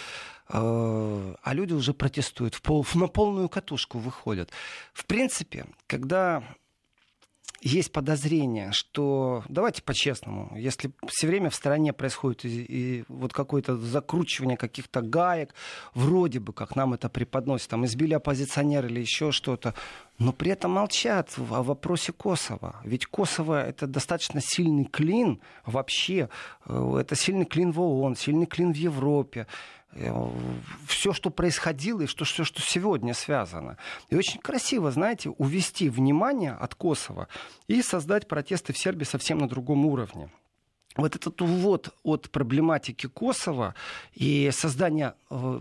Э, 0.48 1.34
а 1.42 1.54
люди 1.54 1.72
уже 1.72 1.92
протестуют, 1.92 2.54
в 2.54 2.62
пол, 2.62 2.86
на 2.94 3.08
полную 3.08 3.48
катушку 3.48 3.98
выходят. 3.98 4.50
В 4.92 5.06
принципе, 5.06 5.66
когда 5.86 6.42
есть 7.62 7.90
подозрение, 7.90 8.70
что, 8.72 9.42
давайте 9.48 9.82
по-честному, 9.82 10.56
если 10.56 10.92
все 11.08 11.26
время 11.26 11.50
в 11.50 11.54
стране 11.54 11.92
происходит 11.92 12.44
и, 12.44 12.62
и 12.62 13.04
вот 13.08 13.32
какое-то 13.32 13.76
закручивание 13.76 14.56
каких-то 14.56 15.00
гаек, 15.00 15.54
вроде 15.94 16.38
бы, 16.38 16.52
как 16.52 16.76
нам 16.76 16.94
это 16.94 17.08
преподносят, 17.08 17.70
там 17.70 17.84
избили 17.84 18.14
оппозиционера 18.14 18.86
или 18.88 19.00
еще 19.00 19.32
что-то, 19.32 19.74
но 20.18 20.32
при 20.32 20.52
этом 20.52 20.72
молчат 20.72 21.34
о 21.36 21.62
вопросе 21.62 22.12
Косово. 22.12 22.76
Ведь 22.84 23.06
Косово 23.06 23.66
это 23.66 23.86
достаточно 23.86 24.40
сильный 24.40 24.84
клин 24.84 25.40
вообще, 25.64 26.28
э, 26.66 26.98
это 27.00 27.16
сильный 27.16 27.46
клин 27.46 27.72
в 27.72 27.80
ООН, 27.80 28.16
сильный 28.16 28.46
клин 28.46 28.72
в 28.72 28.76
Европе 28.76 29.46
все, 30.86 31.12
что 31.12 31.30
происходило 31.30 32.02
и 32.02 32.06
что, 32.06 32.24
все, 32.24 32.44
что 32.44 32.60
сегодня 32.60 33.14
связано. 33.14 33.78
И 34.10 34.16
очень 34.16 34.40
красиво, 34.40 34.90
знаете, 34.90 35.30
увести 35.30 35.88
внимание 35.88 36.52
от 36.52 36.74
Косово 36.74 37.28
и 37.66 37.82
создать 37.82 38.28
протесты 38.28 38.72
в 38.72 38.78
Сербии 38.78 39.04
совсем 39.04 39.38
на 39.38 39.48
другом 39.48 39.86
уровне 39.86 40.30
вот 40.96 41.14
этот 41.14 41.40
увод 41.42 41.94
от 42.02 42.30
проблематики 42.30 43.06
Косово 43.06 43.74
и 44.14 44.50
создание 44.52 45.14
э, 45.30 45.60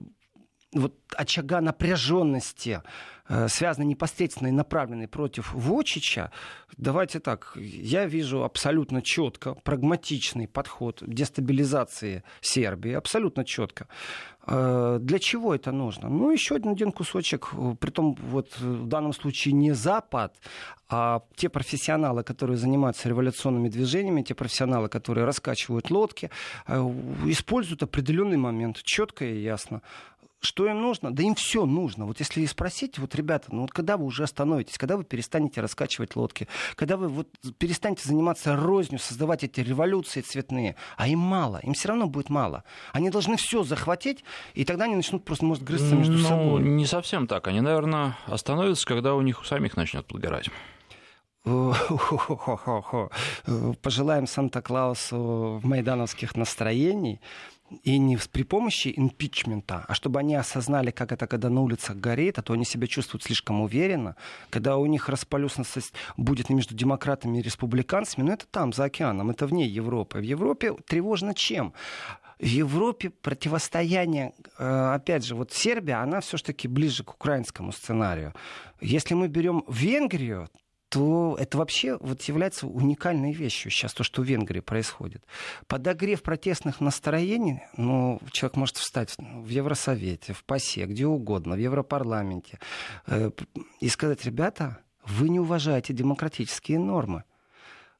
вот 0.73 0.95
очага 1.15 1.61
напряженности, 1.61 2.81
э, 3.27 3.47
связанной 3.47 3.87
непосредственно 3.87 4.47
и 4.49 4.51
направленной 4.51 5.07
против 5.07 5.53
Вочича, 5.53 6.31
давайте 6.77 7.19
так, 7.19 7.53
я 7.55 8.05
вижу 8.05 8.43
абсолютно 8.43 9.01
четко 9.01 9.53
прагматичный 9.53 10.47
подход 10.47 11.03
дестабилизации 11.05 12.23
Сербии, 12.41 12.93
абсолютно 12.93 13.43
четко. 13.45 13.87
Э, 14.47 14.99
для 15.01 15.19
чего 15.19 15.55
это 15.55 15.71
нужно? 15.71 16.09
Ну, 16.09 16.31
еще 16.31 16.55
один, 16.55 16.71
один 16.71 16.91
кусочек, 16.91 17.49
э, 17.53 17.75
притом 17.79 18.15
вот 18.31 18.57
в 18.59 18.87
данном 18.87 19.13
случае 19.13 19.53
не 19.53 19.73
Запад, 19.73 20.35
а 20.87 21.21
те 21.35 21.49
профессионалы, 21.49 22.23
которые 22.23 22.57
занимаются 22.57 23.09
революционными 23.09 23.69
движениями, 23.69 24.21
те 24.21 24.35
профессионалы, 24.35 24.87
которые 24.87 25.25
раскачивают 25.25 25.89
лодки, 25.89 26.29
используют 26.67 27.81
определенный 27.81 28.37
момент, 28.37 28.83
четко 28.83 29.25
и 29.25 29.41
ясно. 29.41 29.81
Что 30.45 30.67
им 30.67 30.81
нужно? 30.81 31.13
Да 31.13 31.23
им 31.23 31.35
все 31.35 31.65
нужно. 31.65 32.05
Вот 32.05 32.19
если 32.19 32.45
спросить, 32.45 32.99
вот, 32.99 33.15
ребята, 33.15 33.47
ну 33.49 33.61
вот 33.61 33.71
когда 33.71 33.97
вы 33.97 34.05
уже 34.05 34.23
остановитесь, 34.23 34.77
когда 34.77 34.95
вы 34.95 35.03
перестанете 35.03 35.59
раскачивать 35.59 36.15
лодки, 36.15 36.47
когда 36.75 36.97
вы 36.97 37.07
вот 37.07 37.27
перестанете 37.57 38.07
заниматься 38.07 38.55
рознью, 38.55 38.99
создавать 38.99 39.43
эти 39.43 39.61
революции 39.61 40.21
цветные, 40.21 40.75
а 40.97 41.07
им 41.07 41.19
мало, 41.19 41.57
им 41.63 41.73
все 41.73 41.89
равно 41.89 42.07
будет 42.07 42.29
мало. 42.29 42.63
Они 42.93 43.09
должны 43.09 43.37
все 43.37 43.63
захватить, 43.63 44.23
и 44.53 44.65
тогда 44.65 44.85
они 44.85 44.95
начнут 44.95 45.25
просто, 45.25 45.45
может, 45.45 45.63
грызться 45.63 45.95
между 45.95 46.13
ну, 46.13 46.27
собой. 46.27 46.63
Не 46.63 46.85
совсем 46.85 47.25
так. 47.27 47.47
Они, 47.47 47.61
наверное, 47.61 48.17
остановятся, 48.27 48.85
когда 48.85 49.15
у 49.15 49.21
них 49.21 49.41
у 49.41 49.45
самих 49.45 49.75
начнет 49.75 50.05
подгорать. 50.05 50.49
Пожелаем 53.83 54.25
Санта-Клаусу 54.25 55.61
майдановских 55.63 56.35
настроений, 56.35 57.21
и 57.83 57.97
не 57.97 58.17
при 58.31 58.43
помощи 58.43 58.93
импичмента, 58.95 59.85
а 59.87 59.93
чтобы 59.93 60.19
они 60.19 60.35
осознали, 60.35 60.91
как 60.91 61.11
это, 61.11 61.27
когда 61.27 61.49
на 61.49 61.61
улицах 61.61 61.97
горит, 61.97 62.37
а 62.37 62.41
то 62.41 62.53
они 62.53 62.65
себя 62.65 62.87
чувствуют 62.87 63.23
слишком 63.23 63.61
уверенно, 63.61 64.15
когда 64.49 64.77
у 64.77 64.85
них 64.85 65.09
располюсность 65.09 65.93
будет 66.17 66.49
между 66.49 66.75
демократами 66.75 67.39
и 67.39 67.41
республиканцами, 67.41 68.25
но 68.25 68.33
это 68.33 68.45
там, 68.47 68.71
за 68.71 68.85
океаном, 68.85 69.31
это 69.31 69.47
вне 69.47 69.65
Европы. 69.65 70.19
В 70.19 70.23
Европе 70.23 70.73
тревожно 70.87 71.33
чем? 71.33 71.73
В 72.39 72.45
Европе 72.45 73.09
противостояние, 73.09 74.33
э, 74.57 74.91
опять 74.93 75.25
же, 75.25 75.35
вот 75.35 75.53
Сербия, 75.53 75.95
она 75.95 76.19
все-таки 76.19 76.67
ближе 76.67 77.03
к 77.03 77.13
украинскому 77.13 77.71
сценарию. 77.71 78.33
Если 78.81 79.13
мы 79.13 79.27
берем 79.29 79.63
Венгрию, 79.69 80.49
то 80.95 81.35
это 81.37 81.57
вообще 81.57 81.97
вот 81.99 82.21
является 82.21 82.67
уникальной 82.67 83.33
вещью 83.33 83.69
сейчас, 83.69 83.93
то, 83.93 84.05
что 84.05 84.21
в 84.21 84.25
Венгрии 84.25 84.61
происходит. 84.61 85.25
Подогрев 85.67 86.23
протестных 86.23 86.79
настроений, 86.79 87.59
ну, 87.75 88.21
человек 88.31 88.55
может 88.55 88.77
встать 88.77 89.13
в 89.17 89.49
Евросовете, 89.49 90.31
в 90.31 90.45
ПАСЕ, 90.45 90.85
где 90.85 91.05
угодно, 91.05 91.55
в 91.55 91.59
Европарламенте, 91.59 92.59
э, 93.07 93.29
и 93.81 93.89
сказать, 93.89 94.23
ребята, 94.23 94.77
вы 95.05 95.27
не 95.27 95.41
уважаете 95.41 95.91
демократические 95.91 96.79
нормы 96.79 97.25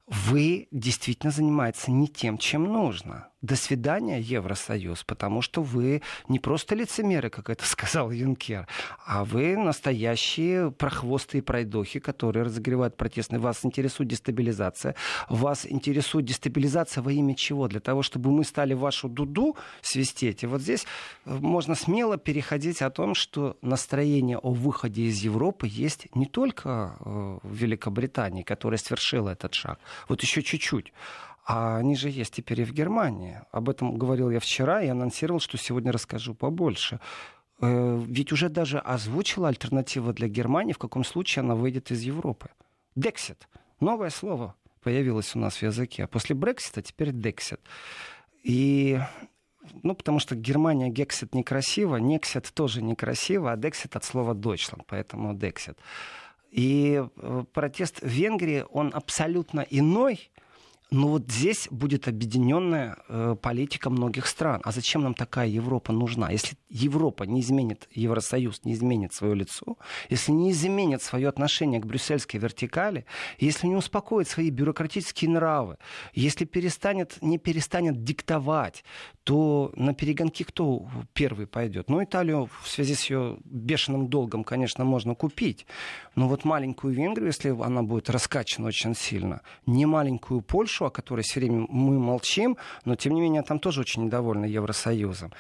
вы 0.08 0.68
действительно 0.72 1.32
занимаетесь 1.32 1.88
не 1.88 2.08
тем, 2.08 2.38
чем 2.38 2.66
нужно. 2.66 3.30
До 3.46 3.56
свидания, 3.56 4.20
Евросоюз, 4.20 5.04
потому 5.04 5.41
что 5.41 5.62
вы 5.62 6.02
не 6.28 6.39
просто 6.39 6.76
лицемеры, 6.76 7.30
как 7.30 7.50
это 7.50 7.66
сказал 7.68 8.12
Юнкер, 8.12 8.68
а 9.06 9.24
вы 9.24 9.56
настоящие 9.56 10.72
прохвосты 10.72 11.38
и 11.38 11.41
пройдохи, 11.41 12.00
которые 12.00 12.43
разогревают 12.43 12.98
протестные. 12.98 13.39
Вас 13.39 13.64
интересует 13.64 14.10
дестабилизация. 14.10 14.96
Вас 15.30 15.66
интересует 15.66 16.26
дестабилизация 16.26 17.02
во 17.02 17.12
имя 17.12 17.36
чего? 17.36 17.68
Для 17.68 17.80
того, 17.80 18.02
чтобы 18.02 18.32
мы 18.32 18.43
стали 18.43 18.74
вашу 18.74 19.10
дуду 19.10 19.56
свистеть. 19.82 20.43
И 20.43 20.48
вот 20.48 20.62
здесь 20.62 20.86
э, 21.26 21.34
можно 21.34 21.76
смело 21.76 22.18
переходить 22.18 22.82
о 22.82 22.89
том, 22.89 23.16
что 23.16 23.58
настроение 23.62 24.38
о 24.38 24.52
выходе 24.52 25.04
из 25.04 25.22
Европы 25.22 25.68
есть 25.68 26.08
не 26.16 26.26
только 26.26 26.98
э, 27.00 27.39
в 27.43 27.54
Великобритании, 27.54 28.43
которая 28.43 28.78
свершила 28.78 29.30
этот 29.30 29.54
шаг, 29.54 29.80
вот 30.08 30.22
еще 30.22 30.41
чуть-чуть, 30.41 30.93
а 31.46 31.78
они 31.78 31.96
же 31.96 32.10
есть 32.10 32.34
теперь 32.34 32.62
и 32.62 32.66
в 32.66 32.74
Германии. 32.74 33.41
Об 33.52 33.70
этом 33.70 33.98
говорил 33.98 34.32
я 34.32 34.39
вчера 34.39 34.82
и 34.82 34.88
анонсировал, 34.88 35.39
что 35.39 35.58
сегодня 35.58 35.91
расскажу 35.91 36.34
побольше. 36.34 37.00
Э, 37.62 38.02
ведь 38.08 38.32
уже 38.32 38.50
даже 38.50 38.80
озвучила 38.80 39.48
альтернатива 39.48 40.12
для 40.12 40.28
Германии, 40.28 40.74
в 40.74 40.80
каком 40.80 41.04
случае 41.04 41.41
она 41.41 41.54
выйдет 41.54 41.91
из 41.91 42.02
Европы. 42.02 42.50
Дексит. 42.96 43.48
Новое 43.80 44.10
слово 44.10 44.56
появилось 44.82 45.36
у 45.36 45.39
нас 45.39 45.58
в 45.58 45.62
языке. 45.62 46.06
А 46.06 46.08
после 46.08 46.36
Брексита 46.36 46.82
теперь 46.82 47.12
Дексит. 47.12 47.62
И 48.43 49.00
ну, 49.84 49.96
потому 49.96 50.20
что 50.20 50.36
Германия 50.36 50.89
Гексит 50.89 51.36
некрасиво, 51.36 51.98
Нексит 51.98 52.52
тоже 52.54 52.82
некрасиво, 52.82 53.52
а 53.52 53.58
Дексит 53.58 53.96
от 53.96 54.04
слова 54.04 54.34
Deutschland, 54.34 54.84
поэтому 54.88 55.36
Дексит. 55.36 55.78
И 56.52 57.04
э, 57.18 57.43
протест 57.54 58.02
в 58.02 58.08
Венгрии, 58.08 58.64
он 58.72 58.91
абсолютно 58.93 59.62
иной, 59.70 60.32
но 60.92 61.08
вот 61.08 61.32
здесь 61.32 61.68
будет 61.72 62.08
объединенная 62.08 62.98
э, 63.08 63.36
политика 63.42 63.90
многих 63.90 64.28
стран. 64.28 64.62
А 64.64 64.72
зачем 64.72 65.02
нам 65.02 65.14
такая 65.16 65.48
Европа 65.48 65.92
нужна? 65.92 66.30
Если 66.30 66.58
Европа 66.70 67.24
не 67.24 67.42
изменит, 67.42 67.90
Евросоюз 67.92 68.62
не 68.66 68.74
изменит 68.74 69.14
свое 69.14 69.34
лицо, 69.34 69.78
если 70.10 70.32
не 70.32 70.52
изменит 70.52 71.02
свое 71.02 71.28
отношение 71.28 71.80
к 71.80 71.86
брюссельской 71.86 72.40
вертикали, 72.40 73.06
если 73.40 73.68
не 73.68 73.76
успокоит 73.76 74.28
свои 74.28 74.52
бюрократические 74.52 75.32
нравы, 75.32 75.78
если 76.14 76.46
перестанет, 76.46 77.18
не 77.22 77.40
перестанет 77.40 78.04
диктовать, 78.04 78.84
то 79.24 79.72
на 79.76 79.96
перегонки 79.96 80.44
кто 80.44 80.88
первый 81.14 81.48
пойдет? 81.48 81.90
Ну, 81.90 82.04
Италию 82.04 82.48
в 82.62 82.68
связи 82.70 82.94
с 82.94 83.10
ее 83.10 83.38
бешеным 83.44 84.08
долгом, 84.08 84.44
конечно, 84.44 84.86
можно 84.86 85.16
купить. 85.16 85.66
Но 86.16 86.28
вот 86.28 86.46
маленькую 86.46 86.94
Венгрию, 86.94 87.28
если 87.28 87.50
она 87.50 87.82
будет 87.82 88.10
раскачана 88.12 88.68
очень 88.68 88.94
сильно, 88.94 89.42
не 89.66 89.88
маленькую 89.88 90.42
Польшу, 90.42 90.75
Польшу, 90.76 90.86
о 90.86 90.90
которой 90.90 91.22
все 91.22 91.40
время 91.40 91.66
мы 91.70 92.00
молчим, 92.00 92.58
но 92.86 92.96
тем 92.96 93.14
не 93.14 93.22
менее 93.22 93.44
там 93.44 93.60
тоже 93.60 93.82
очень 93.82 94.06
недовольны 94.06 94.46
Евросоюзом, 94.46 95.32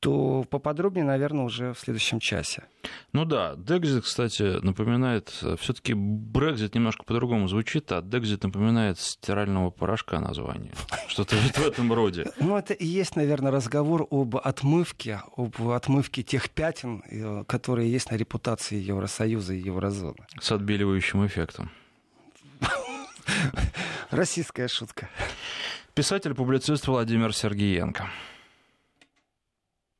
то 0.00 0.44
поподробнее, 0.50 1.04
наверное, 1.04 1.44
уже 1.44 1.72
в 1.72 1.78
следующем 1.78 2.20
часе. 2.20 2.64
Ну 3.14 3.24
да, 3.24 3.54
Декзит, 3.56 4.04
кстати, 4.04 4.60
напоминает, 4.62 5.30
все-таки 5.58 5.94
Брекзит 5.94 6.74
немножко 6.74 7.04
по-другому 7.04 7.48
звучит, 7.48 7.90
а 7.92 8.02
Декзит 8.02 8.42
напоминает 8.42 8.98
стирального 8.98 9.70
порошка 9.70 10.20
название. 10.20 10.74
Что-то 11.08 11.36
в 11.36 11.66
этом 11.66 11.90
роде. 11.92 12.26
Ну, 12.38 12.58
это 12.58 12.74
и 12.74 12.84
есть, 12.86 13.16
наверное, 13.16 13.50
разговор 13.50 14.06
об 14.10 14.36
отмывке, 14.36 15.22
об 15.36 15.54
отмывке 15.68 16.22
тех 16.22 16.50
пятен, 16.50 17.02
э, 17.10 17.44
которые 17.46 17.90
есть 17.90 18.10
на 18.10 18.16
репутации 18.16 18.76
Евросоюза 18.76 19.54
и 19.54 19.60
Еврозоны. 19.60 20.26
С 20.38 20.52
отбеливающим 20.52 21.26
эффектом. 21.26 21.70
Российская 24.10 24.68
шутка. 24.68 25.08
Писатель-публицист 25.94 26.86
Владимир 26.86 27.34
Сергеенко. 27.34 28.08